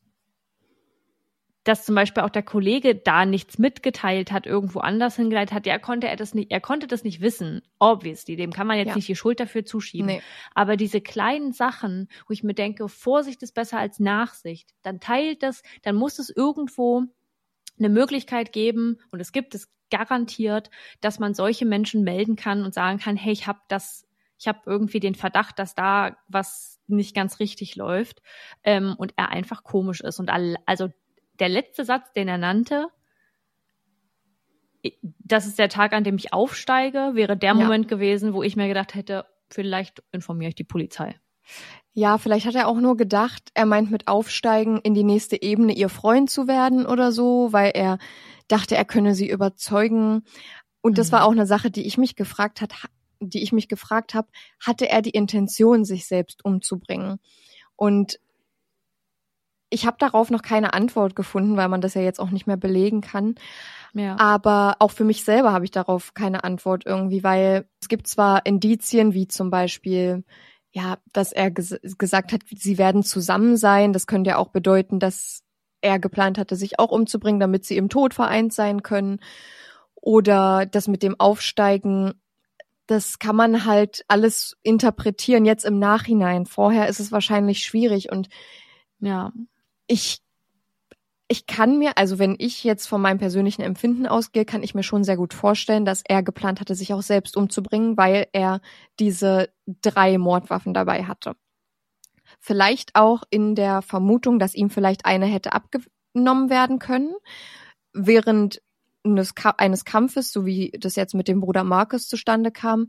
dass 1.67 1.85
zum 1.85 1.97
Beispiel 1.97 2.23
auch 2.23 2.31
der 2.31 2.45
Kollege 2.45 2.95
da 2.95 3.27
nichts 3.27 3.59
mitgeteilt 3.59 4.31
hat, 4.31 4.47
irgendwo 4.47 4.79
anders 4.79 5.17
hingeleitet 5.17 5.53
hat, 5.53 5.67
ja, 5.67 5.79
konnte 5.81 6.07
er 6.07 6.15
das 6.15 6.33
nicht, 6.33 6.53
er 6.53 6.61
konnte 6.61 6.87
das 6.87 7.03
nicht 7.03 7.21
wissen, 7.21 7.61
obviously, 7.81 8.37
dem 8.37 8.53
kann 8.53 8.69
man 8.69 8.79
jetzt 8.79 8.91
Ja. 8.91 8.95
nicht 8.95 9.09
die 9.09 9.17
Schuld 9.17 9.41
dafür 9.41 9.65
zuschieben. 9.65 10.07
Nee. 10.07 10.23
Aber 10.55 10.77
diese 10.77 11.01
kleinen 11.01 11.53
Sachen, 11.53 12.09
wo 12.29 12.33
ich 12.33 12.45
mir 12.45 12.55
denke, 12.55 12.89
Vorsicht 12.89 13.43
ist 13.43 13.53
besser 13.53 13.79
als 13.79 13.99
Nachsicht, 13.99 14.71
dann 14.83 15.01
teilt 15.01 15.43
das, 15.43 15.63
dann 15.83 15.97
muss 15.97 16.21
es 16.21 16.31
irgendwo 16.31 17.03
eine 17.79 17.89
Möglichkeit 17.89 18.53
geben, 18.53 18.99
und 19.11 19.19
es 19.21 19.33
gibt 19.33 19.55
es 19.57 19.69
garantiert, 19.91 20.71
dass 21.01 21.19
man 21.19 21.35
solche 21.35 21.67
Menschen 21.67 22.03
melden 22.05 22.37
kann 22.37 22.65
und 22.65 22.75
sagen 22.75 22.99
kann, 22.99 23.17
hey, 23.17 23.33
ich 23.33 23.49
habe 23.49 23.59
das, 23.69 24.07
ich 24.39 24.47
habe 24.47 24.61
irgendwie 24.67 25.01
den 25.01 25.17
Verdacht, 25.17 25.59
dass 25.59 25.75
da 25.75 26.17
was 26.29 26.79
nicht 26.87 27.15
ganz 27.15 27.41
richtig 27.41 27.75
läuft 27.75 28.23
ähm, 28.63 28.95
und 28.97 29.15
er 29.17 29.31
einfach 29.31 29.65
komisch 29.65 30.01
ist. 30.01 30.21
Und 30.21 30.31
all, 30.31 30.57
also 30.67 30.91
der 31.41 31.49
letzte 31.49 31.85
Satz, 31.85 32.13
den 32.13 32.29
er 32.29 32.39
nannte, 32.39 32.89
das 35.19 35.47
ist 35.47 35.59
der 35.59 35.69
Tag, 35.69 35.93
an 35.93 36.05
dem 36.05 36.17
ich 36.17 36.33
aufsteige, 36.33 37.13
wäre 37.15 37.37
der 37.37 37.51
Ja. 37.51 37.55
Moment 37.55 37.89
gewesen, 37.89 38.35
wo 38.35 38.43
ich 38.43 38.57
mir 38.57 38.69
gedacht 38.69 38.95
hätte, 38.95 39.27
vielleicht 39.51 40.03
informiere 40.13 40.51
ich 40.51 40.55
die 40.55 40.65
Polizei. 40.65 41.17
Ja, 41.93 42.19
vielleicht 42.19 42.47
hat 42.47 42.55
er 42.55 42.69
auch 42.69 42.79
nur 42.79 42.97
gedacht, 42.97 43.51
er 43.55 43.67
meint 43.67 43.91
mit 43.91 44.09
Aufsteigen 44.09 44.81
in 44.83 44.95
die 44.95 45.05
nächste 45.05 45.41
Ebene 45.41 45.73
ihr 45.73 45.89
Freund 45.89 46.29
zu 46.31 46.47
werden 46.47 46.87
oder 46.87 47.11
so, 47.13 47.53
weil 47.53 47.71
er 47.75 47.99
dachte, 48.49 48.77
er 48.77 48.85
könne 48.85 49.15
sie 49.15 49.29
überzeugen. 49.31 50.25
Und 50.83 50.99
das 50.99 51.09
Mhm. 51.09 51.13
war 51.13 51.25
auch 51.25 51.33
eine 51.33 51.47
Sache, 51.47 51.71
die 51.71 51.87
ich 51.87 51.99
mich 51.99 52.15
gefragt 52.17 52.61
hat, 52.61 52.75
die 53.21 53.43
ich 53.43 53.53
mich 53.53 53.69
gefragt 53.69 54.15
habe, 54.15 54.29
hatte 54.61 54.89
er 54.89 55.03
die 55.03 55.11
Intention, 55.11 55.85
sich 55.85 56.07
selbst 56.07 56.45
umzubringen? 56.45 57.19
Und 57.77 58.19
ich 59.71 59.87
habe 59.87 59.97
darauf 59.99 60.31
noch 60.31 60.43
keine 60.43 60.75
Antwort 60.75 61.17
gefunden, 61.17 61.57
weil 61.57 61.69
man 61.69 61.81
das 61.81 61.95
ja 61.95 62.03
jetzt 62.03 62.21
auch 62.21 62.31
nicht 62.31 62.47
mehr 62.47 62.57
belegen 62.57 63.01
kann. 63.01 63.35
Ja. 63.95 64.17
Aber 64.19 64.77
auch 64.79 64.91
für 64.91 65.05
mich 65.05 65.25
selber 65.25 65.53
habe 65.53 65.65
ich 65.65 65.71
darauf 65.71 66.15
keine 66.15 66.45
Antwort 66.45 66.85
irgendwie, 66.87 67.25
weil 67.25 67.69
es 67.81 67.89
gibt 67.89 68.07
zwar 68.07 68.45
Indizien, 68.47 69.15
wie 69.15 69.27
zum 69.27 69.51
Beispiel, 69.51 70.25
ja, 70.71 70.99
dass 71.13 71.33
er 71.33 71.51
ges 71.51 71.81
gesagt 71.99 72.33
hat, 72.33 72.43
sie 72.55 72.79
werden 72.79 73.03
zusammen 73.03 73.57
sein. 73.57 73.93
Das 73.93 74.07
könnte 74.07 74.31
ja 74.31 74.37
auch 74.37 74.49
bedeuten, 74.49 75.01
dass 75.01 75.43
er 75.81 75.99
geplant 75.99 76.39
hatte, 76.39 76.57
sich 76.57 76.79
auch 76.79 76.91
umzubringen, 76.91 77.41
damit 77.41 77.65
sie 77.65 77.77
im 77.77 77.89
Tod 77.89 78.15
vereint 78.15 78.53
sein 78.53 78.83
können. 78.83 79.21
Oder 79.95 80.67
das 80.67 80.89
mit 80.89 81.03
dem 81.03 81.19
Aufsteigen, 81.19 82.15
das 82.87 83.19
kann 83.19 83.35
man 83.35 83.65
halt 83.65 84.05
alles 84.09 84.57
interpretieren 84.63 85.45
jetzt 85.45 85.65
im 85.65 85.79
Nachhinein. 85.79 86.47
Vorher 86.47 86.89
ist 86.89 87.01
es 87.01 87.11
wahrscheinlich 87.13 87.63
schwierig 87.65 88.13
und 88.13 88.29
ja. 89.01 89.33
Ich, 89.87 90.21
ich 91.29 91.47
kann 91.47 91.79
mir, 91.79 91.97
also 91.97 92.19
wenn 92.19 92.37
ich 92.39 92.65
jetzt 92.65 92.87
von 92.87 93.01
meinem 93.01 93.19
persönlichen 93.19 93.63
Empfinden 93.63 94.07
ausgehe, 94.07 94.45
kann 94.45 94.63
ich 94.63 94.75
mir 94.75 94.83
schon 94.83 95.05
sehr 95.05 95.17
gut 95.17 95.35
vorstellen, 95.35 95.85
dass 95.85 96.03
er 96.07 96.23
geplant 96.23 96.61
hatte, 96.61 96.75
sich 96.75 96.93
auch 96.95 97.03
selbst 97.03 97.37
umzubringen, 97.37 97.97
weil 97.97 98.29
er 98.33 98.61
diese 98.99 99.49
drei 99.83 100.19
Mordwaffen 100.19 100.75
dabei 100.75 101.05
hatte. 101.05 101.35
Vielleicht 102.41 102.95
auch 102.95 103.23
in 103.31 103.55
der 103.55 103.83
Vermutung, 103.83 104.39
dass 104.39 104.55
ihm 104.55 104.71
vielleicht 104.71 105.07
eine 105.07 105.27
hätte 105.27 105.53
abgenommen 105.53 106.51
werden 106.51 106.79
können, 106.79 107.15
während 107.93 108.61
eines, 109.05 109.35
Ka 109.35 109.55
eines 109.59 109.85
Kampfes, 109.85 110.33
so 110.33 110.45
wie 110.45 110.73
das 110.79 110.97
jetzt 110.97 111.15
mit 111.15 111.29
dem 111.29 111.41
Bruder 111.41 111.65
Marcus 111.65 112.09
zustande 112.09 112.51
kam, 112.51 112.89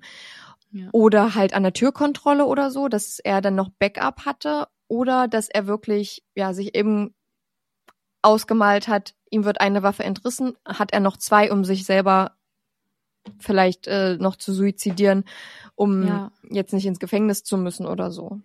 Ja. 0.72 0.90
oder 0.92 1.34
halt 1.36 1.54
an 1.54 1.64
der 1.64 1.74
Türkontrolle 1.74 2.46
oder 2.46 2.72
so, 2.72 2.88
dass 2.88 3.20
er 3.20 3.42
dann 3.42 3.56
noch 3.56 3.70
Backup 3.80 4.26
hatte 4.26 4.68
oder 4.88 5.28
dass 5.28 5.50
er 5.50 5.66
wirklich 5.68 6.24
ja 6.36 6.54
sich 6.54 6.76
eben 6.76 7.14
ausgemalt 8.22 8.88
hat, 8.88 9.14
ihm 9.30 9.46
wird 9.46 9.62
eine 9.62 9.84
Waffe 9.84 10.04
entrissen, 10.04 10.54
hat 10.66 10.92
er 10.92 11.00
noch 11.00 11.18
zwei, 11.18 11.52
um 11.52 11.64
sich 11.64 11.86
selber 11.86 12.32
vielleicht 13.40 13.88
äh, 13.88 14.18
noch 14.18 14.36
zu 14.36 14.54
suizidieren, 14.54 15.24
um 15.76 16.04
Ja. 16.04 16.32
jetzt 16.50 16.74
nicht 16.74 16.86
ins 16.86 17.00
Gefängnis 17.00 17.44
zu 17.44 17.58
müssen 17.58 17.86
oder 17.86 18.12
so. 18.12 18.40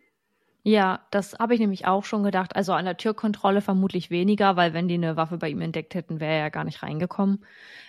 Ja, 0.65 1.01
das 1.11 1.35
habe 1.41 1.55
ich 1.55 1.61
nämlich 1.61 1.87
auch 1.87 2.05
schon 2.05 2.23
gedacht. 2.23 2.55
Also 2.55 2.73
an 2.73 2.85
der 2.85 2.97
Türkontrolle 2.97 3.61
vermutlich 3.63 4.11
weniger, 4.11 4.55
weil 4.55 4.73
wenn 4.75 4.87
die 4.87 4.95
eine 4.95 5.17
Waffe 5.17 5.39
bei 5.39 5.49
ihm 5.49 5.61
entdeckt 5.61 5.95
hätten, 5.97 6.21
wäre 6.21 6.35
er 6.35 6.39
ja 6.39 6.49
gar 6.51 6.63
nicht 6.65 6.85
reingekommen. 6.85 7.45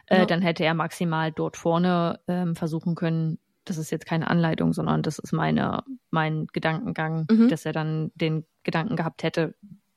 Äh, 0.07 0.19
Ja. 0.19 0.25
Dann 0.25 0.41
hätte 0.41 0.63
er 0.63 0.73
maximal 0.73 1.31
dort 1.31 1.55
vorne 1.55 2.19
ähm, 2.27 2.55
versuchen 2.55 2.95
können. 2.95 3.37
Das 3.65 3.77
ist 3.77 3.91
jetzt 3.91 4.05
keine 4.05 4.29
Anleitung, 4.29 4.73
sondern 4.73 5.01
das 5.03 5.19
ist 5.19 5.31
meine, 5.33 5.83
mein 6.11 6.47
Gedankengang, 6.53 7.27
Mhm. 7.29 7.47
dass 7.49 7.65
er 7.65 7.71
dann 7.73 8.11
den 8.15 8.45
Gedanken 8.63 8.95
gehabt 8.95 9.23
hätte, 9.23 9.55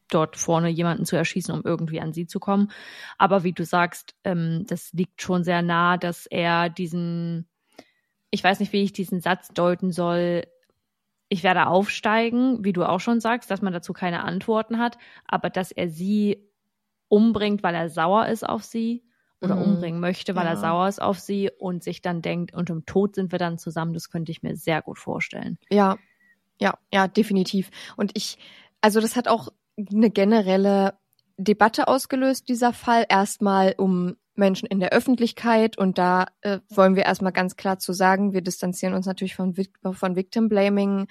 dort 0.09 0.37
vorne 0.37 0.69
jemanden 0.69 1.05
zu 1.05 1.17
erschießen, 1.17 1.53
um 1.53 1.62
irgendwie 1.64 2.01
an 2.01 2.12
sie 2.12 2.27
zu 2.27 2.39
kommen. 2.39 2.71
Aber 3.19 3.43
wie 3.43 3.53
du 3.53 3.64
sagst, 3.64 4.14
ähm, 4.25 4.64
das 4.69 4.93
liegt 4.93 5.21
schon 5.21 5.43
sehr 5.43 5.62
nah, 5.62 5.97
dass 5.97 6.27
er 6.27 6.69
diesen, 6.71 7.49
ich 8.31 8.45
weiß 8.45 8.61
nicht, 8.61 8.73
wie 8.73 8.83
ich 8.85 8.93
diesen 8.93 9.21
Satz 9.21 9.49
deuten 9.49 9.91
soll, 9.91 10.45
ich 11.29 11.43
werde 11.43 11.67
aufsteigen, 11.67 12.64
wie 12.64 12.73
du 12.73 12.85
auch 12.85 13.01
schon 13.01 13.19
sagst, 13.19 13.51
dass 13.51 13.62
man 13.62 13.73
dazu 13.73 13.93
keine 13.93 14.23
Antworten 14.23 14.79
hat, 14.79 14.97
aber 15.27 15.51
dass 15.51 15.73
er 15.73 15.89
sie 15.89 16.49
umbringt, 17.09 17.64
weil 17.64 17.75
er 17.75 17.89
sauer 17.89 18.27
ist 18.29 18.49
auf 18.49 18.62
sie 18.62 19.03
oder 19.43 19.57
Mhm. 19.57 19.62
umbringen 19.62 20.01
möchte, 20.01 20.34
weil 20.34 20.47
er 20.47 20.55
Ja. 20.55 20.61
sauer 20.61 20.89
ist 20.89 21.01
auf 21.03 21.18
sie 21.18 21.51
und 21.59 21.84
sich 21.84 22.03
dann 22.03 22.22
denkt, 22.22 22.55
und 22.55 22.70
im 22.70 22.87
Tod 22.87 23.14
sind 23.14 23.32
wir 23.32 23.39
dann 23.39 23.59
zusammen, 23.59 23.95
das 23.95 24.11
könnte 24.11 24.32
ich 24.32 24.43
mir 24.43 24.57
sehr 24.57 24.82
gut 24.82 24.99
vorstellen. 24.99 25.59
Ja, 25.70 25.99
ja, 26.59 26.78
ja, 26.93 27.07
definitiv. 27.09 27.70
Und 27.97 28.12
ich, 28.14 28.39
also 28.80 29.01
das 29.01 29.16
hat 29.16 29.28
auch 29.28 29.49
eine 29.76 30.11
generelle 30.11 30.95
Debatte 31.37 31.87
ausgelöst, 31.89 32.49
dieser 32.49 32.72
Fall. 32.72 33.05
Erstmal 33.09 33.74
um 33.76 34.16
Menschen 34.34 34.66
in 34.66 34.80
der 34.80 34.93
Öffentlichkeit 34.93 35.78
und 35.78 35.99
da 35.99 36.26
äh, 36.43 36.61
wollen 36.68 36.95
wir 36.97 37.05
erstmal 37.05 37.32
ganz 37.32 37.57
klar 37.57 37.78
zu 37.78 37.93
sagen, 37.93 38.32
wir 38.32 38.43
distanzieren 38.43 38.95
uns 38.95 39.07
natürlich 39.07 39.34
von, 39.34 39.55
von 39.93 40.16
Victim 40.16 40.49
Blaming. 40.49 41.09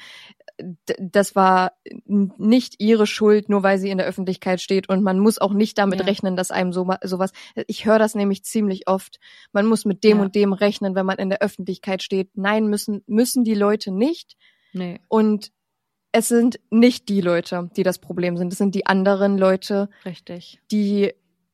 Das 0.58 1.36
war 1.36 1.74
nicht 2.06 2.76
ihre 2.80 3.06
Schuld, 3.08 3.50
nur 3.50 3.62
weil 3.64 3.78
sie 3.78 3.90
in 3.90 3.98
der 3.98 4.08
Öffentlichkeit 4.08 4.62
steht 4.62 4.88
und 4.88 5.04
man 5.04 5.20
muss 5.20 5.38
auch 5.38 5.54
nicht 5.54 5.78
damit 5.78 6.00
Ja. 6.00 6.06
rechnen, 6.06 6.36
dass 6.38 6.52
einem 6.52 6.72
so 6.72 6.90
sowas. 7.04 7.32
Ich 7.68 7.86
höre 7.86 8.00
das 8.00 8.16
nämlich 8.16 8.44
ziemlich 8.46 8.88
oft. 8.88 9.20
Man 9.52 9.66
muss 9.66 9.84
mit 9.86 10.04
dem 10.04 10.18
Ja. 10.18 10.24
und 10.24 10.36
dem 10.36 10.54
rechnen, 10.54 10.96
wenn 10.96 11.06
man 11.06 11.18
in 11.18 11.30
der 11.30 11.42
Öffentlichkeit 11.42 12.02
steht. 12.04 12.30
Nein, 12.38 12.68
müssen 12.68 13.04
müssen 13.08 13.44
die 13.44 13.54
Leute 13.56 13.92
nicht. 13.92 14.38
Nee, 14.74 15.00
Und 15.08 15.52
es 16.12 16.30
sind 16.30 16.60
nicht 16.70 17.10
die 17.10 17.20
Leute, 17.22 17.70
die 17.76 17.84
das 17.84 18.00
Problem 18.00 18.38
sind. 18.38 18.54
Es 18.54 18.58
sind 18.58 18.74
die 18.76 18.86
anderen 18.86 19.38
Leute, 19.38 19.90
richtig. 20.06 20.62
die, 20.72 21.14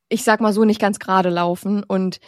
ich 0.10 0.24
sag 0.24 0.42
mal 0.42 0.54
so, 0.54 0.64
nicht 0.66 0.80
ganz 0.80 1.00
gerade 1.00 1.30
laufen. 1.30 1.84
Und 1.84 2.20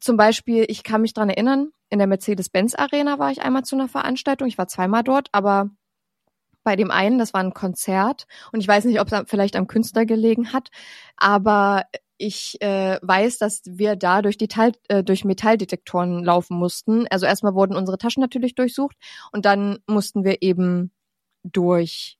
zum 0.00 0.16
Beispiel, 0.16 0.64
ich 0.68 0.82
kann 0.82 1.02
mich 1.02 1.14
dran 1.14 1.28
erinnern, 1.30 1.70
in 1.90 1.98
der 1.98 2.06
Mercedes-Benz-Arena 2.08 3.18
war 3.18 3.30
ich 3.30 3.42
einmal 3.42 3.64
zu 3.64 3.76
einer 3.76 3.88
Veranstaltung. 3.88 4.48
Ich 4.48 4.58
war 4.58 4.68
zweimal 4.68 5.02
dort, 5.02 5.28
aber 5.32 5.70
bei 6.62 6.76
dem 6.76 6.90
einen, 6.90 7.18
das 7.18 7.34
war 7.34 7.42
ein 7.42 7.54
Konzert. 7.54 8.26
Und 8.52 8.60
ich 8.60 8.68
weiß 8.68 8.84
nicht, 8.84 9.00
ob 9.00 9.10
es 9.10 9.22
vielleicht 9.26 9.56
am 9.56 9.66
Künstler 9.66 10.06
gelegen 10.06 10.52
hat, 10.52 10.70
aber 11.16 11.84
ich 12.16 12.60
äh, 12.60 12.98
weiß, 13.02 13.38
dass 13.38 13.62
wir 13.64 13.96
da 13.96 14.22
durch, 14.22 14.36
die 14.36 14.48
Teil, 14.48 14.72
äh, 14.88 15.02
durch 15.02 15.24
Metalldetektoren 15.24 16.22
laufen 16.22 16.56
mussten. 16.56 17.06
Also 17.08 17.26
erstmal 17.26 17.54
wurden 17.54 17.76
unsere 17.76 17.98
Taschen 17.98 18.20
natürlich 18.20 18.54
durchsucht 18.54 18.96
und 19.32 19.46
dann 19.46 19.78
mussten 19.86 20.22
wir 20.22 20.42
eben 20.42 20.92
durch 21.42 22.18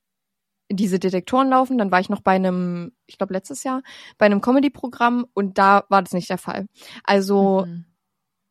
diese 0.71 0.99
Detektoren 0.99 1.51
laufen. 1.51 1.77
Dann 1.77 1.91
war 1.91 2.01
ich 2.01 2.09
noch 2.09 2.23
bei 2.23 2.33
einem, 2.33 2.93
ich 3.07 3.19
glaube 3.19 3.35
letztes 3.35 3.63
Jahr, 3.63 3.83
bei 4.17 4.25
einem 4.25 4.41
Comedy-Programm 4.41 5.27
und 5.35 5.59
da 5.59 5.85
war 5.91 6.03
das 6.03 6.13
nicht 6.13 6.31
der 6.31 6.39
Fall. 6.39 6.67
Also 7.05 7.67
Mhm. 7.67 7.85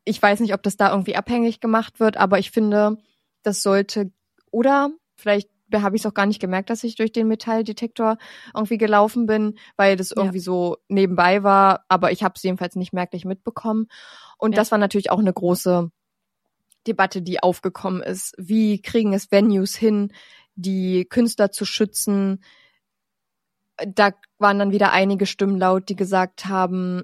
Ich 0.09 0.21
weiß 0.21 0.39
nicht, 0.39 0.53
ob 0.55 0.63
das 0.63 0.75
da 0.75 0.89
irgendwie 0.91 1.15
abhängig 1.15 1.59
gemacht 1.59 1.99
wird, 1.99 2.17
aber 2.17 2.39
ich 2.39 2.49
finde, 2.51 2.97
das 3.43 3.61
sollte, 3.61 4.11
oder 4.51 4.89
vielleicht 5.15 5.49
habe 5.73 5.95
ich 5.95 6.01
es 6.01 6.05
auch 6.07 6.15
gar 6.15 6.25
nicht 6.25 6.39
gemerkt, 6.41 6.71
dass 6.71 6.83
ich 6.83 6.95
durch 6.95 7.11
den 7.11 7.27
Metalldetektor 7.27 8.17
irgendwie 8.55 8.79
gelaufen 8.79 9.27
bin, 9.27 9.59
weil 9.77 9.95
das 9.95 10.09
Ja. 10.09 10.15
irgendwie 10.17 10.39
so 10.39 10.77
nebenbei 10.87 11.43
war, 11.43 11.85
aber 11.89 12.11
ich 12.11 12.23
habe 12.23 12.33
es 12.35 12.43
jedenfalls 12.43 12.75
nicht 12.75 12.91
merklich 12.91 13.23
mitbekommen. 13.23 13.85
Und 14.39 14.53
Ja. 14.53 14.55
das 14.57 14.71
war 14.71 14.79
natürlich 14.79 15.11
auch 15.11 15.19
eine 15.19 15.31
große 15.31 15.91
Debatte, 16.87 17.21
die 17.21 17.43
aufgekommen 17.43 18.01
ist. 18.01 18.33
Wie 18.39 18.81
kriegen 18.81 19.13
es 19.13 19.31
Venues 19.31 19.75
hin, 19.75 20.11
die 20.55 21.05
Künstler 21.05 21.51
zu 21.51 21.65
schützen? 21.65 22.43
Da 23.77 24.11
waren 24.39 24.57
dann 24.57 24.71
wieder 24.71 24.91
einige 24.91 25.27
Stimmen 25.27 25.59
laut, 25.59 25.87
die 25.87 25.95
gesagt 25.95 26.47
haben, 26.47 27.03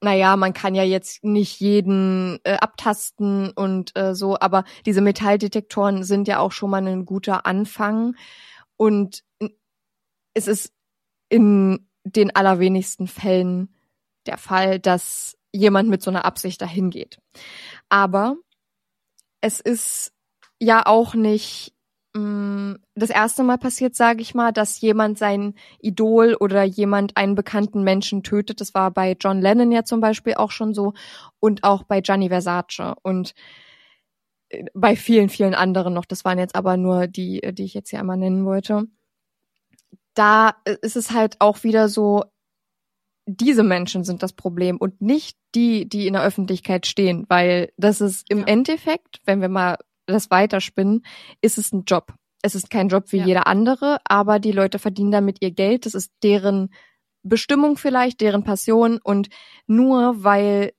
naja, 0.00 0.36
man 0.36 0.52
kann 0.52 0.74
ja 0.74 0.82
jetzt 0.82 1.24
nicht 1.24 1.60
jeden 1.60 2.38
äh, 2.44 2.56
abtasten 2.56 3.50
und 3.50 3.96
äh, 3.98 4.14
so, 4.14 4.38
aber 4.38 4.64
diese 4.86 5.02
Metalldetektoren 5.02 6.04
sind 6.04 6.26
ja 6.26 6.38
auch 6.38 6.52
schon 6.52 6.70
mal 6.70 6.86
ein 6.86 7.04
guter 7.04 7.44
Anfang. 7.44 8.16
Und 8.76 9.24
es 10.32 10.48
ist 10.48 10.72
in 11.28 11.86
den 12.04 12.34
allerwenigsten 12.34 13.06
Fällen 13.06 13.74
der 14.26 14.38
Fall, 14.38 14.78
dass 14.78 15.36
jemand 15.52 15.90
mit 15.90 16.02
so 16.02 16.10
einer 16.10 16.24
Absicht 16.24 16.62
dahin 16.62 16.90
geht. 16.90 17.20
Aber 17.88 18.36
es 19.42 19.60
ist 19.60 20.12
ja 20.58 20.86
auch 20.86 21.14
nicht 21.14 21.74
das 22.12 23.10
erste 23.10 23.44
Mal 23.44 23.58
passiert, 23.58 23.94
sage 23.94 24.20
ich 24.20 24.34
mal, 24.34 24.52
dass 24.52 24.80
jemand 24.80 25.16
sein 25.18 25.54
Idol 25.80 26.36
oder 26.38 26.64
jemand 26.64 27.16
einen 27.16 27.36
bekannten 27.36 27.84
Menschen 27.84 28.22
tötet. 28.22 28.60
Das 28.60 28.74
war 28.74 28.90
bei 28.90 29.16
John 29.18 29.40
Lennon 29.40 29.70
ja 29.70 29.84
zum 29.84 30.00
Beispiel 30.00 30.34
auch 30.34 30.50
schon 30.50 30.74
so 30.74 30.92
und 31.38 31.62
auch 31.62 31.84
bei 31.84 32.00
Gianni 32.00 32.28
Versace 32.28 32.94
und 33.02 33.34
äh, 34.48 34.64
bei 34.74 34.96
vielen, 34.96 35.28
vielen 35.28 35.54
anderen 35.54 35.94
noch. 35.94 36.04
Das 36.04 36.24
waren 36.24 36.38
jetzt 36.38 36.56
aber 36.56 36.76
nur 36.76 37.06
die, 37.06 37.40
die 37.52 37.64
ich 37.64 37.74
jetzt 37.74 37.90
hier 37.90 38.00
einmal 38.00 38.16
nennen 38.16 38.44
wollte. 38.44 38.86
Da 40.14 40.56
äh, 40.64 40.76
ist 40.82 40.96
es 40.96 41.12
halt 41.12 41.36
auch 41.40 41.62
wieder 41.62 41.88
so, 41.88 42.24
diese 43.26 43.62
Menschen 43.62 44.02
sind 44.02 44.22
das 44.24 44.32
Problem 44.32 44.76
und 44.76 45.00
nicht 45.00 45.38
die, 45.54 45.88
die 45.88 46.08
in 46.08 46.14
der 46.14 46.24
Öffentlichkeit 46.24 46.86
stehen, 46.86 47.26
weil 47.28 47.72
das 47.76 48.00
ist 48.00 48.28
im 48.28 48.40
Ja. 48.40 48.46
Endeffekt, 48.46 49.20
wenn 49.24 49.40
wir 49.40 49.48
mal 49.48 49.76
das 50.10 50.30
weiterspinnen, 50.30 51.04
ist 51.40 51.58
es 51.58 51.72
ein 51.72 51.84
Job. 51.86 52.12
Es 52.42 52.54
ist 52.54 52.70
kein 52.70 52.88
Job 52.88 53.04
wie 53.12 53.18
Ja. 53.18 53.26
jeder 53.26 53.46
andere, 53.46 53.98
aber 54.04 54.38
die 54.38 54.52
Leute 54.52 54.78
verdienen 54.78 55.10
damit 55.10 55.38
ihr 55.40 55.50
Geld. 55.50 55.86
Das 55.86 55.94
ist 55.94 56.12
deren 56.22 56.72
Bestimmung 57.22 57.76
vielleicht, 57.76 58.20
deren 58.20 58.44
Passion 58.44 58.98
und 59.02 59.28
nur 59.66 60.24
weil, 60.24 60.72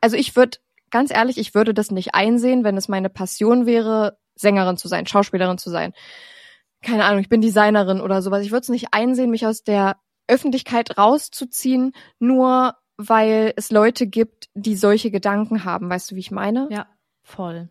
also 0.00 0.16
ich 0.16 0.36
würde, 0.36 0.58
ganz 0.90 1.10
ehrlich, 1.10 1.38
ich 1.38 1.54
würde 1.54 1.74
das 1.74 1.90
nicht 1.90 2.14
einsehen, 2.14 2.62
wenn 2.62 2.76
es 2.76 2.88
meine 2.88 3.10
Passion 3.10 3.66
wäre, 3.66 4.18
Sängerin 4.36 4.76
zu 4.76 4.86
sein, 4.88 5.06
Schauspielerin 5.06 5.58
zu 5.58 5.70
sein. 5.70 5.92
Keine 6.82 7.04
Ahnung, 7.04 7.20
ich 7.20 7.28
bin 7.28 7.40
Designerin 7.42 8.00
oder 8.00 8.22
sowas. 8.22 8.44
Ich 8.44 8.52
würde 8.52 8.62
es 8.62 8.68
nicht 8.68 8.94
einsehen, 8.94 9.30
mich 9.30 9.46
aus 9.46 9.64
der 9.64 9.96
Öffentlichkeit 10.28 10.96
rauszuziehen, 10.96 11.92
nur 12.20 12.76
weil 12.96 13.52
es 13.56 13.70
Leute 13.70 14.06
gibt, 14.06 14.48
die 14.54 14.76
solche 14.76 15.10
Gedanken 15.10 15.64
haben. 15.64 15.90
Weißt 15.90 16.10
du, 16.10 16.14
wie 16.14 16.20
ich 16.20 16.30
meine? 16.30 16.68
Ja, 16.70 16.86
voll. 17.22 17.68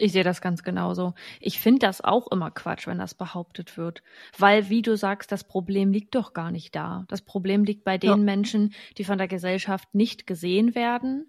Ich 0.00 0.12
sehe 0.12 0.22
das 0.22 0.40
ganz 0.40 0.62
genauso. 0.62 1.14
Ich 1.40 1.58
finde 1.58 1.80
das 1.80 2.00
auch 2.00 2.28
immer 2.30 2.52
Quatsch, 2.52 2.86
wenn 2.86 2.98
das 2.98 3.14
behauptet 3.14 3.76
wird. 3.76 4.04
Weil, 4.38 4.68
wie 4.70 4.80
du 4.80 4.96
sagst, 4.96 5.32
das 5.32 5.42
Problem 5.42 5.90
liegt 5.90 6.14
doch 6.14 6.32
gar 6.34 6.52
nicht 6.52 6.76
da. 6.76 7.04
Das 7.08 7.20
Problem 7.22 7.64
liegt 7.64 7.82
bei 7.82 7.98
den 7.98 8.10
Ja. 8.10 8.16
Menschen, 8.24 8.74
die 8.96 9.02
von 9.02 9.18
der 9.18 9.26
Gesellschaft 9.26 9.92
nicht 9.94 10.24
gesehen 10.26 10.76
werden, 10.76 11.28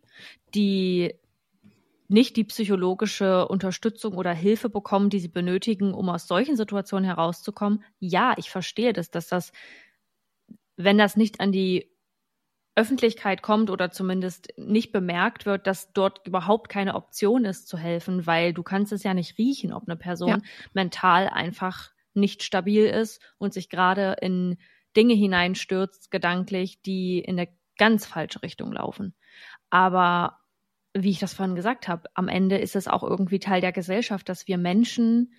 die 0.54 1.16
nicht 2.08 2.38
die 2.38 2.44
psychologische 2.44 3.48
Unterstützung 3.48 4.16
oder 4.18 4.34
Hilfe 4.34 4.70
bekommen, 4.70 5.10
die 5.10 5.20
sie 5.20 5.28
benötigen, 5.30 5.94
um 5.94 6.10
aus 6.10 6.28
solchen 6.28 6.56
Situationen 6.58 7.06
herauszukommen. 7.06 7.84
Ja, 8.00 8.34
ich 8.38 8.50
verstehe 8.52 8.94
das, 8.94 9.12
dass 9.12 9.28
das, 9.28 9.52
wenn 10.78 10.98
das 10.98 11.16
nicht 11.18 11.40
an 11.40 11.52
die 11.52 11.92
Öffentlichkeit 12.80 13.42
kommt 13.42 13.70
oder 13.70 13.92
zumindest 13.92 14.54
nicht 14.56 14.94
bemerkt 14.94 15.46
wird, 15.46 15.68
dass 15.68 15.92
dort 15.92 16.26
überhaupt 16.26 16.70
keine 16.70 16.96
Option 16.96 17.44
ist 17.44 17.68
zu 17.68 17.78
helfen, 17.78 18.26
weil 18.26 18.54
du 18.54 18.64
kannst 18.64 18.94
es 18.94 19.04
ja 19.04 19.14
nicht 19.14 19.38
riechen, 19.38 19.74
ob 19.74 19.88
eine 19.88 19.98
Person 19.98 20.30
Ja. 20.30 20.38
mental 20.74 21.28
einfach 21.28 21.92
nicht 22.14 22.42
stabil 22.42 22.86
ist 22.86 23.22
und 23.38 23.54
sich 23.54 23.70
gerade 23.70 24.16
in 24.22 24.58
Dinge 24.96 25.14
hineinstürzt, 25.14 26.10
gedanklich, 26.10 26.82
die 26.82 27.20
in 27.20 27.38
eine 27.38 27.50
ganz 27.78 28.06
falsche 28.06 28.42
Richtung 28.44 28.72
laufen. 28.72 29.14
Aber 29.70 30.40
wie 30.94 31.12
ich 31.12 31.20
das 31.20 31.34
vorhin 31.34 31.56
gesagt 31.56 31.90
habe, 31.90 32.10
am 32.14 32.30
Ende 32.30 32.58
ist 32.58 32.78
es 32.78 32.88
auch 32.88 33.04
irgendwie 33.04 33.40
Teil 33.40 33.60
der 33.60 33.74
Gesellschaft, 33.74 34.30
dass 34.30 34.48
wir 34.48 34.58
Menschen, 34.58 35.34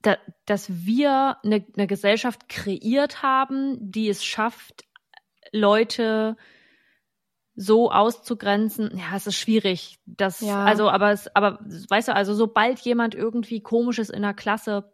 da, 0.00 0.16
dass 0.46 0.86
wir 0.86 1.36
eine, 1.44 1.64
eine 1.76 1.86
Gesellschaft 1.86 2.48
kreiert 2.48 3.22
haben, 3.22 3.76
die 3.78 4.08
es 4.08 4.24
schafft, 4.24 4.84
Leute 5.52 6.36
so 7.54 7.90
auszugrenzen, 7.90 8.90
ja, 8.96 9.14
es 9.14 9.26
ist 9.26 9.36
schwierig. 9.36 9.98
Das, 10.06 10.40
Ja. 10.40 10.64
also, 10.64 10.88
aber 10.88 11.12
es, 11.12 11.34
aber 11.36 11.58
weißt 11.88 12.08
du, 12.08 12.14
also 12.14 12.34
sobald 12.34 12.80
jemand 12.80 13.14
irgendwie 13.14 13.60
komisch 13.60 13.98
ist 13.98 14.10
in 14.10 14.22
der 14.22 14.34
Klasse, 14.34 14.92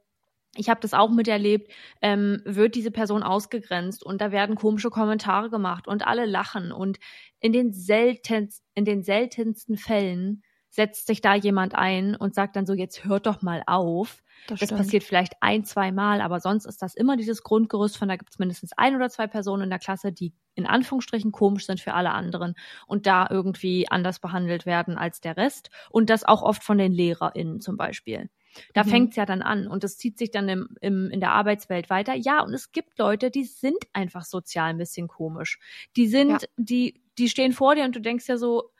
ich 0.56 0.68
habe 0.68 0.80
das 0.80 0.94
auch 0.94 1.10
miterlebt, 1.10 1.70
ähm, 2.02 2.42
wird 2.44 2.74
diese 2.74 2.90
Person 2.90 3.22
ausgegrenzt 3.22 4.04
und 4.04 4.20
da 4.20 4.32
werden 4.32 4.56
komische 4.56 4.90
Kommentare 4.90 5.50
gemacht 5.50 5.86
und 5.86 6.06
alle 6.06 6.26
lachen 6.26 6.72
und 6.72 6.98
in 7.38 7.52
den 7.52 7.72
seltenst, 7.72 8.64
in 8.74 8.84
den 8.84 9.02
seltensten 9.02 9.76
Fällen 9.76 10.42
setzt 10.70 11.06
sich 11.06 11.20
da 11.20 11.34
jemand 11.34 11.74
ein 11.74 12.14
und 12.14 12.34
sagt 12.34 12.56
dann 12.56 12.66
so, 12.66 12.74
jetzt 12.74 13.04
hört 13.04 13.26
doch 13.26 13.42
mal 13.42 13.62
auf. 13.66 14.22
Das 14.46 14.62
stimmt. 14.62 14.78
passiert 14.80 15.02
vielleicht 15.02 15.34
ein, 15.40 15.64
zwei 15.64 15.90
Mal, 15.92 16.20
aber 16.20 16.40
sonst 16.40 16.64
ist 16.66 16.80
das 16.80 16.94
immer 16.94 17.16
dieses 17.16 17.42
Grundgerüst 17.42 17.96
von, 17.98 18.08
da 18.08 18.16
gibt 18.16 18.30
es 18.32 18.38
mindestens 18.38 18.72
ein 18.76 18.94
oder 18.94 19.10
zwei 19.10 19.26
Personen 19.26 19.64
in 19.64 19.70
der 19.70 19.78
Klasse, 19.78 20.12
die 20.12 20.32
in 20.54 20.66
Anführungsstrichen 20.66 21.32
komisch 21.32 21.66
sind 21.66 21.80
für 21.80 21.94
alle 21.94 22.10
anderen 22.12 22.54
und 22.86 23.06
da 23.06 23.26
irgendwie 23.30 23.88
anders 23.90 24.20
behandelt 24.20 24.64
werden 24.66 24.96
als 24.96 25.20
der 25.20 25.36
Rest. 25.36 25.70
Und 25.90 26.08
das 26.10 26.24
auch 26.24 26.42
oft 26.42 26.62
von 26.62 26.78
den 26.78 26.92
LehrerInnen 26.92 27.60
zum 27.60 27.76
Beispiel. 27.76 28.30
Da 28.74 28.84
Mhm. 28.84 28.88
fängt's 28.88 29.16
ja 29.16 29.26
dann 29.26 29.42
an 29.42 29.68
und 29.68 29.84
es 29.84 29.98
zieht 29.98 30.18
sich 30.18 30.30
dann 30.30 30.48
im, 30.48 30.68
im, 30.80 31.10
in 31.10 31.20
der 31.20 31.32
Arbeitswelt 31.32 31.90
weiter. 31.90 32.14
Ja, 32.14 32.42
und 32.42 32.54
es 32.54 32.72
gibt 32.72 32.98
Leute, 32.98 33.30
die 33.30 33.44
sind 33.44 33.76
einfach 33.92 34.24
sozial 34.24 34.70
ein 34.70 34.78
bisschen 34.78 35.08
komisch. 35.08 35.58
Die 35.96 36.06
sind, 36.08 36.30
Ja. 36.42 36.48
die, 36.56 37.02
die 37.18 37.28
stehen 37.28 37.52
vor 37.52 37.74
dir 37.74 37.84
und 37.84 37.94
du 37.94 38.00
denkst 38.00 38.26
ja 38.28 38.36
so, 38.38 38.70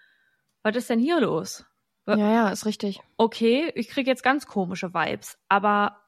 was 0.62 0.76
ist 0.76 0.91
denn 0.91 0.99
hier 1.01 1.20
los? 1.20 1.64
Ja, 2.16 2.32
ja, 2.32 2.48
ist 2.50 2.64
richtig. 2.66 3.00
okay, 3.16 3.70
ich 3.74 3.88
kriege 3.88 4.11
jetzt 4.11 4.22
ganz 4.22 4.46
komische 4.46 4.94
Vibes, 4.94 5.38
aber 5.48 6.00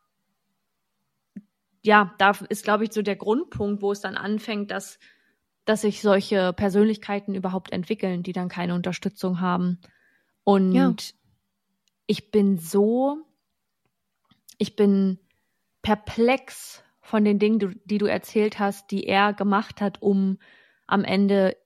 ja, 1.83 2.15
da 2.19 2.33
ist, 2.49 2.65
glaube 2.65 2.85
ich, 2.85 2.93
so 2.93 3.03
der 3.03 3.17
Grundpunkt, 3.17 3.83
wo 3.83 3.93
es 3.93 4.01
dann 4.01 4.17
anfängt, 4.17 4.71
dass, 4.71 4.99
dass 5.65 5.83
sich 5.83 6.03
solche 6.03 6.53
Persönlichkeiten 6.53 7.35
überhaupt 7.35 7.73
entwickeln, 7.73 8.23
die 8.23 8.33
dann 8.33 8.49
keine 8.49 8.75
Unterstützung 8.75 9.41
haben. 9.41 9.81
Und 10.45 10.75
Ja. 10.75 10.95
ich 12.07 12.31
bin 12.31 12.59
so, 12.59 13.19
ich 14.59 14.77
bin 14.77 15.19
perplex 15.83 16.83
von 17.01 17.25
den 17.25 17.39
Dingen, 17.39 17.59
die, 17.59 17.81
die 17.85 17.99
du 17.99 18.07
erzählt 18.07 18.59
hast, 18.59 18.91
die 18.91 19.07
er 19.07 19.33
gemacht 19.33 19.81
hat, 19.81 20.03
um 20.03 20.39
am 20.87 21.05
Ende 21.05 21.57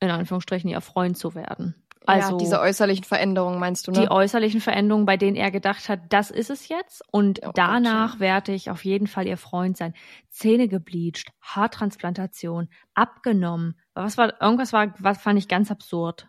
in 0.00 0.10
Anführungsstrichen 0.10 0.70
ihr 0.70 0.80
Freund 0.80 1.16
zu 1.16 1.34
werden. 1.34 1.74
Also 2.06 2.32
ja, 2.32 2.36
diese 2.36 2.60
äußerlichen 2.60 3.04
Veränderungen 3.04 3.58
meinst 3.58 3.86
du, 3.86 3.92
ne? 3.92 4.00
die 4.00 4.10
äußerlichen 4.10 4.60
Veränderungen, 4.60 5.06
bei 5.06 5.16
denen 5.16 5.36
er 5.36 5.50
gedacht 5.50 5.88
hat, 5.88 6.00
das 6.10 6.30
ist 6.30 6.50
es 6.50 6.68
jetzt. 6.68 7.02
Und 7.10 7.40
Oh 7.44 7.52
danach 7.54 8.14
ja. 8.14 8.20
werde 8.20 8.52
ich 8.52 8.70
auf 8.70 8.84
jeden 8.84 9.06
Fall 9.06 9.26
ihr 9.26 9.36
Freund 9.36 9.76
sein. 9.76 9.94
Zähne 10.30 10.68
gebleached, 10.68 11.28
Haartransplantation, 11.40 12.68
abgenommen. 12.94 13.78
Was 13.94 14.18
war, 14.18 14.40
irgendwas 14.42 14.72
war, 14.72 14.94
was 14.98 15.20
fand 15.20 15.38
ich 15.38 15.48
ganz 15.48 15.70
absurd. 15.70 16.28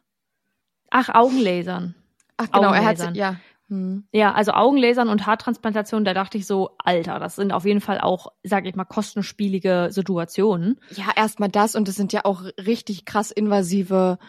Ach, 0.91 1.09
Augenlasern. 1.09 1.95
Ach 2.37 2.51
genau, 2.51 2.71
er 2.73 2.85
hat 2.85 2.99
Augenlasern. 3.01 3.15
ja. 3.15 3.35
Hm. 3.69 4.05
Ja, 4.11 4.33
also 4.33 4.51
Augenlasern 4.51 5.07
und 5.07 5.25
Haartransplantation, 5.25 6.03
da 6.03 6.13
dachte 6.13 6.37
ich 6.37 6.45
so, 6.45 6.71
Alter, 6.79 7.19
das 7.19 7.37
sind 7.37 7.53
auf 7.53 7.65
jeden 7.65 7.79
Fall 7.81 7.99
auch, 8.01 8.27
sag 8.43 8.65
ich 8.65 8.75
mal, 8.75 8.83
kostenspielige 8.83 9.87
Situationen. 9.89 10.79
Ja, 10.91 11.05
erstmal 11.15 11.49
das 11.49 11.75
und 11.75 11.87
es 11.87 11.95
sind 11.95 12.11
ja 12.11 12.25
auch 12.25 12.43
richtig 12.57 13.05
krass 13.05 13.31
invasive 13.31 14.19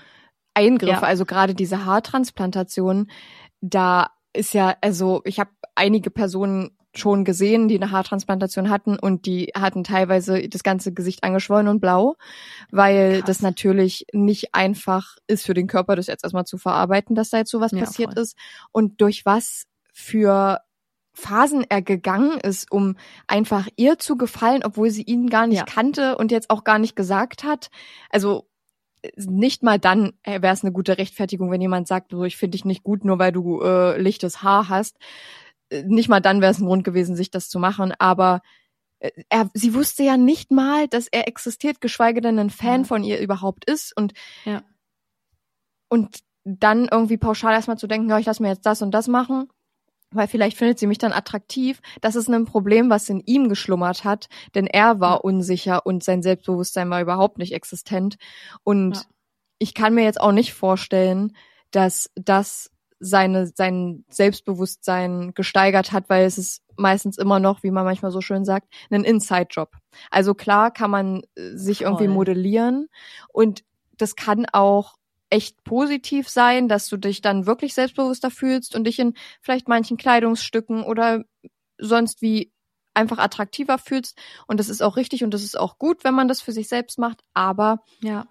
Eingriffe, 0.55 0.93
Ja. 1.03 1.03
also 1.03 1.25
gerade 1.25 1.55
diese 1.55 1.85
Haartransplantation, 1.85 3.11
da 3.61 4.11
ist 4.33 4.55
ja, 4.55 4.77
also 4.81 5.21
ich 5.25 5.39
habe 5.41 5.51
einige 5.75 6.11
Personen 6.11 6.77
schon 6.97 7.25
gesehen, 7.25 7.67
die 7.67 7.75
eine 7.75 7.91
Haartransplantation 7.91 8.71
hatten 8.71 8.97
und 8.99 9.27
die 9.27 9.51
hatten 9.57 9.83
teilweise 9.83 10.49
das 10.49 10.63
ganze 10.63 10.93
Gesicht 10.95 11.25
angeschwollen 11.25 11.67
und 11.67 11.81
blau, 11.81 12.15
weil 12.71 13.17
Krass. 13.17 13.27
das 13.27 13.43
natürlich 13.43 14.07
nicht 14.13 14.55
einfach 14.55 15.17
ist 15.27 15.45
für 15.45 15.55
den 15.55 15.67
Körper, 15.67 15.97
das 15.97 16.07
jetzt 16.07 16.23
erstmal 16.23 16.45
zu 16.47 16.57
verarbeiten, 16.57 17.17
dass 17.17 17.31
da 17.31 17.39
jetzt 17.39 17.51
sowas 17.51 17.73
Ja, 17.73 17.81
passiert 17.81 18.15
voll. 18.15 18.23
ist 18.23 18.37
und 18.71 19.01
durch 19.01 19.27
was 19.27 19.65
für 19.93 20.61
Phasen 21.15 21.65
er 21.69 21.83
gegangen 21.83 22.39
ist, 22.41 22.71
um 22.73 22.97
einfach 23.29 23.69
ihr 23.77 23.99
zu 23.99 24.17
gefallen, 24.17 24.63
obwohl 24.65 24.91
sie 24.91 25.03
ihn 25.03 25.29
gar 25.29 25.47
nicht 25.47 25.59
Ja. 25.59 25.65
kannte 25.65 26.17
und 26.17 26.31
jetzt 26.33 26.51
auch 26.51 26.63
gar 26.65 26.79
nicht 26.79 26.97
gesagt 26.97 27.43
hat. 27.45 27.71
Also 28.11 28.49
nicht 29.17 29.63
mal 29.63 29.79
dann 29.79 30.13
wäre 30.25 30.53
es 30.53 30.63
eine 30.63 30.73
gute 30.73 30.99
Rechtfertigung, 30.99 31.51
wenn 31.51 31.61
jemand 31.61 31.89
sagt, 31.89 32.11
so, 32.13 32.25
ich 32.25 32.37
finde 32.37 32.53
dich 32.57 32.65
nicht 32.65 32.83
gut, 32.83 33.05
nur 33.05 33.19
weil 33.19 33.33
du 33.33 33.61
äh, 33.63 34.01
lichtes 34.01 34.43
Haar 34.43 34.69
hast. 34.69 34.97
Äh, 35.71 35.83
Nicht 35.85 36.09
mal 36.09 36.21
dann 36.21 36.41
wäre 36.41 36.53
es 36.53 36.59
ein 36.61 36.67
Grund 36.67 36.85
gewesen, 36.85 37.17
sich 37.17 37.31
das 37.31 37.49
zu 37.49 37.59
machen. 37.59 37.93
Aber 37.99 38.41
äh, 39.01 39.11
er, 39.29 39.51
sie 39.55 39.75
wusste 39.75 40.03
ja 40.03 40.17
nicht 40.17 40.51
mal, 40.51 40.89
dass 40.89 41.09
er 41.09 41.29
existiert, 41.29 41.81
geschweige 41.81 42.21
denn 42.21 42.39
ein 42.39 42.51
Fan 42.51 42.83
Ja. 42.83 42.87
von 42.87 43.05
ihr 43.05 43.19
überhaupt 43.21 43.65
ist. 43.71 43.97
Und 43.97 44.13
Ja. 44.45 44.63
und 45.89 46.19
dann 46.45 46.89
irgendwie 46.91 47.17
pauschal 47.17 47.55
erstmal 47.55 47.79
zu 47.79 47.87
denken, 47.87 48.09
ja, 48.09 48.19
ich 48.19 48.27
lass 48.27 48.41
mir 48.41 48.49
jetzt 48.49 48.67
das 48.67 48.83
und 48.83 48.91
das 48.91 49.09
machen, 49.09 49.49
weil 50.15 50.29
vielleicht 50.29 50.57
findet 50.57 50.79
sie 50.79 50.87
mich 50.87 50.99
dann 50.99 51.13
attraktiv. 51.13 51.81
Das 52.01 52.17
ist 52.17 52.29
ein 52.29 52.45
Problem, 52.45 52.91
was 52.91 53.09
in 53.09 53.21
ihm 53.21 53.49
geschlummert 53.49 54.05
hat, 54.05 54.29
denn 54.55 54.67
er 54.67 55.01
war 55.01 55.25
unsicher 55.25 55.85
und 55.87 56.03
sein 56.05 56.23
Selbstbewusstsein 56.23 56.91
war 56.91 57.01
überhaupt 57.01 57.39
nicht 57.39 57.53
existent. 57.53 58.17
Und 58.63 58.97
Ja. 58.97 59.03
ich 59.59 59.75
kann 59.75 59.95
mir 59.95 60.05
jetzt 60.05 60.21
auch 60.21 60.33
nicht 60.33 60.55
vorstellen, 60.55 61.37
dass 61.71 62.11
das 62.15 62.71
seine, 63.01 63.47
sein 63.49 64.05
Selbstbewusstsein 64.09 65.33
gesteigert 65.35 65.93
hat, 65.93 66.09
weil 66.09 66.25
es 66.25 66.39
ist 66.39 66.63
meistens 66.77 67.19
immer 67.19 67.39
noch, 67.41 67.63
wie 67.63 67.71
man 67.71 67.85
manchmal 67.85 68.11
so 68.11 68.21
schön 68.21 68.45
sagt, 68.45 68.69
ein 68.91 69.05
Inside-Job. 69.05 69.73
Also 70.11 70.35
klar 70.35 70.71
kann 70.71 70.91
man 70.91 71.23
äh, 71.37 71.51
sich 71.57 71.83
irgendwie 71.83 72.07
Voll. 72.07 72.15
modellieren 72.15 72.89
und 73.33 73.65
das 73.97 74.17
kann 74.17 74.47
auch 74.53 74.97
echt 75.35 75.65
positiv 75.65 76.29
sein, 76.29 76.69
dass 76.69 76.89
du 76.89 76.97
dich 76.97 77.21
dann 77.21 77.45
wirklich 77.45 77.75
selbstbewusster 77.75 78.31
fühlst 78.31 78.77
und 78.77 78.85
dich 78.85 79.01
in 79.01 79.15
vielleicht 79.41 79.67
manchen 79.67 79.97
Kleidungsstücken 79.97 80.85
oder 80.85 81.25
sonst 81.77 82.23
wie 82.23 82.53
einfach 82.95 83.19
attraktiver 83.19 83.79
fühlst. 83.79 84.17
Und 84.47 84.61
das 84.61 84.69
ist 84.69 84.81
auch 84.81 84.97
richtig 84.97 85.25
und 85.25 85.35
das 85.35 85.43
ist 85.43 85.59
auch 85.59 85.77
gut, 85.79 86.05
wenn 86.05 86.15
man 86.15 86.29
das 86.29 86.41
für 86.41 86.53
sich 86.53 86.69
selbst 86.69 87.01
macht. 87.01 87.21
Aber 87.35 87.83
Ja. 88.01 88.29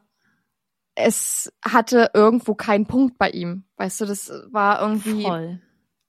es 0.96 1.52
hatte 1.62 2.12
irgendwo 2.14 2.56
keinen 2.56 2.86
Punkt 2.88 3.18
bei 3.18 3.30
ihm. 3.32 3.66
Weißt 3.76 4.00
du, 4.00 4.06
das 4.06 4.32
war 4.48 4.80
irgendwie, 4.82 5.24
Voll. 5.24 5.62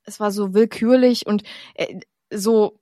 es 0.05 0.21
war 0.21 0.31
so 0.31 0.55
willkürlich 0.55 1.27
und 1.27 1.43
äh, 1.75 1.99
so, 2.31 2.79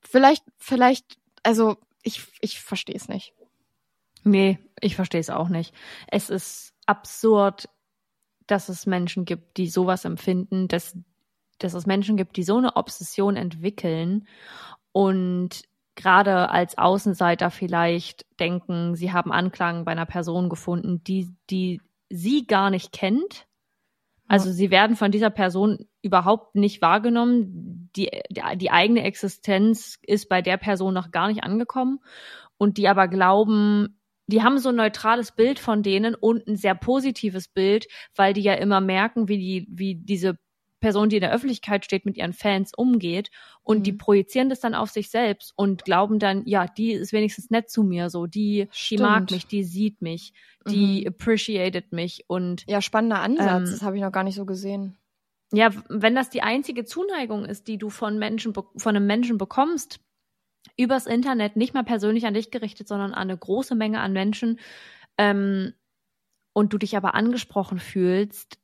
vielleicht, 0.00 0.44
vielleicht, 0.56 1.18
also 1.42 1.76
ich, 2.02 2.26
ich 2.40 2.58
verstehe 2.60 2.96
es 2.96 3.08
nicht. 3.08 3.34
Nee, 4.24 4.58
ich 4.80 4.96
verstehe 4.96 5.20
es 5.20 5.28
auch 5.28 5.50
nicht. 5.50 5.74
Es 6.08 6.30
ist 6.30 6.69
absurd, 6.90 7.68
dass 8.48 8.68
es 8.68 8.84
Menschen 8.84 9.24
gibt, 9.24 9.56
die 9.56 9.68
sowas 9.68 10.04
empfinden, 10.04 10.66
dass, 10.66 10.98
dass 11.58 11.74
es 11.74 11.86
Menschen 11.86 12.16
gibt, 12.16 12.36
die 12.36 12.42
so 12.42 12.56
eine 12.56 12.74
Obsession 12.74 13.36
entwickeln 13.36 14.26
und 14.90 15.62
gerade 15.94 16.50
als 16.50 16.76
Außenseiter 16.76 17.50
vielleicht 17.50 18.26
denken, 18.40 18.96
sie 18.96 19.12
haben 19.12 19.30
Anklang 19.30 19.84
bei 19.84 19.92
einer 19.92 20.06
Person 20.06 20.48
gefunden, 20.48 21.04
die, 21.04 21.30
die 21.48 21.80
sie 22.08 22.46
gar 22.46 22.70
nicht 22.70 22.90
kennt. 22.90 23.46
Also 24.26 24.50
sie 24.50 24.70
werden 24.70 24.96
von 24.96 25.12
dieser 25.12 25.30
Person 25.30 25.86
überhaupt 26.02 26.56
nicht 26.56 26.82
wahrgenommen. 26.82 27.90
Die, 27.94 28.10
die, 28.30 28.42
die 28.56 28.70
eigene 28.70 29.04
Existenz 29.04 29.98
ist 30.02 30.28
bei 30.28 30.42
der 30.42 30.56
Person 30.56 30.94
noch 30.94 31.10
gar 31.10 31.28
nicht 31.28 31.44
angekommen 31.44 32.00
und 32.56 32.78
die 32.78 32.88
aber 32.88 33.06
glauben, 33.06 33.99
die 34.30 34.42
haben 34.42 34.58
so 34.58 34.70
ein 34.70 34.76
neutrales 34.76 35.32
Bild 35.32 35.58
von 35.58 35.82
denen 35.82 36.14
und 36.14 36.46
ein 36.46 36.56
sehr 36.56 36.74
positives 36.74 37.48
Bild, 37.48 37.86
weil 38.14 38.32
die 38.34 38.42
ja 38.42 38.54
immer 38.54 38.80
merken, 38.80 39.28
wie 39.28 39.38
die, 39.38 39.66
wie 39.70 39.94
diese 39.96 40.38
Person, 40.80 41.10
die 41.10 41.16
in 41.16 41.20
der 41.20 41.32
Öffentlichkeit 41.32 41.84
steht, 41.84 42.06
mit 42.06 42.16
ihren 42.16 42.32
Fans 42.32 42.72
umgeht 42.74 43.30
und 43.62 43.80
Mhm. 43.80 43.84
die 43.84 43.92
projizieren 43.92 44.48
das 44.48 44.60
dann 44.60 44.74
auf 44.74 44.90
sich 44.90 45.10
selbst 45.10 45.52
und 45.56 45.84
glauben 45.84 46.18
dann, 46.18 46.42
ja, 46.46 46.66
die 46.66 46.92
ist 46.92 47.12
wenigstens 47.12 47.50
nett 47.50 47.68
zu 47.68 47.82
mir, 47.82 48.08
so, 48.08 48.26
die, 48.26 48.66
die 48.88 48.96
mag 48.96 49.30
mich, 49.30 49.46
die 49.46 49.62
sieht 49.62 50.00
mich, 50.00 50.32
die 50.66 51.02
Mhm. 51.02 51.08
appreciated 51.08 51.92
mich 51.92 52.24
und 52.28 52.64
Ja, 52.66 52.80
spannender 52.80 53.20
Ansatz. 53.20 53.68
Ähm, 53.68 53.72
das 53.72 53.82
habe 53.82 53.96
ich 53.96 54.02
noch 54.02 54.12
gar 54.12 54.24
nicht 54.24 54.36
so 54.36 54.46
gesehen. 54.46 54.96
ja, 55.52 55.70
wenn 55.88 56.14
das 56.14 56.30
die 56.30 56.42
einzige 56.42 56.84
Zuneigung 56.84 57.44
ist, 57.44 57.66
die 57.68 57.76
du 57.76 57.90
von 57.90 58.18
Menschen, 58.18 58.54
von 58.54 58.72
einem 58.96 59.06
Menschen 59.06 59.36
bekommst, 59.36 60.00
übers 60.80 61.06
Internet, 61.06 61.56
nicht 61.56 61.74
mal 61.74 61.84
persönlich 61.84 62.26
an 62.26 62.34
dich 62.34 62.50
gerichtet, 62.50 62.88
sondern 62.88 63.12
an 63.12 63.28
eine 63.30 63.36
große 63.36 63.74
Menge 63.74 64.00
an 64.00 64.12
Menschen, 64.12 64.58
ähm, 65.18 65.74
und 66.52 66.72
du 66.72 66.78
dich 66.78 66.96
aber 66.96 67.14
angesprochen 67.14 67.78
fühlst, 67.78 68.58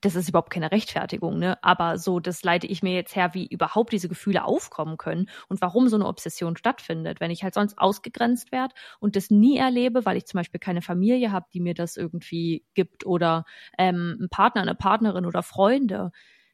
das 0.00 0.16
ist 0.16 0.28
überhaupt 0.28 0.52
keine 0.52 0.70
Rechtfertigung, 0.70 1.38
ne? 1.38 1.62
Aber 1.62 1.96
so, 1.96 2.20
das 2.20 2.42
leite 2.44 2.66
ich 2.66 2.82
mir 2.82 2.94
jetzt 2.94 3.16
her, 3.16 3.32
wie 3.32 3.46
überhaupt 3.46 3.92
diese 3.92 4.08
Gefühle 4.08 4.44
aufkommen 4.44 4.98
können 4.98 5.30
und 5.48 5.62
warum 5.62 5.88
so 5.88 5.96
eine 5.96 6.06
Obsession 6.06 6.58
stattfindet. 6.58 7.20
Wenn 7.20 7.30
ich 7.30 7.42
halt 7.42 7.54
sonst 7.54 7.78
ausgegrenzt 7.78 8.52
werde 8.52 8.74
und 9.00 9.16
das 9.16 9.30
nie 9.30 9.56
erlebe, 9.56 10.04
weil 10.04 10.18
ich 10.18 10.26
zum 10.26 10.38
Beispiel 10.38 10.60
keine 10.60 10.82
Familie 10.82 11.32
habe, 11.32 11.46
die 11.54 11.60
mir 11.60 11.72
das 11.72 11.96
irgendwie 11.96 12.66
gibt 12.74 13.06
oder 13.06 13.46
ähm, 13.78 14.16
einen 14.18 14.28
Partner, 14.28 14.60
eine 14.62 14.74
Partnerin 14.74 15.24
oder 15.24 15.42
Freunde. 15.42 16.10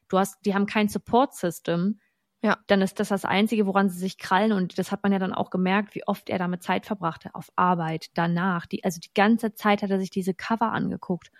Du 0.07 0.17
hast, 0.17 0.45
die 0.45 0.53
haben 0.53 0.65
kein 0.65 0.87
Support-System. 0.87 1.99
Ja. 2.43 2.57
Dann 2.67 2.81
ist 2.81 2.99
das 2.99 3.09
das 3.09 3.23
Einzige, 3.25 3.67
woran 3.67 3.89
sie 3.89 3.99
sich 3.99 4.17
krallen. 4.17 4.51
Und 4.51 4.77
das 4.79 4.91
hat 4.91 5.03
man 5.03 5.11
ja 5.11 5.19
dann 5.19 5.33
auch 5.33 5.49
gemerkt, 5.51 5.93
wie 5.95 6.07
oft 6.07 6.29
er 6.29 6.39
damit 6.39 6.63
Zeit 6.63 6.85
verbrachte. 6.85 7.29
Auf 7.33 7.51
Arbeit, 7.55 8.07
danach. 8.15 8.65
Die, 8.65 8.83
also 8.83 8.99
die 8.99 9.13
ganze 9.13 9.53
Zeit 9.53 9.83
hat 9.83 9.91
er 9.91 9.99
sich 9.99 10.09
diese 10.09 10.33
Cover 10.33 10.71
angeguckt. 10.71 11.31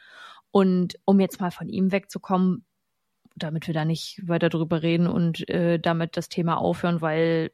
Und 0.51 0.99
um 1.05 1.19
jetzt 1.19 1.39
mal 1.39 1.51
von 1.51 1.69
ihm 1.69 1.91
wegzukommen, 1.91 2.65
damit 3.35 3.67
wir 3.67 3.73
da 3.73 3.85
nicht 3.85 4.27
weiter 4.27 4.49
drüber 4.49 4.81
reden 4.83 5.07
und 5.07 5.47
äh, 5.49 5.79
damit 5.79 6.17
das 6.17 6.29
Thema 6.29 6.57
aufhören, 6.57 7.01
weil 7.01 7.51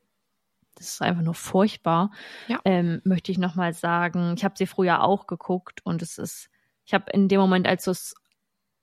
das 0.75 0.89
ist 0.89 1.01
einfach 1.01 1.21
nur 1.23 1.33
furchtbar, 1.33 2.11
Ja. 2.47 2.59
ähm, 2.65 3.01
möchte 3.03 3.31
ich 3.31 3.37
nochmal 3.37 3.73
sagen, 3.73 4.33
ich 4.37 4.43
habe 4.43 4.55
sie 4.57 4.67
früher 4.67 5.03
auch 5.03 5.25
geguckt 5.27 5.81
und 5.85 6.01
es 6.01 6.17
ist, 6.17 6.49
ich 6.85 6.93
habe 6.93 7.11
in 7.11 7.27
dem 7.27 7.39
Moment, 7.39 7.67
als 7.67 7.85
du 7.85 7.91
es 7.91 8.13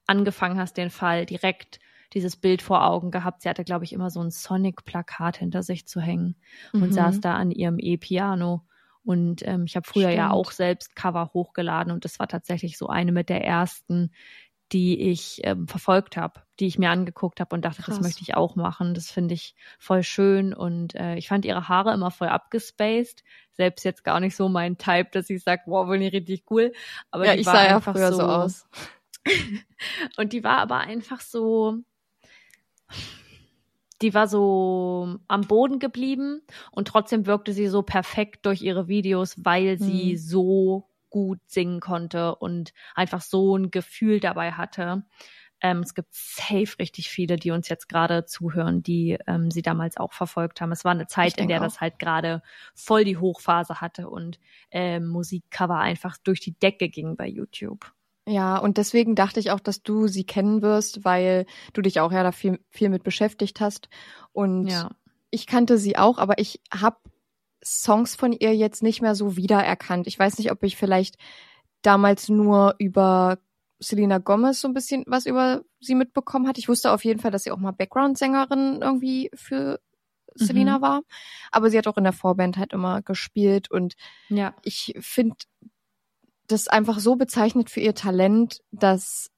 angefangen 0.06 0.58
hast, 0.58 0.76
den 0.76 0.90
Fall 0.90 1.26
direkt 1.26 1.78
dieses 2.14 2.36
Bild 2.36 2.62
vor 2.62 2.84
Augen 2.86 3.10
gehabt. 3.10 3.42
Sie 3.42 3.48
hatte, 3.48 3.64
glaube 3.64 3.84
ich, 3.84 3.92
immer 3.92 4.10
so 4.10 4.20
ein 4.20 4.30
Sonic-Plakat 4.30 5.36
hinter 5.38 5.62
sich 5.62 5.86
zu 5.86 6.00
hängen 6.00 6.36
und 6.78 6.92
Mhm. 6.92 6.92
saß 6.94 7.20
da 7.20 7.34
an 7.34 7.50
ihrem 7.50 7.78
E-Piano. 7.78 8.62
Und 9.04 9.46
ähm, 9.46 9.64
ich 9.66 9.76
habe 9.76 9.86
früher 9.86 10.10
ja 10.10 10.30
Stimmt. 10.30 10.32
auch 10.32 10.50
selbst 10.50 10.96
Cover 10.96 11.30
hochgeladen 11.34 11.92
und 11.92 12.04
das 12.06 12.18
war 12.18 12.28
tatsächlich 12.28 12.78
so 12.78 12.86
eine 12.88 13.12
mit 13.12 13.28
der 13.28 13.44
ersten, 13.44 14.12
die 14.72 14.98
ich 15.10 15.40
ähm, 15.44 15.68
verfolgt 15.68 16.16
habe, 16.16 16.40
die 16.58 16.66
ich 16.66 16.78
mir 16.78 16.90
angeguckt 16.90 17.38
habe 17.40 17.54
und 17.54 17.64
dachte, 17.64 17.82
das 17.82 18.00
Krass. 18.00 18.00
möchte 18.00 18.22
ich 18.22 18.34
auch 18.34 18.56
machen. 18.56 18.94
Das 18.94 19.10
finde 19.10 19.34
ich 19.34 19.54
voll 19.78 20.02
schön 20.02 20.54
und 20.54 20.94
äh, 20.94 21.16
ich 21.16 21.28
fand 21.28 21.44
ihre 21.44 21.68
Haare 21.68 21.92
immer 21.92 22.10
voll 22.10 22.28
abgespaced. 22.28 23.22
Selbst 23.52 23.84
jetzt 23.84 24.04
gar 24.04 24.20
nicht 24.20 24.34
so 24.36 24.48
mein 24.48 24.78
Type, 24.78 25.10
dass 25.12 25.30
ich 25.30 25.42
sage, 25.44 25.62
wow, 25.66 25.88
finde 25.88 26.06
ich 26.06 26.12
richtig 26.14 26.44
cool. 26.50 26.72
Aber 27.10 27.26
ja, 27.26 27.34
die 27.34 27.40
ich 27.40 27.44
sah 27.44 27.64
ja 27.66 27.76
einfach 27.76 27.96
früher 27.96 28.12
so, 28.12 28.20
aus. 28.22 28.66
und 30.16 30.32
die 30.32 30.44
war 30.44 30.58
aber 30.58 30.78
einfach 30.78 31.20
so, 31.20 31.78
die 34.02 34.12
war 34.14 34.28
so 34.28 35.16
am 35.28 35.42
Boden 35.42 35.78
geblieben 35.78 36.42
und 36.72 36.88
trotzdem 36.88 37.26
wirkte 37.26 37.52
sie 37.52 37.68
so 37.68 37.82
perfekt 37.82 38.44
durch 38.46 38.62
ihre 38.62 38.88
Videos, 38.88 39.36
weil 39.44 39.78
sie 39.78 40.10
Hm. 40.12 40.16
so 40.18 40.88
gut 41.10 41.38
singen 41.46 41.80
konnte 41.80 42.34
und 42.34 42.72
einfach 42.94 43.20
so 43.20 43.56
ein 43.56 43.70
Gefühl 43.70 44.18
dabei 44.20 44.52
hatte. 44.52 45.04
Ähm, 45.60 45.78
es 45.78 45.94
gibt 45.94 46.08
safe 46.12 46.78
richtig 46.80 47.08
viele, 47.08 47.36
die 47.36 47.52
uns 47.52 47.68
jetzt 47.68 47.88
gerade 47.88 48.26
zuhören, 48.26 48.82
die 48.82 49.16
ähm, 49.26 49.50
sie 49.50 49.62
damals 49.62 49.96
auch 49.96 50.12
verfolgt 50.12 50.60
haben. 50.60 50.72
Es 50.72 50.84
war 50.84 50.92
eine 50.92 51.06
Zeit, 51.06 51.38
in 51.38 51.48
der 51.48 51.60
auch. 51.60 51.62
das 51.62 51.80
halt 51.80 51.98
gerade 51.98 52.42
voll 52.74 53.04
die 53.04 53.16
Hochphase 53.16 53.80
hatte 53.80 54.10
und 54.10 54.40
ähm, 54.72 55.06
Musikcover 55.06 55.78
einfach 55.78 56.18
durch 56.18 56.40
die 56.40 56.58
Decke 56.58 56.88
ging 56.90 57.16
bei 57.16 57.28
YouTube. 57.28 57.93
Ja, 58.26 58.56
und 58.56 58.78
deswegen 58.78 59.14
dachte 59.14 59.38
ich 59.40 59.50
auch, 59.50 59.60
dass 59.60 59.82
du 59.82 60.06
sie 60.08 60.24
kennen 60.24 60.62
wirst, 60.62 61.04
weil 61.04 61.44
du 61.74 61.82
dich 61.82 62.00
auch 62.00 62.10
ja 62.10 62.22
da 62.22 62.32
viel, 62.32 62.58
viel 62.70 62.88
mit 62.88 63.02
beschäftigt 63.02 63.60
hast. 63.60 63.88
Und 64.32 64.68
Ja. 64.68 64.90
ich 65.30 65.46
kannte 65.46 65.76
sie 65.78 65.96
auch, 65.98 66.18
aber 66.18 66.38
ich 66.38 66.60
habe 66.72 66.96
Songs 67.62 68.14
von 68.16 68.32
ihr 68.32 68.54
jetzt 68.54 68.82
nicht 68.82 69.02
mehr 69.02 69.14
so 69.14 69.36
wiedererkannt. 69.36 70.06
Ich 70.06 70.18
weiß 70.18 70.38
nicht, 70.38 70.50
ob 70.50 70.62
ich 70.62 70.76
vielleicht 70.76 71.16
damals 71.82 72.28
nur 72.30 72.74
über 72.78 73.38
Selena 73.78 74.18
Gomez 74.18 74.60
so 74.60 74.68
ein 74.68 74.74
bisschen 74.74 75.04
was 75.06 75.26
über 75.26 75.62
sie 75.80 75.94
mitbekommen 75.94 76.48
hatte. 76.48 76.60
Ich 76.60 76.68
wusste 76.68 76.92
auf 76.92 77.04
jeden 77.04 77.20
Fall, 77.20 77.30
dass 77.30 77.42
sie 77.44 77.50
auch 77.50 77.58
mal 77.58 77.72
Background-Sängerin 77.72 78.80
irgendwie 78.82 79.30
für 79.34 79.80
Selena 80.34 80.80
war. 80.80 81.02
Aber 81.52 81.70
sie 81.70 81.76
hat 81.78 81.86
auch 81.86 81.96
in 81.98 82.04
der 82.04 82.12
Vorband 82.12 82.56
halt 82.56 82.72
immer 82.72 83.02
gespielt 83.02 83.70
und 83.70 83.94
Ja. 84.28 84.54
ich 84.62 84.94
finde 85.00 85.36
das 86.46 86.68
einfach 86.68 86.98
so 86.98 87.16
bezeichnet 87.16 87.70
für 87.70 87.80
ihr 87.80 87.94
Talent, 87.94 88.60
dass 88.70 89.30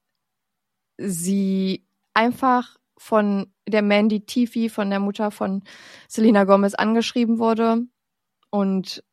sie 0.98 1.84
einfach 2.14 2.76
von 2.98 3.52
der 3.68 3.82
Mandy 3.82 4.24
Tiffy, 4.24 4.68
von 4.68 4.90
der 4.90 5.00
Mutter 5.00 5.30
von 5.30 5.62
Selena 6.08 6.44
Gomez 6.44 6.74
angeschrieben 6.74 7.38
wurde 7.38 7.82
und 8.50 9.04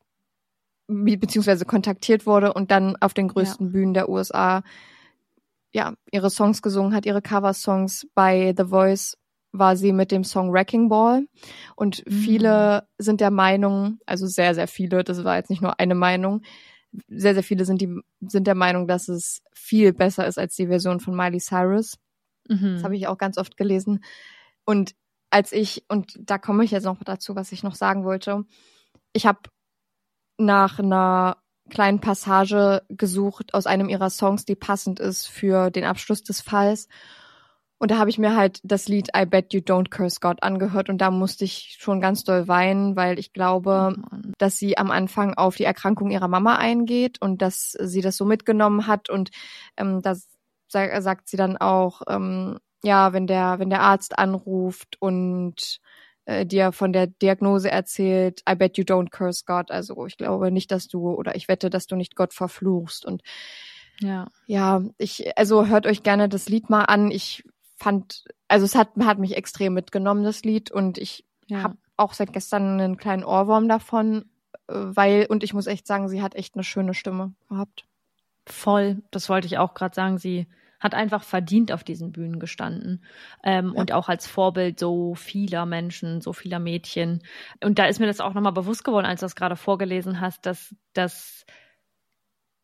be- 0.88 1.18
beziehungsweise 1.18 1.66
kontaktiert 1.66 2.26
wurde 2.26 2.54
und 2.54 2.72
dann 2.72 2.96
auf 3.02 3.14
den 3.14 3.28
größten 3.28 3.72
Bühnen 3.74 3.94
der 3.94 4.10
USA 4.10 4.64
ja 5.74 5.94
ihre 6.12 6.30
Songs 6.30 6.62
gesungen 6.62 6.94
hat, 6.96 7.06
ihre 7.06 7.22
Coversongs. 7.22 8.08
Bei 8.14 8.54
The 8.56 8.66
Voice 8.66 9.18
war 9.52 9.76
sie 9.76 9.92
mit 9.92 10.12
dem 10.12 10.24
Song 10.24 10.54
Wrecking 10.54 10.88
Ball. 10.88 11.28
Und 11.76 12.04
Mhm. 12.06 12.12
viele 12.12 12.88
sind 12.98 13.22
der 13.22 13.32
Meinung, 13.32 14.00
also 14.06 14.26
sehr 14.28 14.56
sehr 14.56 14.68
viele, 14.68 15.04
das 15.04 15.24
war 15.24 15.36
jetzt 15.36 15.50
nicht 15.50 15.62
nur 15.62 15.80
eine 15.80 15.96
Meinung, 15.96 16.42
sehr 17.08 17.34
sehr 17.34 17.44
viele 17.44 17.66
sind 17.66 17.82
die 17.82 18.00
sind 18.22 18.48
der 18.48 18.56
Meinung, 18.56 18.88
dass 18.88 19.08
es 19.08 19.42
viel 19.54 19.94
besser 19.94 20.28
ist 20.28 20.38
als 20.38 20.56
die 20.56 20.68
Version 20.68 21.00
von 21.00 21.16
Miley 21.16 21.40
Cyrus. 21.40 21.98
Mhm. 22.48 22.76
Das 22.76 22.84
habe 22.84 22.96
ich 22.96 23.08
auch 23.08 23.18
ganz 23.18 23.38
oft 23.38 23.58
gelesen. 23.58 24.04
Und 24.66 24.96
als 25.30 25.52
ich, 25.52 25.84
und 25.90 26.18
da 26.20 26.38
komme 26.38 26.64
ich 26.64 26.72
jetzt 26.72 26.84
noch 26.84 27.04
dazu, 27.04 27.36
was 27.36 27.52
ich 27.52 27.64
noch 27.64 27.76
sagen 27.76 28.04
wollte, 28.04 28.46
ich 29.14 29.26
habe 29.26 29.40
nach 30.38 30.80
einer 30.80 31.38
kleinen 31.70 32.00
Passage 32.00 32.84
gesucht 32.90 33.54
aus 33.54 33.66
einem 33.66 33.90
ihrer 33.90 34.10
Songs, 34.10 34.46
die 34.46 34.56
passend 34.56 35.00
ist 35.00 35.28
für 35.28 35.72
den 35.72 35.86
Abschluss 35.86 36.24
des 36.24 36.42
Falls. 36.42 36.88
Und 37.80 37.92
da 37.92 37.98
habe 37.98 38.10
ich 38.10 38.18
mir 38.18 38.36
halt 38.36 38.60
das 38.64 38.88
Lied 38.88 39.10
I 39.18 39.26
Bet 39.26 39.54
You 39.54 39.60
Don't 39.60 39.90
Curse 39.90 40.20
God 40.22 40.42
angehört 40.42 40.90
und 40.90 41.00
da 41.00 41.12
musste 41.12 41.44
ich 41.44 41.76
schon 41.80 42.00
ganz 42.00 42.24
doll 42.24 42.48
weinen, 42.48 42.96
weil 42.96 43.20
ich 43.20 43.34
glaube, 43.34 43.96
Mann. 43.98 44.34
dass 44.38 44.58
sie 44.58 44.78
am 44.78 44.90
Anfang 44.90 45.34
auf 45.34 45.58
die 45.58 45.66
Erkrankung 45.66 46.10
ihrer 46.10 46.30
Mama 46.30 46.56
eingeht 46.56 47.22
und 47.22 47.42
dass 47.42 47.72
sie 47.72 48.00
das 48.02 48.16
so 48.16 48.24
mitgenommen 48.24 48.88
hat 48.88 49.10
und 49.10 49.32
ähm, 49.76 50.02
das 50.02 50.30
sa- 50.70 51.02
sagt 51.02 51.28
sie 51.28 51.36
dann 51.36 51.58
auch, 51.58 52.04
ähm, 52.08 52.58
ja, 52.84 53.12
wenn 53.12 53.28
der, 53.28 53.60
wenn 53.60 53.70
der 53.70 53.82
Arzt 53.82 54.18
anruft 54.18 54.96
und 55.02 55.80
äh, 56.26 56.46
dir 56.46 56.72
von 56.72 56.94
der 56.94 57.08
Diagnose 57.08 57.70
erzählt, 57.70 58.44
I 58.50 58.56
bet 58.56 58.78
you 58.78 58.86
don't 58.86 59.10
curse 59.10 59.44
God. 59.46 59.72
Also 59.72 60.06
ich 60.06 60.16
glaube 60.16 60.52
nicht, 60.52 60.72
dass 60.72 60.88
du 60.88 61.10
oder 61.12 61.36
ich 61.36 61.48
wette, 61.50 61.70
dass 61.70 61.88
du 61.88 61.96
nicht 61.98 62.16
Gott 62.16 62.34
verfluchst. 62.34 63.06
Und 63.06 63.24
Ja. 64.00 64.28
ja, 64.46 64.82
ich, 64.98 65.38
also 65.38 65.68
hört 65.68 65.86
euch 65.86 66.04
gerne 66.04 66.30
das 66.30 66.48
Lied 66.50 66.70
mal 66.70 66.84
an. 66.86 67.12
Ich 67.12 67.44
fand, 67.84 68.24
also 68.48 68.66
es 68.66 68.76
hat, 68.76 68.90
hat 69.04 69.20
mich 69.20 69.36
extrem 69.38 69.74
mitgenommen, 69.74 70.24
das 70.24 70.44
Lied, 70.44 70.72
und 70.72 70.98
ich 70.98 71.26
Ja. 71.48 71.64
habe 71.64 71.78
auch 71.98 72.14
seit 72.14 72.34
gestern 72.34 72.80
einen 72.80 72.98
kleinen 72.98 73.24
Ohrwurm 73.24 73.68
davon, 73.70 74.26
äh, 74.68 74.74
weil, 74.76 75.26
und 75.28 75.44
ich 75.44 75.54
muss 75.54 75.68
echt 75.68 75.86
sagen, 75.88 76.10
sie 76.10 76.22
hat 76.22 76.36
echt 76.36 76.56
eine 76.56 76.64
schöne 76.64 76.94
Stimme 76.94 77.34
gehabt. 77.50 77.86
Voll, 78.46 79.02
das 79.12 79.30
wollte 79.30 79.48
ich 79.48 79.58
auch 79.58 79.74
gerade 79.74 79.96
sagen. 79.96 80.18
Sie 80.18 80.48
hat 80.80 80.94
einfach 80.96 81.24
verdient 81.24 81.72
auf 81.72 81.86
diesen 81.86 82.12
Bühnen 82.12 82.40
gestanden 82.40 83.06
ähm, 83.44 83.72
Ja. 83.74 83.80
und 83.80 83.94
auch 83.94 84.10
als 84.10 84.28
Vorbild 84.28 84.80
so 84.80 85.16
vieler 85.16 85.66
Menschen, 85.66 86.20
so 86.20 86.34
vieler 86.34 86.60
Mädchen. 86.60 87.24
Und 87.64 87.80
da 87.80 87.86
ist 87.86 88.00
mir 88.02 88.08
das 88.08 88.20
auch 88.20 88.34
nochmal 88.34 88.52
bewusst 88.52 88.84
geworden, 88.84 89.06
als 89.06 89.22
du 89.22 89.26
das 89.26 89.36
gerade 89.38 89.56
vorgelesen 89.56 90.20
hast, 90.20 90.46
dass 90.46 90.76
dass 90.94 91.46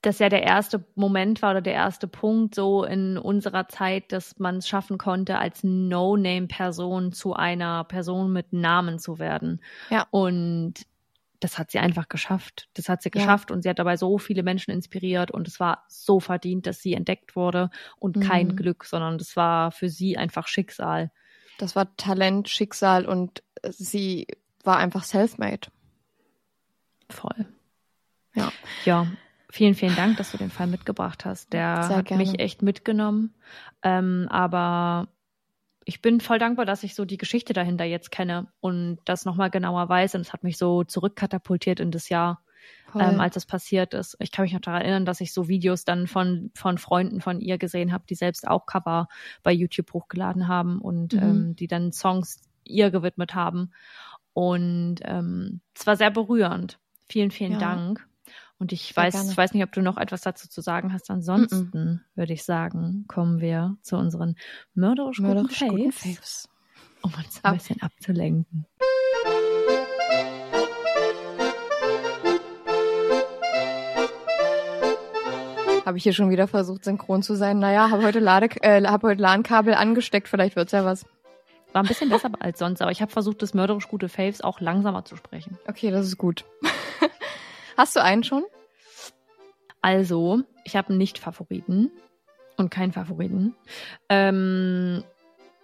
das 0.01 0.19
ja 0.19 0.29
der 0.29 0.43
erste 0.43 0.85
Moment 0.95 1.41
war 1.41 1.51
oder 1.51 1.61
der 1.61 1.73
erste 1.73 2.07
Punkt 2.07 2.55
so 2.55 2.83
in 2.85 3.17
unserer 3.17 3.67
Zeit, 3.67 4.11
dass 4.11 4.39
man 4.39 4.57
es 4.57 4.67
schaffen 4.67 4.97
konnte, 4.97 5.37
als 5.37 5.63
No-Name-Person 5.63 7.11
zu 7.11 7.33
einer 7.33 7.83
Person 7.83 8.31
mit 8.31 8.53
Namen 8.53 8.99
zu 8.99 9.19
werden. 9.19 9.61
Ja. 9.89 10.07
Und 10.11 10.75
das 11.41 11.57
hat 11.57 11.71
sie 11.71 11.79
einfach 11.79 12.07
geschafft. 12.09 12.69
Das 12.73 12.87
hat 12.89 13.01
sie 13.01 13.09
Ja. 13.13 13.19
geschafft 13.21 13.51
und 13.51 13.61
sie 13.63 13.69
hat 13.69 13.79
dabei 13.79 13.97
so 13.97 14.17
viele 14.17 14.43
Menschen 14.43 14.71
inspiriert 14.71 15.31
und 15.31 15.47
es 15.47 15.59
war 15.59 15.83
so 15.87 16.19
verdient, 16.19 16.65
dass 16.65 16.81
sie 16.81 16.93
entdeckt 16.93 17.35
wurde 17.35 17.69
und 17.97 18.19
kein 18.21 18.47
Mhm. 18.49 18.55
Glück, 18.57 18.85
sondern 18.85 19.17
das 19.17 19.35
war 19.35 19.71
für 19.71 19.89
sie 19.89 20.17
einfach 20.17 20.47
Schicksal. 20.47 21.11
Das 21.57 21.75
war 21.75 21.95
Talent, 21.97 22.47
Schicksal 22.49 23.05
und 23.05 23.43
sie 23.69 24.27
war 24.63 24.77
einfach 24.77 25.03
self-made. 25.03 25.67
Voll. 27.09 27.45
Ja. 28.35 28.51
Ja. 28.85 29.07
Vielen, 29.51 29.73
vielen 29.73 29.95
Dank, 29.95 30.17
dass 30.17 30.31
du 30.31 30.37
den 30.37 30.51
Fall 30.51 30.67
mitgebracht 30.67 31.25
hast. 31.25 31.53
Der 31.53 31.83
Sehr 31.83 31.97
hat 31.97 32.05
gerne. 32.05 32.23
mich 32.23 32.39
echt 32.39 32.61
mitgenommen. 32.61 33.33
Ähm, 33.81 34.27
aber 34.29 35.07
ich 35.85 36.01
bin 36.03 36.21
voll 36.21 36.37
dankbar, 36.37 36.65
dass 36.65 36.83
ich 36.83 36.93
so 36.93 37.03
die 37.03 37.17
Geschichte 37.17 37.53
dahinter 37.53 37.83
jetzt 37.85 38.11
kenne 38.11 38.47
und 38.59 38.99
das 39.05 39.25
nochmal 39.25 39.49
genauer 39.49 39.89
weiß. 39.89 40.13
Und 40.15 40.21
es 40.21 40.33
hat 40.33 40.43
mich 40.43 40.57
so 40.57 40.83
zurückkatapultiert 40.83 41.79
in 41.79 41.89
das 41.89 42.09
Jahr, 42.09 42.43
ähm, 42.99 43.19
als 43.19 43.33
das 43.33 43.47
passiert 43.47 43.95
ist. 43.95 44.15
Ich 44.19 44.31
kann 44.31 44.43
mich 44.43 44.53
noch 44.53 44.61
daran 44.61 44.81
erinnern, 44.83 45.05
dass 45.05 45.19
ich 45.21 45.33
so 45.33 45.47
Videos 45.47 45.83
dann 45.83 46.05
von, 46.05 46.51
von 46.53 46.77
Freunden 46.77 47.19
von 47.21 47.41
ihr 47.41 47.57
gesehen 47.57 47.91
habe, 47.91 48.03
die 48.07 48.15
selbst 48.15 48.47
auch 48.47 48.67
Cover 48.67 49.07
bei 49.41 49.51
YouTube 49.51 49.91
hochgeladen 49.93 50.47
haben 50.47 50.79
und 50.79 51.13
Mhm. 51.13 51.19
ähm, 51.23 51.55
die 51.55 51.67
dann 51.67 51.91
Songs 51.91 52.41
ihr 52.65 52.91
gewidmet 52.91 53.33
haben. 53.33 53.71
Und 54.33 54.97
ähm, 55.05 55.61
es 55.75 55.87
war 55.87 55.95
sehr 55.95 56.11
berührend. 56.11 56.79
Vielen, 57.07 57.31
vielen 57.31 57.53
Ja. 57.53 57.57
Dank. 57.57 58.07
Und 58.59 58.73
ich 58.73 58.91
Sehr 58.93 59.03
weiß, 59.03 59.13
gerne. 59.13 59.31
ich 59.31 59.37
weiß 59.37 59.53
nicht, 59.53 59.63
ob 59.63 59.71
du 59.71 59.81
noch 59.81 59.97
etwas 59.97 60.21
dazu 60.21 60.49
zu 60.49 60.59
sagen 60.59 60.91
hast. 60.91 61.09
Ansonsten 61.09 62.03
würde 62.15 62.33
ich 62.33 62.43
sagen, 62.43 63.05
kommen 63.07 63.39
wir 63.39 63.77
zu 63.81 63.95
unseren 63.95 64.35
mörderisch, 64.73 65.19
Mörderisch 65.19 65.59
guten 65.59 65.77
guten 65.77 65.91
Faves, 65.93 66.49
um 67.01 67.13
uns 67.13 67.39
Ab. 67.41 67.53
ein 67.53 67.57
bisschen 67.57 67.81
abzulenken. 67.81 68.65
Habe 75.85 75.97
ich 75.97 76.03
hier 76.03 76.13
schon 76.13 76.29
wieder 76.29 76.47
versucht, 76.47 76.83
synchron 76.83 77.23
zu 77.23 77.35
sein. 77.35 77.59
Naja, 77.59 77.89
habe 77.89 78.03
heute, 78.03 78.19
Lade, 78.19 78.49
äh, 78.61 78.83
hab 78.83 79.03
heute 79.03 79.21
LAN-Kabel 79.21 79.73
angesteckt, 79.73 80.27
vielleicht 80.27 80.57
wird's 80.57 80.73
ja 80.73 80.83
was. 80.83 81.05
War 81.71 81.83
ein 81.83 81.87
bisschen 81.87 82.09
besser 82.09 82.29
als 82.39 82.59
sonst, 82.59 82.81
aber 82.81 82.91
ich 82.91 83.01
habe 83.01 83.11
versucht, 83.11 83.41
das 83.41 83.53
mörderisch 83.53 83.87
gute 83.87 84.09
Faves 84.09 84.41
auch 84.41 84.59
langsamer 84.59 85.05
zu 85.05 85.15
sprechen. 85.15 85.57
Okay, 85.65 85.91
das 85.91 86.05
ist 86.05 86.17
gut. 86.17 86.43
Hast 87.79 87.95
du 87.95 88.03
einen 88.03 88.25
schon? 88.25 88.43
Also, 89.81 90.41
ich 90.65 90.75
habe 90.75 90.89
einen 90.89 90.97
Nicht-Favoriten 90.97 91.89
und 92.57 92.69
keinen 92.69 92.91
Favoriten. 92.91 93.55
Ähm, 94.09 95.01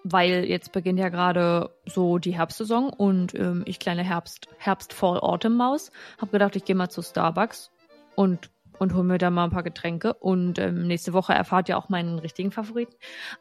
weil 0.06 0.46
jetzt 0.46 0.72
beginnt 0.72 0.98
ja 0.98 1.10
gerade 1.10 1.72
so 1.86 2.18
die 2.18 2.32
Herbstsaison 2.34 2.90
und 2.90 3.34
ähm, 3.36 3.64
ich 3.66 3.80
kleine 3.80 4.04
Herbst, 4.04 4.48
Herbst, 4.60 4.94
Fall, 4.94 5.20
Autumn 5.20 5.58
Maus, 5.58 5.92
habe 6.22 6.32
gedacht, 6.32 6.56
ich 6.56 6.64
gehe 6.64 6.76
mal 6.76 6.88
zu 6.90 7.02
Starbucks 7.02 7.70
und 8.16 8.50
und 8.78 8.94
hol 8.94 9.04
mir 9.04 9.18
da 9.18 9.30
mal 9.30 9.46
ein 9.46 9.52
paar 9.52 9.64
Getränke 9.64 10.14
und 10.14 10.60
ähm, 10.60 10.86
nächste 10.88 11.12
Woche 11.14 11.34
erfahrt 11.34 11.68
ihr 11.70 11.78
auch 11.78 11.88
meinen 11.90 12.20
richtigen 12.20 12.52
Favoriten. 12.52 12.94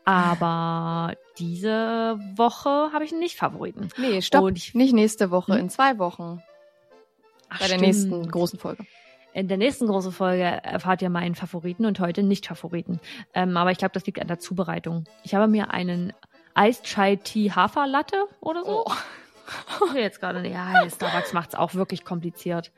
Aber 0.05 1.15
diese 1.39 2.19
Woche 2.37 2.91
habe 2.93 3.05
ich 3.05 3.11
einen 3.11 3.21
Nicht-Favoriten. 3.21 3.89
Nee, 3.99 4.21
stopp. 4.23 4.51
Ich- 4.57 4.75
Nicht 4.75 4.95
nächste 4.95 5.31
Woche, 5.33 5.53
Hm? 5.55 5.59
in 5.61 5.71
zwei 5.71 5.99
Wochen. 5.99 6.41
Ach, 7.55 7.61
Bei 7.61 7.67
der 7.69 7.79
stimmt. 7.79 7.83
nächsten 7.83 8.31
großen 8.31 8.59
Folge. 8.59 8.85
In 9.33 9.49
der 9.49 9.57
nächsten 9.57 9.87
großen 9.87 10.13
Folge 10.13 10.45
erfahrt 10.45 11.03
ihr 11.03 11.11
meinen 11.11 11.35
Favoriten 11.35 11.87
und 11.87 11.99
heute 11.99 12.23
nicht 12.23 12.47
Favoriten. 12.47 13.01
Ähm, 13.35 13.57
aber 13.57 13.73
ich 13.73 13.79
glaube, 13.79 13.93
das 13.93 14.07
liegt 14.07 14.21
an 14.21 14.29
der 14.29 14.39
Zubereitung. 14.39 15.05
Ich 15.25 15.35
habe 15.35 15.49
mir 15.49 15.73
einen 15.73 16.13
Iced 16.57 16.85
Chai 16.85 17.17
Tea 17.17 17.51
Haferlatte 17.51 18.27
oder 18.41 18.65
so. 18.65 18.85
Oh. 18.87 19.95
Jetzt 19.97 20.21
gerade. 20.21 20.47
Ja, 20.49 20.89
Starbucks 20.89 21.33
macht's 21.33 21.55
auch 21.55 21.75
wirklich 21.75 22.05
kompliziert. 22.05 22.73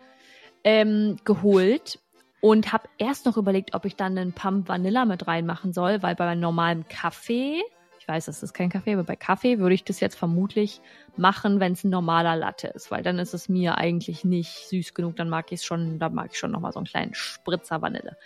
Ähm, 0.65 1.19
geholt. 1.25 1.99
Und 2.41 2.73
habe 2.73 2.89
erst 2.99 3.27
noch 3.27 3.37
überlegt, 3.37 3.75
ob 3.75 3.85
ich 3.87 3.97
dann 3.97 4.17
einen 4.17 4.33
Pump 4.33 4.69
Vanilla 4.69 5.05
mit 5.05 5.27
reinmachen 5.27 5.73
soll, 5.73 6.03
weil 6.03 6.15
bei 6.15 6.35
normalem 6.35 6.87
Kaffee, 6.87 7.63
ich 8.07 8.09
weiß, 8.09 8.27
das 8.27 8.45
ist 8.45 8.53
kein 8.53 8.71
Kaffee, 8.71 8.93
aber 8.93 9.03
bei 9.03 9.17
Kaffee 9.17 9.59
würde 9.59 9.75
ich 9.75 9.83
das 9.83 9.99
jetzt 9.99 10.15
vermutlich 10.15 10.81
machen, 11.17 11.59
wenn 11.59 11.73
es 11.73 11.83
ein 11.83 11.91
normaler 11.91 12.37
Latte 12.37 12.69
ist, 12.69 12.93
weil 12.93 13.03
dann 13.03 13.19
ist 13.19 13.35
es 13.35 13.49
mir 13.49 13.79
eigentlich 13.79 14.25
nicht 14.25 14.69
süß 14.69 14.95
genug, 14.95 15.17
dann 15.17 15.29
mag 15.29 15.47
ich 15.51 15.59
es 15.59 15.65
schon, 15.65 15.99
da 15.99 16.09
mag 16.09 16.31
ich 16.31 16.39
schon 16.39 16.53
nochmal 16.53 16.71
so 16.71 16.79
einen 16.79 16.87
kleinen 16.87 17.15
Spritzer 17.15 17.83
Vanille. 17.83 18.17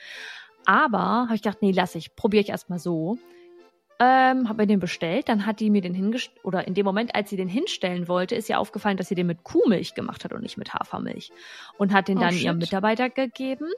Aber 0.67 0.99
habe 0.99 1.35
ich 1.35 1.41
gedacht, 1.41 1.63
nee, 1.63 1.73
lass 1.73 1.95
ich, 1.95 2.15
probiere 2.15 2.43
ich 2.43 2.51
erstmal 2.51 2.79
so. 2.79 3.17
Ähm, 3.99 4.51
habe 4.51 4.63
mir 4.63 4.67
den 4.67 4.81
bestellt, 4.81 5.31
dann 5.31 5.47
hat 5.47 5.61
die 5.61 5.71
mir 5.71 5.81
den 5.81 5.95
hingestellt, 5.95 6.45
oder 6.45 6.69
in 6.69 6.75
dem 6.75 6.85
Moment, 6.85 7.15
als 7.15 7.31
sie 7.31 7.39
den 7.39 7.49
hinstellen 7.49 8.07
wollte, 8.07 8.35
ist 8.35 8.51
ihr 8.51 8.59
aufgefallen, 8.59 8.99
dass 8.99 9.09
sie 9.09 9.15
den 9.15 9.29
mit 9.29 9.45
Kuhmilch 9.45 9.95
gemacht 9.95 10.25
hat 10.25 10.35
und 10.35 10.43
nicht 10.43 10.59
mit 10.59 10.75
Hafermilch. 10.75 11.33
Und 11.79 11.95
hat 11.95 12.09
den 12.09 12.19
Oh, 12.19 12.21
dann 12.21 12.33
shit. 12.33 12.43
ihrem 12.43 12.59
Mitarbeiter 12.59 13.09
gegeben 13.09 13.71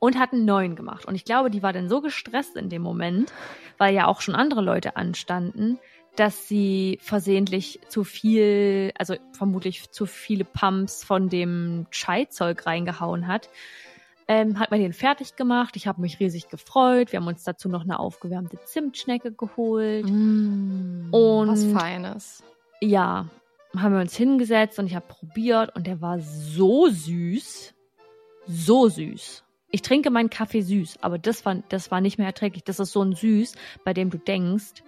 und 0.00 0.18
hat 0.18 0.32
einen 0.32 0.44
neuen 0.44 0.74
gemacht. 0.74 1.04
Und 1.06 1.14
ich 1.14 1.24
glaube, 1.24 1.50
die 1.50 1.62
war 1.62 1.72
dann 1.72 1.88
so 1.88 2.00
gestresst 2.00 2.56
in 2.56 2.68
dem 2.68 2.82
Moment, 2.82 3.32
weil 3.78 3.94
ja 3.94 4.08
auch 4.08 4.20
schon 4.20 4.34
andere 4.34 4.62
Leute 4.62 4.96
anstanden, 4.96 5.78
dass 6.16 6.48
sie 6.48 6.98
versehentlich 7.02 7.78
zu 7.86 8.02
viel, 8.02 8.90
also 8.98 9.14
vermutlich 9.32 9.90
zu 9.92 10.06
viele 10.06 10.44
Pumps 10.44 11.04
von 11.04 11.28
dem 11.28 11.86
Chai-Zeug 11.92 12.66
reingehauen 12.66 13.28
hat. 13.28 13.48
Ähm, 14.26 14.58
hat 14.58 14.70
mir 14.70 14.78
den 14.78 14.92
fertig 14.92 15.36
gemacht. 15.36 15.76
Ich 15.76 15.86
habe 15.86 16.00
mich 16.00 16.18
riesig 16.20 16.48
gefreut. 16.48 17.12
Wir 17.12 17.20
haben 17.20 17.26
uns 17.26 17.44
dazu 17.44 17.68
noch 17.68 17.82
eine 17.82 17.98
aufgewärmte 17.98 18.58
Zimtschnecke 18.64 19.32
geholt. 19.32 20.06
Mm, 20.08 21.08
Und- 21.12 21.48
was 21.48 21.64
Feines. 21.64 22.42
Ja, 22.80 23.26
haben 23.76 23.94
wir 23.94 24.00
uns 24.00 24.16
hingesetzt 24.16 24.78
und 24.78 24.86
ich 24.86 24.94
habe 24.94 25.06
probiert 25.06 25.74
und 25.76 25.86
der 25.86 26.00
war 26.00 26.18
so 26.20 26.88
süß. 26.88 27.74
So 28.46 28.88
süß. 28.88 29.44
Ich 29.70 29.82
trinke 29.82 30.10
meinen 30.10 30.30
Kaffee 30.30 30.62
süß, 30.62 30.98
aber 31.00 31.18
das 31.18 31.44
war, 31.46 31.56
das 31.68 31.90
war 31.90 32.00
nicht 32.00 32.18
mehr 32.18 32.26
erträglich. 32.26 32.64
Das 32.64 32.80
ist 32.80 32.92
so 32.92 33.02
ein 33.02 33.14
Süß, 33.14 33.54
bei 33.84 33.94
dem 33.94 34.10
du 34.10 34.18
denkst, 34.18 34.82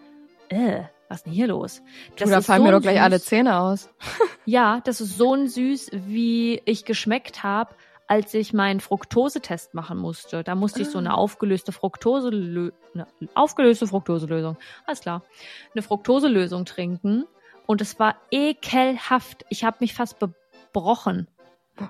äh, 0.49 0.83
was 1.09 1.19
ist 1.19 1.27
denn 1.27 1.33
hier 1.33 1.47
los? 1.47 1.83
Du, 2.17 2.25
da 2.25 2.41
fallen 2.41 2.63
so 2.63 2.67
mir 2.67 2.73
doch 2.73 2.81
gleich 2.83 3.01
alle 3.01 3.17
Süß- 3.17 3.25
Zähne 3.25 3.59
aus. 3.59 3.89
Ja, 4.45 4.81
das 4.85 5.01
ist 5.01 5.17
so 5.17 5.35
ein 5.35 5.49
Süß, 5.49 5.91
wie 5.93 6.61
ich 6.65 6.85
geschmeckt 6.85 7.45
habe, 7.45 7.75
als 8.09 8.35
ich 8.35 8.53
meinen 8.53 8.81
Fructosetest 8.81 9.73
machen 9.75 9.99
musste. 9.99 10.43
Da 10.43 10.57
musste 10.57 10.83
ich 10.83 10.89
so 10.89 10.99
eine 10.99 11.15
aufgelöste 11.15 11.71
Fructose, 11.71 12.73
eine 12.93 13.07
aufgelöste 13.35 13.87
Fructoselösung, 13.87 14.57
alles 14.85 15.01
klar, 15.01 15.23
eine 15.75 15.83
Fructoselösung 15.83 16.65
trinken 16.65 17.25
und 17.67 17.81
es 17.81 17.99
war 18.01 18.17
ekelhaft. 18.33 19.45
Ich 19.49 19.65
habe 19.65 19.77
mich 19.81 19.95
fast 19.95 20.19
gebrochen. 20.19 21.29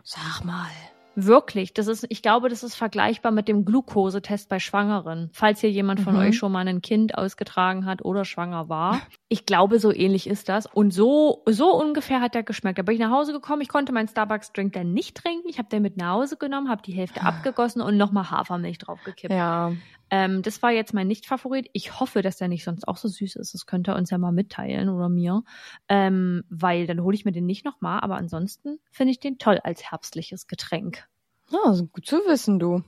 Sag 0.05 0.45
mal. 0.45 0.68
Wirklich, 1.14 1.74
das 1.74 1.86
ist, 1.88 2.06
ich 2.08 2.22
glaube, 2.22 2.48
das 2.48 2.62
ist 2.62 2.74
vergleichbar 2.74 3.32
mit 3.32 3.48
dem 3.48 3.64
Glukosetest 3.64 4.48
bei 4.48 4.58
Schwangeren. 4.58 5.30
Falls 5.32 5.60
hier 5.60 5.70
jemand 5.70 6.00
von 6.00 6.14
Mhm. 6.14 6.20
euch 6.20 6.36
schon 6.38 6.52
mal 6.52 6.66
ein 6.66 6.80
Kind 6.82 7.16
ausgetragen 7.18 7.84
hat 7.86 8.04
oder 8.04 8.24
schwanger 8.24 8.68
war. 8.68 9.00
Ich 9.28 9.44
glaube, 9.46 9.78
so 9.78 9.92
ähnlich 9.92 10.26
ist 10.26 10.48
das. 10.48 10.66
Und 10.66 10.92
so, 10.92 11.42
so 11.46 11.74
ungefähr 11.74 12.20
hat 12.20 12.34
der 12.34 12.42
geschmeckt. 12.42 12.78
Da 12.78 12.82
bin 12.82 12.94
ich 12.94 13.00
nach 13.00 13.10
Hause 13.10 13.32
gekommen, 13.32 13.62
ich 13.62 13.68
konnte 13.68 13.92
meinen 13.92 14.08
Starbucks-Drink 14.08 14.72
dann 14.72 14.92
nicht 14.92 15.16
trinken. 15.16 15.48
Ich 15.48 15.58
habe 15.58 15.68
den 15.68 15.82
mit 15.82 15.96
nach 15.96 16.12
Hause 16.14 16.36
genommen, 16.36 16.68
habe 16.68 16.82
die 16.82 16.92
Hälfte 16.92 17.22
abgegossen 17.22 17.82
und 17.82 17.96
nochmal 17.96 18.30
Hafermilch 18.30 18.78
draufgekippt. 18.78 19.32
Ja. 19.34 19.72
Ähm, 20.14 20.42
das 20.42 20.62
war 20.62 20.70
jetzt 20.70 20.92
mein 20.92 21.08
Nicht-Favorit. 21.08 21.70
Ich 21.72 21.98
hoffe, 21.98 22.20
dass 22.20 22.36
der 22.36 22.48
nicht 22.48 22.64
sonst 22.64 22.86
auch 22.86 22.98
so 22.98 23.08
süß 23.08 23.36
ist. 23.36 23.54
Das 23.54 23.64
könnt 23.64 23.88
ihr 23.88 23.96
uns 23.96 24.10
ja 24.10 24.18
mal 24.18 24.30
mitteilen 24.30 24.90
oder 24.90 25.08
mir. 25.08 25.42
Ähm, 25.88 26.44
weil 26.50 26.86
dann 26.86 27.00
hole 27.00 27.14
ich 27.14 27.24
mir 27.24 27.32
den 27.32 27.46
nicht 27.46 27.64
nochmal. 27.64 28.00
Aber 28.00 28.16
ansonsten 28.16 28.78
finde 28.90 29.12
ich 29.12 29.20
den 29.20 29.38
toll 29.38 29.58
als 29.64 29.90
herbstliches 29.90 30.46
Getränk. 30.46 31.08
Ja, 31.50 31.60
also 31.64 31.86
gut 31.86 32.04
zu 32.04 32.16
wissen, 32.26 32.58
du. 32.58 32.82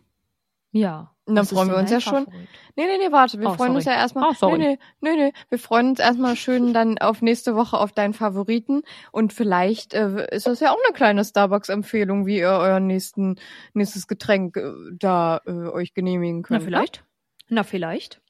Ja. 0.71 1.13
Und 1.25 1.37
dann 1.37 1.47
freuen 1.47 1.71
wir 1.71 1.79
uns 1.79 1.91
ja 1.91 2.01
schon. 2.01 2.27
Favorit? 2.27 2.49
Nee, 2.77 2.85
nee, 2.85 2.99
nee, 3.07 3.13
warte. 3.13 3.41
Wir 3.41 3.49
Oh, 3.49 3.55
freuen 3.55 3.75
uns 3.75 3.87
ja 3.87 3.93
sorry. 3.93 4.03
erstmal. 4.03 4.29
Oh, 4.29 4.35
sorry. 4.35 4.59
Nee, 4.59 4.79
nee, 5.01 5.11
nee, 5.13 5.17
nee. 5.17 5.33
Wir 5.49 5.59
freuen 5.59 5.89
uns 5.91 6.01
erstmal 6.01 6.37
schön 6.37 6.75
dann 6.75 6.99
auf 6.99 7.23
nächste 7.23 7.55
Woche 7.57 7.79
auf 7.79 7.93
deinen 7.93 8.13
Favoriten. 8.13 8.83
Und 9.13 9.33
vielleicht 9.33 9.95
äh, 9.95 10.27
ist 10.31 10.47
das 10.47 10.61
ja 10.61 10.73
auch 10.73 10.79
eine 10.87 10.95
kleine 10.95 11.25
Starbucks-Empfehlung, 11.25 12.27
wie 12.27 12.39
ihr 12.41 12.51
euer 12.51 12.81
nächsten, 12.81 13.37
nächstes 13.73 14.07
Getränk 14.09 14.59
äh, 14.59 14.73
da 14.99 15.41
äh, 15.47 15.53
euch 15.53 15.95
genehmigen 15.95 16.41
Na, 16.43 16.49
könnt. 16.49 16.61
ne? 16.61 16.65
vielleicht. 16.67 17.05
Na, 17.49 17.63
vielleicht. 17.63 18.21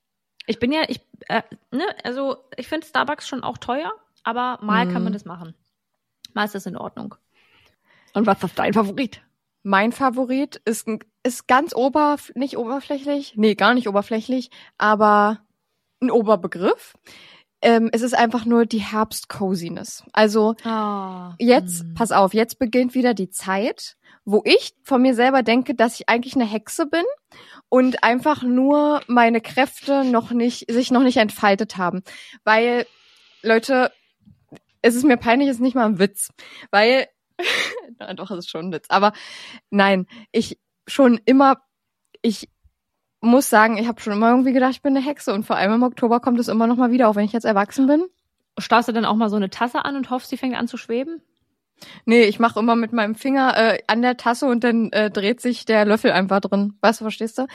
Ich 0.46 0.58
bin 0.58 0.72
ja, 0.72 0.82
ich, 0.88 1.00
äh, 1.28 1.42
ne, 1.70 1.84
also 2.04 2.44
ich 2.56 2.68
finde 2.68 2.86
Starbucks 2.86 3.26
schon 3.28 3.42
auch 3.42 3.58
teuer, 3.58 3.92
aber 4.24 4.58
mal 4.62 4.86
kann 4.86 5.02
Mhm. 5.02 5.04
man 5.04 5.12
das 5.12 5.24
machen. 5.24 5.54
Mal 6.34 6.44
ist 6.44 6.54
das 6.54 6.66
in 6.66 6.76
Ordnung. 6.76 7.14
Und 8.12 8.26
was 8.26 8.42
ist 8.42 8.58
dein 8.58 8.74
Favorit? 8.74 9.22
Mein 9.62 9.92
Favorit 9.92 10.56
ist, 10.66 10.86
ein- 10.86 11.00
ist 11.22 11.46
ganz 11.48 11.74
oberf 11.74 12.30
nicht 12.34 12.58
oberflächlich, 12.58 13.34
nee, 13.36 13.54
gar 13.54 13.72
nicht 13.74 13.88
oberflächlich, 13.88 14.50
aber 14.76 15.40
ein 16.02 16.10
Oberbegriff. 16.10 16.94
Ähm, 17.64 17.88
es 17.92 18.02
ist 18.02 18.14
einfach 18.14 18.44
nur 18.44 18.66
die 18.66 18.78
Herbst-Coziness. 18.78 20.04
Also 20.12 20.54
Ah, 20.64 21.34
jetzt, 21.38 21.82
mm. 21.82 21.94
pass 21.94 22.12
auf, 22.12 22.34
jetzt 22.34 22.58
beginnt 22.58 22.94
wieder 22.94 23.14
die 23.14 23.30
Zeit, 23.30 23.96
wo 24.26 24.42
ich 24.44 24.74
von 24.82 25.00
mir 25.00 25.14
selber 25.14 25.42
denke, 25.42 25.74
dass 25.74 25.98
ich 25.98 26.08
eigentlich 26.10 26.34
eine 26.34 26.44
Hexe 26.44 26.84
bin 26.84 27.04
und 27.70 28.04
einfach 28.04 28.42
nur 28.42 29.00
meine 29.06 29.40
Kräfte 29.40 30.04
noch 30.04 30.30
nicht, 30.30 30.70
sich 30.70 30.90
noch 30.90 31.02
nicht 31.02 31.16
entfaltet 31.16 31.78
haben. 31.78 32.02
Weil, 32.44 32.86
Leute, 33.42 33.90
es 34.82 34.94
ist 34.94 35.04
mir 35.04 35.16
peinlich, 35.16 35.48
es 35.48 35.56
ist 35.56 35.62
nicht 35.62 35.74
mal 35.74 35.86
ein 35.86 35.98
Witz. 35.98 36.28
Weil, 36.70 37.08
na 37.98 38.12
doch, 38.12 38.30
es 38.30 38.40
ist 38.40 38.50
schon 38.50 38.66
ein 38.66 38.72
Witz. 38.72 38.86
Aber 38.90 39.14
nein, 39.70 40.06
ich 40.32 40.58
schon 40.86 41.18
immer, 41.24 41.62
ich 42.20 42.50
muss 43.24 43.50
sagen, 43.50 43.76
ich 43.78 43.88
habe 43.88 44.00
schon 44.00 44.12
immer 44.12 44.30
irgendwie 44.30 44.52
gedacht, 44.52 44.72
ich 44.72 44.82
bin 44.82 44.96
eine 44.96 45.04
Hexe 45.04 45.32
und 45.34 45.44
vor 45.44 45.56
allem 45.56 45.72
im 45.74 45.82
Oktober 45.82 46.20
kommt 46.20 46.38
es 46.38 46.48
immer 46.48 46.66
noch 46.66 46.76
mal 46.76 46.90
wieder, 46.92 47.08
auch 47.08 47.16
wenn 47.16 47.24
ich 47.24 47.32
jetzt 47.32 47.44
erwachsen 47.44 47.86
bin. 47.86 48.04
Starrst 48.58 48.88
du 48.88 48.92
dann 48.92 49.04
auch 49.04 49.16
mal 49.16 49.30
so 49.30 49.36
eine 49.36 49.50
Tasse 49.50 49.84
an 49.84 49.96
und 49.96 50.10
hoffst, 50.10 50.30
sie 50.30 50.36
fängt 50.36 50.56
an 50.56 50.68
zu 50.68 50.76
schweben? 50.76 51.22
Nee, 52.06 52.22
ich 52.24 52.38
mache 52.38 52.60
immer 52.60 52.76
mit 52.76 52.92
meinem 52.92 53.14
Finger 53.16 53.56
äh, 53.56 53.78
an 53.88 54.00
der 54.00 54.16
Tasse 54.16 54.46
und 54.46 54.62
dann 54.62 54.90
äh, 54.92 55.10
dreht 55.10 55.40
sich 55.40 55.64
der 55.64 55.84
Löffel 55.84 56.12
einfach 56.12 56.40
drin. 56.40 56.74
Weißt 56.80 57.00
du, 57.00 57.04
verstehst 57.04 57.36
du? 57.38 57.46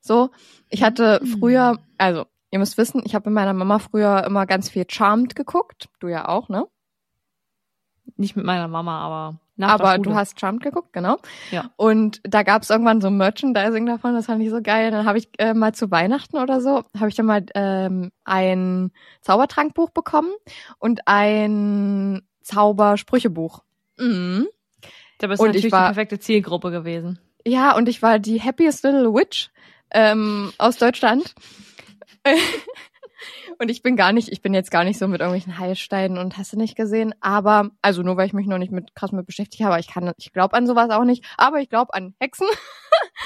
So, 0.00 0.30
ich 0.70 0.82
hatte 0.82 1.20
Mhm. 1.22 1.26
früher, 1.26 1.78
also 1.98 2.24
ihr 2.50 2.60
müsst 2.60 2.78
wissen, 2.78 3.02
ich 3.04 3.14
habe 3.16 3.28
mit 3.30 3.34
meiner 3.34 3.52
Mama 3.52 3.80
früher 3.80 4.24
immer 4.24 4.46
ganz 4.46 4.70
viel 4.70 4.84
Charmed 4.88 5.34
geguckt. 5.34 5.88
Du 5.98 6.06
ja 6.08 6.28
auch, 6.28 6.48
ne? 6.48 6.66
Nicht 8.16 8.36
mit 8.36 8.44
meiner 8.46 8.68
Mama, 8.68 9.00
aber 9.00 9.40
Aber 9.60 9.98
du 9.98 10.14
hast 10.14 10.40
Charmed 10.40 10.62
geguckt, 10.62 10.92
genau. 10.92 11.18
Ja. 11.50 11.70
Und 11.76 12.20
da 12.24 12.42
gab 12.42 12.62
es 12.62 12.70
irgendwann 12.70 13.00
so 13.00 13.10
Merchandising 13.10 13.86
davon, 13.86 14.14
das 14.14 14.26
fand 14.26 14.42
ich 14.42 14.50
so 14.50 14.60
geil. 14.60 14.90
Dann 14.90 15.06
habe 15.06 15.18
ich 15.18 15.28
äh, 15.38 15.54
mal 15.54 15.72
zu 15.74 15.90
Weihnachten 15.90 16.36
oder 16.38 16.60
so, 16.60 16.82
habe 16.98 17.08
ich 17.08 17.14
dann 17.14 17.26
mal 17.26 17.44
ähm, 17.54 18.10
ein 18.24 18.90
Zaubertrankbuch 19.20 19.90
bekommen 19.90 20.32
und 20.78 21.02
ein 21.06 22.22
Zaubersprüchebuch. 22.42 23.62
Mhm. 23.98 24.48
Da 25.18 25.28
bist 25.28 25.40
und 25.40 25.46
du 25.46 25.50
ich 25.50 25.56
natürlich 25.64 25.72
war- 25.72 25.82
die 25.88 25.94
perfekte 25.94 26.18
Zielgruppe 26.18 26.70
gewesen. 26.70 27.20
Ja, 27.46 27.76
und 27.76 27.88
ich 27.88 28.02
war 28.02 28.18
die 28.18 28.40
happiest 28.40 28.82
little 28.84 29.12
witch 29.14 29.50
ähm, 29.90 30.52
aus 30.58 30.78
Deutschland. 30.78 31.34
und 33.58 33.70
ich 33.70 33.82
bin 33.82 33.96
gar 33.96 34.12
nicht, 34.12 34.28
ich 34.28 34.42
bin 34.42 34.54
jetzt 34.54 34.70
gar 34.70 34.84
nicht 34.84 34.98
so 34.98 35.08
mit 35.08 35.20
irgendwelchen 35.20 35.58
Heilsteinen 35.58 36.18
und 36.18 36.36
hast 36.38 36.52
du 36.52 36.56
nicht 36.56 36.76
gesehen. 36.76 37.14
Aber, 37.20 37.70
also 37.82 38.02
nur 38.02 38.16
weil 38.16 38.26
ich 38.26 38.32
mich 38.32 38.46
noch 38.46 38.58
nicht 38.58 38.72
mit 38.72 38.94
krass 38.94 39.12
mit 39.12 39.26
beschäftigt 39.26 39.64
habe, 39.64 39.78
ich 39.80 39.88
kann, 39.88 40.12
ich 40.16 40.32
glaube 40.32 40.56
an 40.56 40.66
sowas 40.66 40.90
auch 40.90 41.04
nicht, 41.04 41.24
aber 41.36 41.60
ich 41.60 41.68
glaube 41.68 41.94
an 41.94 42.14
Hexen. 42.18 42.46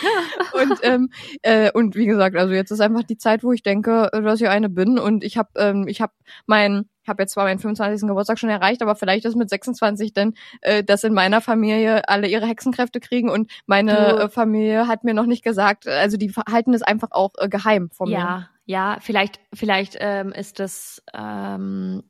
und 0.52 0.78
ähm, 0.82 1.10
äh, 1.42 1.70
und 1.72 1.94
wie 1.96 2.06
gesagt, 2.06 2.36
also 2.36 2.52
jetzt 2.52 2.70
ist 2.70 2.80
einfach 2.80 3.02
die 3.02 3.18
Zeit, 3.18 3.42
wo 3.42 3.52
ich 3.52 3.62
denke, 3.62 4.10
äh, 4.12 4.22
dass 4.22 4.40
ich 4.40 4.48
eine 4.48 4.68
bin 4.68 4.98
und 4.98 5.24
ich 5.24 5.36
habe 5.36 5.50
ähm, 5.56 5.86
ich 5.88 6.00
habe 6.00 6.12
mein 6.46 6.88
habe 7.08 7.22
jetzt 7.22 7.32
zwar 7.32 7.44
meinen 7.44 7.58
25. 7.58 8.06
Geburtstag 8.06 8.38
schon 8.38 8.50
erreicht, 8.50 8.82
aber 8.82 8.94
vielleicht 8.94 9.24
ist 9.24 9.34
mit 9.34 9.48
26 9.48 10.12
denn, 10.12 10.34
äh, 10.60 10.84
dass 10.84 11.04
in 11.04 11.14
meiner 11.14 11.40
Familie 11.40 12.08
alle 12.08 12.28
ihre 12.28 12.46
Hexenkräfte 12.46 13.00
kriegen 13.00 13.30
und 13.30 13.50
meine 13.66 13.96
äh, 13.96 14.28
Familie 14.28 14.86
hat 14.86 15.04
mir 15.04 15.14
noch 15.14 15.26
nicht 15.26 15.42
gesagt, 15.42 15.88
also 15.88 16.16
die 16.16 16.30
halten 16.30 16.74
es 16.74 16.82
einfach 16.82 17.12
auch 17.12 17.32
äh, 17.38 17.48
geheim 17.48 17.90
von 17.90 18.10
mir. 18.10 18.18
Ja, 18.18 18.48
ja, 18.66 18.98
vielleicht, 19.00 19.40
vielleicht 19.54 19.96
ähm, 19.98 20.30
ist 20.32 20.60
das 20.60 21.02
ähm, 21.14 22.02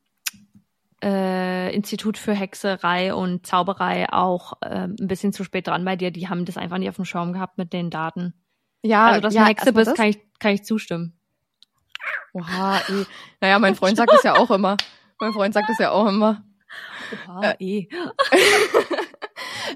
äh, 1.03 1.75
Institut 1.75 2.19
für 2.19 2.33
Hexerei 2.33 3.15
und 3.15 3.47
Zauberei 3.47 4.13
auch 4.13 4.55
ähm, 4.65 4.97
ein 4.99 5.07
bisschen 5.07 5.33
zu 5.33 5.45
spät 5.45 5.67
dran 5.67 5.85
bei 5.85 5.97
dir. 5.97 6.11
Die 6.11 6.29
haben 6.29 6.45
das 6.45 6.57
einfach 6.57 6.79
nicht 6.79 6.89
auf 6.89 6.97
dem 6.97 7.05
Schirm 7.05 7.33
gehabt 7.33 7.59
mit 7.59 7.73
den 7.73 7.91
Daten. 7.91 8.35
Ja, 8.83 9.07
also, 9.07 9.21
dass 9.21 9.35
ja, 9.35 9.43
du 9.43 9.49
Hexe 9.49 9.73
bist, 9.73 9.89
das. 9.89 9.97
kann 9.97 10.07
ich, 10.07 10.19
kann 10.39 10.53
ich 10.53 10.65
zustimmen. 10.65 11.19
Oha, 12.33 12.79
eh. 12.89 13.05
Naja, 13.41 13.59
mein 13.59 13.75
Freund 13.75 13.97
sagt 13.97 14.13
es 14.13 14.23
ja 14.23 14.37
auch 14.37 14.51
immer. 14.51 14.77
Mein 15.19 15.33
Freund 15.33 15.55
sagt 15.55 15.71
es 15.71 15.79
ja 15.79 15.91
auch 15.91 16.07
immer. 16.07 16.45
Oha, 17.29 17.55
eh. 17.59 17.89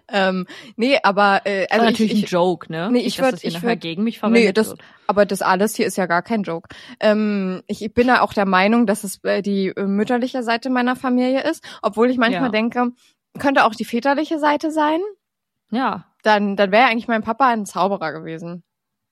Ähm, 0.09 0.47
nee, 0.77 0.99
aber 1.03 1.43
äh, 1.45 1.67
Also 1.71 1.87
natürlich 1.87 2.13
ich, 2.13 2.19
ein 2.21 2.25
ich, 2.25 2.31
Joke, 2.31 2.71
ne? 2.71 2.91
Nee, 2.91 2.99
ich 3.01 3.05
Nicht, 3.05 3.19
dass 3.21 3.27
würd- 3.29 3.31
das 3.33 3.41
hier 3.43 3.49
ich 3.49 3.55
nachher 3.55 3.71
würd- 3.77 3.81
gegen 3.81 4.05
mich 4.05 4.19
verwendet 4.19 4.43
Nee, 4.45 4.53
das, 4.53 4.69
wird. 4.71 4.81
aber 5.07 5.27
das 5.27 5.43
alles 5.43 5.75
hier 5.77 5.87
ist 5.87 5.97
ja 5.97 6.07
gar 6.07 6.23
kein 6.23 6.43
Joke. 6.43 6.69
Ähm, 7.01 7.63
ich, 7.67 7.83
ich 7.83 7.95
bin 7.95 8.09
da 8.09 8.21
auch 8.21 8.33
der 8.35 8.47
Meinung, 8.47 8.87
dass 8.87 9.05
es 9.05 9.23
äh, 9.25 9.43
die 9.43 9.69
äh, 9.69 9.85
mütterliche 9.87 10.43
Seite 10.43 10.71
meiner 10.71 10.97
Familie 10.97 11.43
ist, 11.43 11.65
obwohl 11.83 12.11
ich 12.11 12.19
manchmal 12.19 12.45
Ja. 12.45 12.49
denke, 12.51 12.91
könnte 13.39 13.65
auch 13.65 13.75
die 13.75 13.85
väterliche 13.85 14.39
Seite 14.39 14.71
sein. 14.71 15.01
Ja. 15.71 16.07
dann, 16.23 16.57
dann 16.57 16.71
wäre 16.71 16.87
eigentlich 16.89 17.09
mein 17.09 17.23
Papa 17.23 17.49
ein 17.49 17.65
Zauberer 17.67 18.13
gewesen. 18.13 18.63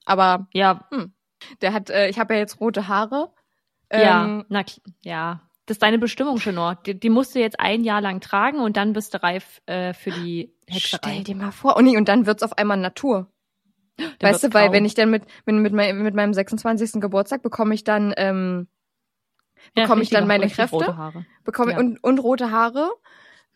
Aber 0.04 0.48
Ja, 0.52 0.88
der 1.62 1.72
hat, 1.72 1.88
äh, 1.90 2.08
ich 2.08 2.18
habe 2.18 2.34
ja 2.34 2.40
jetzt 2.40 2.60
rote 2.60 2.86
Haare. 2.88 3.32
ja, 3.92 4.24
Ähm, 4.24 4.44
na 4.48 4.60
kl- 4.60 4.80
ja. 5.02 5.40
Das 5.70 5.76
ist 5.76 5.82
deine 5.84 5.98
Bestimmung, 5.98 6.38
Chenor. 6.38 6.78
Die, 6.84 6.98
die 6.98 7.10
musst 7.10 7.32
du 7.36 7.38
jetzt 7.38 7.60
ein 7.60 7.84
Jahr 7.84 8.00
lang 8.00 8.20
tragen 8.20 8.58
und 8.58 8.76
dann 8.76 8.92
bist 8.92 9.14
du 9.14 9.22
reif 9.22 9.62
äh, 9.66 9.94
für 9.94 10.10
die 10.10 10.52
Hexerei. 10.66 11.12
Stell 11.12 11.22
dir 11.22 11.36
mal 11.36 11.52
vor. 11.52 11.76
Oh 11.76 11.80
nee, 11.80 11.96
und 11.96 12.08
dann 12.08 12.26
wird's 12.26 12.42
auf 12.42 12.58
einmal 12.58 12.76
Natur. 12.76 13.30
Dann 13.96 14.08
weißt 14.20 14.42
du, 14.42 14.52
weil 14.52 14.66
grau. 14.66 14.72
wenn 14.72 14.84
ich 14.84 14.94
dann 14.94 15.10
mit, 15.10 15.22
mit, 15.46 15.54
mit, 15.54 15.72
mein, 15.72 16.02
mit 16.02 16.12
meinem 16.16 16.34
26. 16.34 17.00
Geburtstag 17.00 17.42
bekomme 17.42 17.72
ich 17.72 17.84
dann, 17.84 18.12
ähm, 18.16 18.66
Ja, 19.76 19.84
bekomme 19.84 20.02
ich 20.02 20.06
richtige- 20.06 20.20
dann 20.22 20.26
meine 20.26 20.48
Kräfte? 20.48 20.74
rote 20.74 20.96
Haare. 20.96 21.24
bekomme 21.44 21.70
Ja. 21.72 21.78
und, 21.78 22.02
und 22.02 22.18
rote 22.18 22.50
Haare. 22.50 22.90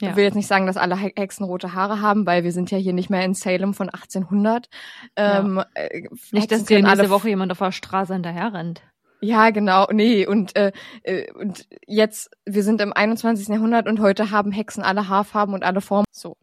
Ja. 0.00 0.10
Ich 0.10 0.16
will 0.16 0.22
jetzt 0.22 0.34
nicht 0.36 0.46
sagen, 0.46 0.66
dass 0.66 0.76
alle 0.76 0.96
He- 0.96 1.14
Hexen 1.16 1.44
rote 1.44 1.72
Haare 1.74 2.00
haben, 2.00 2.26
weil 2.26 2.44
wir 2.44 2.52
sind 2.52 2.70
ja 2.70 2.78
hier 2.78 2.92
nicht 2.92 3.10
mehr 3.10 3.24
in 3.24 3.34
Salem 3.34 3.74
von 3.74 3.88
1800. 3.90 4.68
Ähm, 5.16 5.64
äh, 5.74 6.08
Nicht, 6.30 6.52
dass 6.52 6.64
dir 6.64 6.86
alle 6.86 7.10
Woche 7.10 7.28
jemand 7.28 7.50
auf 7.50 7.58
der 7.58 7.72
Straße 7.72 8.12
hinterher 8.12 8.54
rennt. 8.54 8.82
Ja, 9.24 9.50
genau. 9.50 9.86
Nee, 9.90 10.26
und, 10.26 10.54
äh, 10.54 10.70
äh, 11.02 11.32
und 11.32 11.66
jetzt, 11.86 12.30
wir 12.44 12.62
sind 12.62 12.82
im 12.82 12.92
21. 12.92 13.48
Jahrhundert 13.48 13.88
und 13.88 14.00
heute 14.00 14.30
haben 14.30 14.52
Hexen 14.52 14.82
alle 14.82 15.08
Haarfarben 15.08 15.54
und 15.54 15.64
alle 15.64 15.80
Formen. 15.80 16.04
So. 16.10 16.36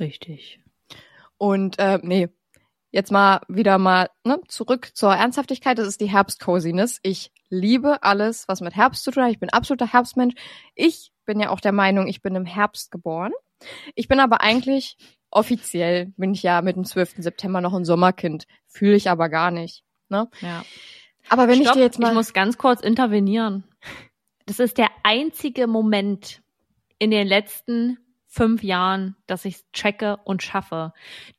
Richtig. 0.00 0.58
Und 1.36 1.78
äh, 1.78 1.98
nee, 2.02 2.30
jetzt 2.92 3.12
mal 3.12 3.42
wieder 3.48 3.76
mal 3.76 4.08
ne, 4.24 4.40
zurück 4.48 4.92
zur 4.94 5.14
Ernsthaftigkeit. 5.14 5.76
Das 5.78 5.86
ist 5.86 6.00
die 6.00 6.10
Herbstcoziness. 6.10 6.98
Ich 7.02 7.30
liebe 7.50 8.02
alles, 8.02 8.48
was 8.48 8.62
mit 8.62 8.74
Herbst 8.74 9.04
zu 9.04 9.10
tun 9.10 9.24
hat. 9.24 9.30
Ich 9.30 9.38
bin 9.40 9.50
absoluter 9.50 9.92
Herbstmensch. 9.92 10.34
Ich 10.74 11.12
bin 11.26 11.40
ja 11.40 11.50
auch 11.50 11.60
der 11.60 11.72
Meinung, 11.72 12.06
ich 12.06 12.22
bin 12.22 12.34
im 12.36 12.46
Herbst 12.46 12.90
geboren. 12.90 13.32
Ich 13.94 14.08
bin 14.08 14.18
aber 14.18 14.40
eigentlich 14.40 14.96
offiziell, 15.30 16.06
bin 16.16 16.32
ich 16.32 16.42
ja 16.42 16.62
mit 16.62 16.76
dem 16.76 16.84
12. 16.84 17.16
September 17.18 17.60
noch 17.60 17.74
ein 17.74 17.84
Sommerkind. 17.84 18.46
Fühle 18.66 18.96
ich 18.96 19.10
aber 19.10 19.28
gar 19.28 19.50
nicht. 19.50 19.84
Ne? 20.08 20.30
Ja. 20.40 20.64
Aber 21.28 21.48
wenn 21.48 21.56
Stopp, 21.62 21.66
ich 21.68 21.72
dir 21.72 21.82
jetzt 21.84 21.98
mal... 21.98 22.08
ich 22.08 22.14
muss 22.14 22.32
ganz 22.32 22.58
kurz 22.58 22.80
intervenieren. 22.80 23.64
Das 24.46 24.58
ist 24.60 24.78
der 24.78 24.88
einzige 25.02 25.66
Moment 25.66 26.40
in 26.98 27.10
den 27.10 27.26
letzten 27.26 27.98
fünf 28.26 28.62
Jahren, 28.62 29.16
dass 29.26 29.44
ich 29.44 29.70
checke 29.72 30.18
und 30.24 30.42
schaffe. 30.42 30.92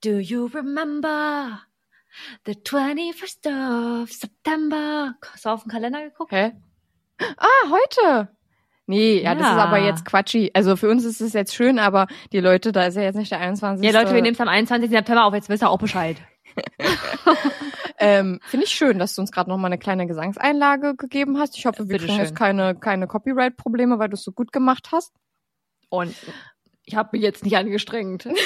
Do 0.04 0.18
you 0.18 0.46
remember 0.48 1.62
the 2.46 2.54
21st 2.54 4.04
of 4.04 4.12
September? 4.12 5.14
Hast 5.32 5.46
du 5.46 5.50
auf 5.50 5.64
den 5.64 5.72
Kalender 5.72 6.04
geguckt? 6.04 6.32
Hä? 6.32 6.52
Ah, 7.38 7.70
heute. 7.70 8.30
Nee, 8.88 9.22
ja, 9.22 9.36
das 9.36 9.44
ist 9.44 9.56
Ja. 9.56 9.64
aber 9.66 9.80
jetzt 9.80 10.06
quatschi. 10.06 10.52
Also 10.54 10.76
für 10.76 10.90
uns 10.90 11.04
ist 11.04 11.20
es 11.20 11.34
jetzt 11.34 11.54
schön, 11.54 11.78
aber 11.78 12.08
die 12.32 12.40
Leute, 12.40 12.72
da 12.72 12.86
ist 12.86 12.96
ja 12.96 13.04
jetzt 13.04 13.16
nicht 13.16 13.32
der 13.32 13.40
21. 13.40 13.86
Ja, 13.86 13.92
Leute, 14.00 14.14
wir 14.16 14.22
nehmen 14.22 14.34
es 14.36 14.40
am 14.42 14.48
21. 14.48 14.90
September 14.90 15.26
auf, 15.26 15.34
jetzt 15.34 15.50
wisst 15.50 15.64
ihr 15.64 15.70
auch 15.70 15.78
Bescheid. 15.80 16.18
Ähm, 18.00 18.40
Finde 18.44 18.66
ich 18.68 18.72
schön, 18.72 19.00
dass 19.00 19.16
du 19.16 19.22
uns 19.22 19.32
gerade 19.32 19.50
noch 19.50 19.58
mal 19.58 19.68
eine 19.68 19.80
kleine 19.80 20.06
Gesangseinlage 20.06 20.96
gegeben 20.96 21.40
hast. 21.40 21.58
Ich 21.58 21.66
hoffe, 21.66 21.90
wir 21.90 21.98
kriegen 21.98 22.02
Bitteschön. 22.02 22.26
jetzt 22.26 22.36
keine, 22.36 22.76
keine 22.76 23.08
Copyright-Probleme, 23.08 23.98
weil 23.98 24.10
du 24.10 24.14
es 24.14 24.24
so 24.24 24.32
gut 24.32 24.52
gemacht 24.52 24.90
hast. 24.92 25.14
Und 25.90 26.16
ich 26.86 26.96
habe 26.96 27.10
mich 27.14 27.24
jetzt 27.24 27.44
nicht 27.44 27.58
angestrengt. 27.58 28.28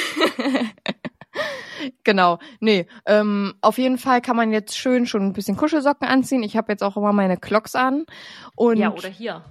Genau. 2.03 2.37
Nee, 2.59 2.85
ähm, 3.07 3.55
auf 3.61 3.79
jeden 3.79 3.97
Fall 3.97 4.21
kann 4.21 4.35
man 4.35 4.51
jetzt 4.51 4.77
schön 4.77 5.07
schon 5.07 5.23
ein 5.23 5.33
bisschen 5.33 5.57
Kuschelsocken 5.57 6.07
anziehen. 6.07 6.43
Ich 6.43 6.55
habe 6.55 6.71
jetzt 6.71 6.83
auch 6.83 6.95
immer 6.95 7.11
meine 7.11 7.37
Clocks 7.37 7.73
an. 7.73 8.05
Und 8.55 8.77
ja, 8.77 8.91
oder 8.91 9.09
hier. 9.09 9.43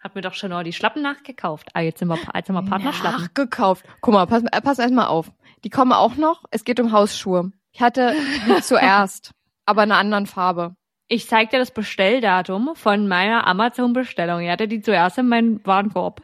Hat 0.00 0.16
mir 0.16 0.22
doch 0.22 0.34
schon 0.34 0.50
noch 0.50 0.64
die 0.64 0.72
Schlappen 0.72 1.02
nachgekauft. 1.02 1.68
Ah, 1.74 1.82
jetzt 1.82 2.00
sind 2.00 2.08
wir, 2.08 2.18
jetzt 2.34 2.46
sind 2.46 2.56
wir 2.56 2.64
Partnerschlappen. 2.64 3.20
Nachgekauft. 3.20 3.84
Guck 4.00 4.14
mal, 4.14 4.26
pass, 4.26 4.42
äh, 4.50 4.60
pass 4.60 4.80
erst 4.80 4.92
mal 4.92 5.06
auf. 5.06 5.30
Die 5.64 5.70
kommen 5.70 5.92
auch 5.92 6.16
noch. 6.16 6.44
Es 6.50 6.64
geht 6.64 6.80
um 6.80 6.92
Hausschuhe. 6.92 7.52
Ich 7.72 7.80
hatte 7.80 8.14
die 8.46 8.60
zuerst, 8.62 9.32
aber 9.66 9.84
in 9.84 9.92
einer 9.92 10.00
anderen 10.00 10.26
Farbe. 10.26 10.74
Ich 11.12 11.26
zeig 11.28 11.50
dir 11.50 11.58
das 11.58 11.72
Bestelldatum 11.72 12.70
von 12.74 13.08
meiner 13.08 13.44
Amazon-Bestellung. 13.46 14.40
Ich 14.42 14.48
hatte 14.50 14.68
die 14.68 14.80
zuerst 14.80 15.18
in 15.18 15.26
meinem 15.28 15.60
Warenkorb. 15.64 16.22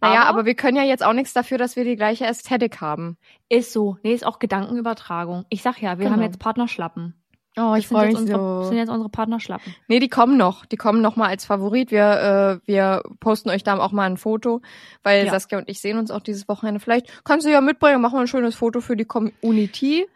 Naja, 0.00 0.24
aber, 0.24 0.46
wir 0.46 0.54
können 0.54 0.76
ja 0.78 0.84
jetzt 0.84 1.04
auch 1.04 1.12
nichts 1.12 1.32
dafür, 1.34 1.58
dass 1.58 1.76
wir 1.76 1.84
die 1.84 1.96
gleiche 1.96 2.24
Ästhetik 2.26 2.80
haben. 2.80 3.18
ist 3.50 3.72
so. 3.72 3.98
Nee, 4.02 4.14
ist 4.14 4.26
auch 4.26 4.38
Gedankenübertragung. 4.38 5.44
Ich 5.50 5.62
sag 5.62 5.80
ja, 5.82 5.98
wir 5.98 6.06
Genau. 6.06 6.16
haben 6.16 6.22
jetzt 6.22 6.38
Partnerschlappen. 6.38 7.21
Oh, 7.56 7.74
Das 7.74 7.86
sind 7.88 7.98
jetzt 8.00 8.16
unsere, 8.16 8.58
das 8.60 8.68
sind 8.68 8.78
jetzt 8.78 8.88
unsere 8.88 9.10
Partnerschlappen. 9.10 9.74
Nee, 9.86 9.98
die 9.98 10.08
kommen 10.08 10.38
noch. 10.38 10.64
Die 10.64 10.76
kommen 10.78 11.02
noch 11.02 11.16
mal 11.16 11.28
als 11.28 11.44
Favorit. 11.44 11.90
Wir, 11.90 12.60
äh, 12.64 12.66
wir 12.66 13.02
posten 13.20 13.50
euch 13.50 13.62
da 13.62 13.78
auch 13.78 13.92
mal 13.92 14.04
ein 14.08 14.16
Foto, 14.16 14.62
weil 15.02 15.26
Ja. 15.26 15.32
Saskia 15.32 15.58
und 15.58 15.68
ich 15.68 15.80
sehen 15.80 15.98
uns 15.98 16.10
auch 16.10 16.20
dieses 16.20 16.48
Wochenende. 16.48 16.80
Vielleicht 16.80 17.24
kannst 17.24 17.46
du 17.46 17.50
ja 17.50 17.60
mitbringen, 17.60 18.00
machen 18.00 18.14
wir 18.16 18.20
ein 18.22 18.26
schönes 18.26 18.54
Foto 18.54 18.80
für 18.80 18.96
die 18.96 19.04
Community. 19.04 20.06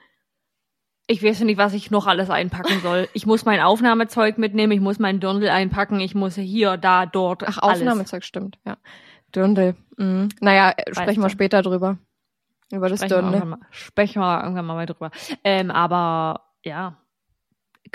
Ich 1.09 1.22
weiß 1.22 1.41
nicht, 1.41 1.59
was 1.59 1.74
ich 1.74 1.91
noch 1.91 2.07
alles 2.07 2.30
einpacken 2.30 2.80
soll. 2.82 3.09
Ich 3.12 3.26
muss 3.26 3.45
mein 3.45 3.61
Aufnahmezeug 3.61 4.39
mitnehmen, 4.39 4.72
ich 4.72 4.80
muss 4.80 4.99
meinen 4.99 5.20
Dirndl 5.20 5.49
einpacken, 5.51 6.01
ich 6.01 6.14
muss 6.14 6.34
hier, 6.37 6.76
da, 6.78 7.05
dort. 7.07 7.45
Ach, 7.47 7.59
alles. 7.59 7.80
Aufnahmezeug 7.80 8.24
stimmt, 8.24 8.59
ja. 8.66 8.76
Dirndl. 9.34 9.76
Mhm. 9.99 10.30
Naja, 10.41 10.72
äh, 10.76 10.93
sprechen 10.95 11.22
wir 11.22 11.28
später 11.28 11.61
drüber. 11.62 11.99
Über 12.72 12.89
das 12.89 12.99
Sprechen 13.01 13.11
wir, 13.11 13.16
Dirndl. 13.18 13.34
irgendwann 13.41 13.61
mal, 13.61 13.66
sprechen 13.70 14.20
wir 14.22 14.43
irgendwann 14.43 14.66
mal 14.66 14.76
weiter 14.76 14.95
drüber. 14.95 15.11
Ähm, 15.45 15.70
aber 15.70 16.41
ja. 16.64 16.97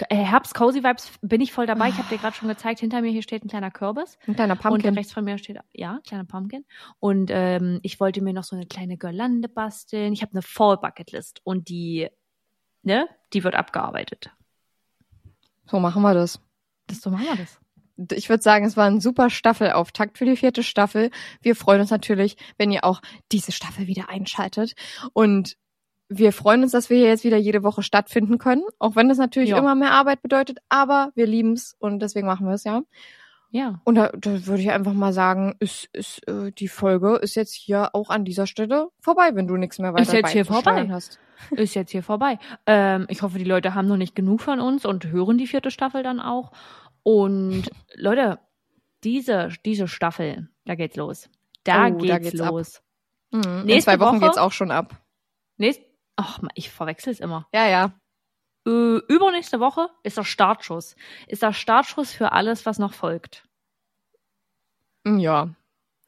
Äh, 0.09 0.15
Herbst 0.15 0.53
Cozy 0.53 0.83
Vibes 0.83 1.11
bin 1.21 1.41
ich 1.41 1.51
voll 1.51 1.65
dabei. 1.65 1.89
Ich 1.89 1.97
habe 1.97 2.07
dir 2.09 2.17
gerade 2.17 2.35
schon 2.35 2.47
gezeigt, 2.47 2.79
hinter 2.79 3.01
mir 3.01 3.11
hier 3.11 3.21
steht 3.23 3.43
ein 3.43 3.49
kleiner 3.49 3.71
Kürbis. 3.71 4.17
Ein 4.27 4.35
kleiner 4.35 4.53
Und 4.53 4.61
Pumpkin. 4.61 4.93
rechts 4.93 5.13
von 5.13 5.23
mir 5.23 5.37
steht, 5.37 5.57
ja, 5.73 5.99
kleiner 6.05 6.25
Pumpkin. 6.25 6.65
Und 6.99 7.29
ähm, 7.33 7.79
ich 7.83 7.99
wollte 7.99 8.21
mir 8.21 8.33
noch 8.33 8.43
so 8.43 8.55
eine 8.55 8.65
kleine 8.65 8.97
Girlande 8.97 9.49
basteln. 9.49 10.13
Ich 10.13 10.21
habe 10.21 10.33
eine 10.33 10.41
Fall 10.41 10.77
Bucket 10.77 11.11
List 11.11 11.41
und 11.43 11.69
die, 11.69 12.09
ne, 12.83 13.07
die 13.33 13.43
wird 13.43 13.55
abgearbeitet. 13.55 14.31
So 15.65 15.79
machen 15.79 16.01
wir 16.01 16.13
das. 16.13 16.39
Das 16.87 17.01
so 17.01 17.09
machen 17.09 17.25
wir 17.25 17.35
das. 17.35 17.59
ich 18.17 18.29
würde 18.29 18.43
sagen, 18.43 18.65
es 18.65 18.75
war 18.77 18.87
ein 18.87 18.99
super 19.01 19.29
Staffelauftakt 19.29 20.17
für 20.17 20.25
die 20.25 20.35
vierte 20.35 20.63
Staffel. 20.63 21.11
Wir 21.41 21.55
freuen 21.55 21.81
uns 21.81 21.91
natürlich, 21.91 22.35
wenn 22.57 22.71
ihr 22.71 22.83
auch 22.83 23.01
diese 23.31 23.51
Staffel 23.51 23.87
wieder 23.87 24.09
einschaltet. 24.09 24.73
Und 25.13 25.57
wir 26.13 26.33
freuen 26.33 26.63
uns, 26.63 26.71
dass 26.73 26.89
wir 26.89 26.97
hier 26.97 27.07
jetzt 27.07 27.23
wieder 27.23 27.37
jede 27.37 27.63
Woche 27.63 27.81
stattfinden 27.83 28.37
können, 28.37 28.63
auch 28.79 28.95
wenn 28.95 29.07
das 29.09 29.17
natürlich 29.17 29.51
Ja. 29.51 29.57
immer 29.57 29.75
mehr 29.75 29.91
Arbeit 29.91 30.21
bedeutet, 30.21 30.59
aber 30.69 31.11
wir 31.15 31.25
lieben's 31.25 31.75
und 31.79 31.99
deswegen 32.01 32.27
machen 32.27 32.45
wir 32.47 32.53
es, 32.53 32.63
ja. 32.65 32.81
Ja. 33.53 33.81
Und 33.83 33.95
da, 33.95 34.11
da 34.17 34.45
würde 34.45 34.61
ich 34.61 34.71
einfach 34.71 34.93
mal 34.93 35.11
sagen, 35.13 35.55
ist, 35.59 35.89
ist 35.93 36.25
äh, 36.27 36.51
die 36.51 36.67
Folge 36.69 37.15
ist 37.17 37.35
jetzt 37.35 37.53
hier 37.53 37.93
auch 37.93 38.09
an 38.09 38.23
dieser 38.25 38.47
Stelle 38.47 38.89
vorbei, 39.01 39.31
wenn 39.33 39.47
du 39.47 39.57
nichts 39.57 39.77
mehr 39.79 39.93
weiter 39.93 40.03
Ist 40.03 40.13
jetzt 40.13 40.29
hier 40.31 40.45
vorbei. 40.45 40.87
hast. 40.89 41.19
Ist 41.51 41.73
jetzt 41.73 41.91
hier 41.91 42.03
vorbei. 42.03 42.37
Ähm, 42.67 43.07
ich 43.09 43.23
hoffe, 43.23 43.39
die 43.39 43.43
Leute 43.43 43.73
haben 43.73 43.87
noch 43.87 43.97
nicht 43.97 44.15
genug 44.15 44.41
von 44.41 44.59
uns 44.61 44.85
und 44.85 45.07
hören 45.07 45.37
die 45.39 45.47
vierte 45.47 45.71
Staffel 45.71 46.03
dann 46.03 46.19
auch. 46.19 46.51
Und 47.03 47.63
Leute, 47.95 48.37
diese, 49.03 49.49
diese 49.65 49.87
Staffel, 49.87 50.49
da 50.65 50.75
geht's 50.75 50.95
los. 50.95 51.29
Da, 51.63 51.87
Oh, 51.87 51.97
geht's, 51.97 52.07
da 52.11 52.19
geht's 52.19 52.37
los. 52.39 52.81
Mhm. 53.31 53.41
In 53.43 53.65
Nächste 53.65 53.91
zwei 53.91 53.99
Wochen 53.99 54.17
Woche- 54.17 54.25
geht's 54.27 54.37
auch 54.37 54.51
schon 54.51 54.71
ab. 54.71 54.95
Nächst, 55.57 55.81
ach, 56.15 56.39
ich 56.55 56.69
verwechsel's 56.71 57.19
immer. 57.19 57.47
Ja, 57.53 57.67
ja. 57.67 57.93
Übernächste 58.63 59.59
Woche 59.59 59.89
ist 60.03 60.17
der 60.17 60.23
Startschuss. 60.23 60.95
Ist 61.27 61.41
der 61.41 61.51
Startschuss 61.53 62.11
für 62.13 62.31
alles, 62.31 62.65
was 62.65 62.77
noch 62.79 62.93
folgt. 62.93 63.43
Mm, 65.03 65.17
Ja. 65.19 65.49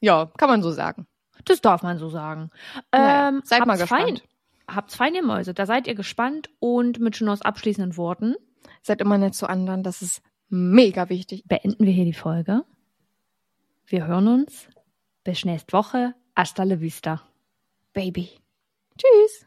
Ja, 0.00 0.26
kann 0.36 0.48
man 0.50 0.62
so 0.62 0.70
sagen. 0.70 1.06
Das 1.46 1.60
darf 1.62 1.82
man 1.82 1.98
so 1.98 2.08
sagen. 2.10 2.50
Naja, 2.92 3.28
Ähm, 3.28 3.40
seid 3.44 3.66
mal 3.66 3.76
gespannt. 3.78 4.20
Fein. 4.20 4.76
Habt's 4.76 4.94
fein, 4.96 5.14
ihr 5.14 5.22
Mäuse. 5.24 5.52
Da 5.54 5.66
seid 5.66 5.86
ihr 5.86 5.94
gespannt. 5.94 6.48
Und 6.58 7.00
mit 7.00 7.16
Junos 7.18 7.42
abschließenden 7.42 7.96
Worten 7.96 8.34
Seid 8.82 9.00
immer 9.00 9.18
nett 9.18 9.34
zu 9.34 9.46
anderen, 9.48 9.82
das 9.82 10.00
ist 10.02 10.22
mega 10.48 11.08
wichtig. 11.08 11.44
beenden 11.46 11.84
wir 11.86 11.92
hier 11.92 12.04
die 12.04 12.12
Folge. 12.14 12.64
Wir 13.86 14.06
hören 14.06 14.28
uns. 14.28 14.68
Bis 15.22 15.44
nächste 15.44 15.72
Woche. 15.72 16.14
Hasta 16.36 16.62
la 16.64 16.80
vista. 16.80 17.22
Baby. 17.94 18.30
Tschüss. 18.98 19.46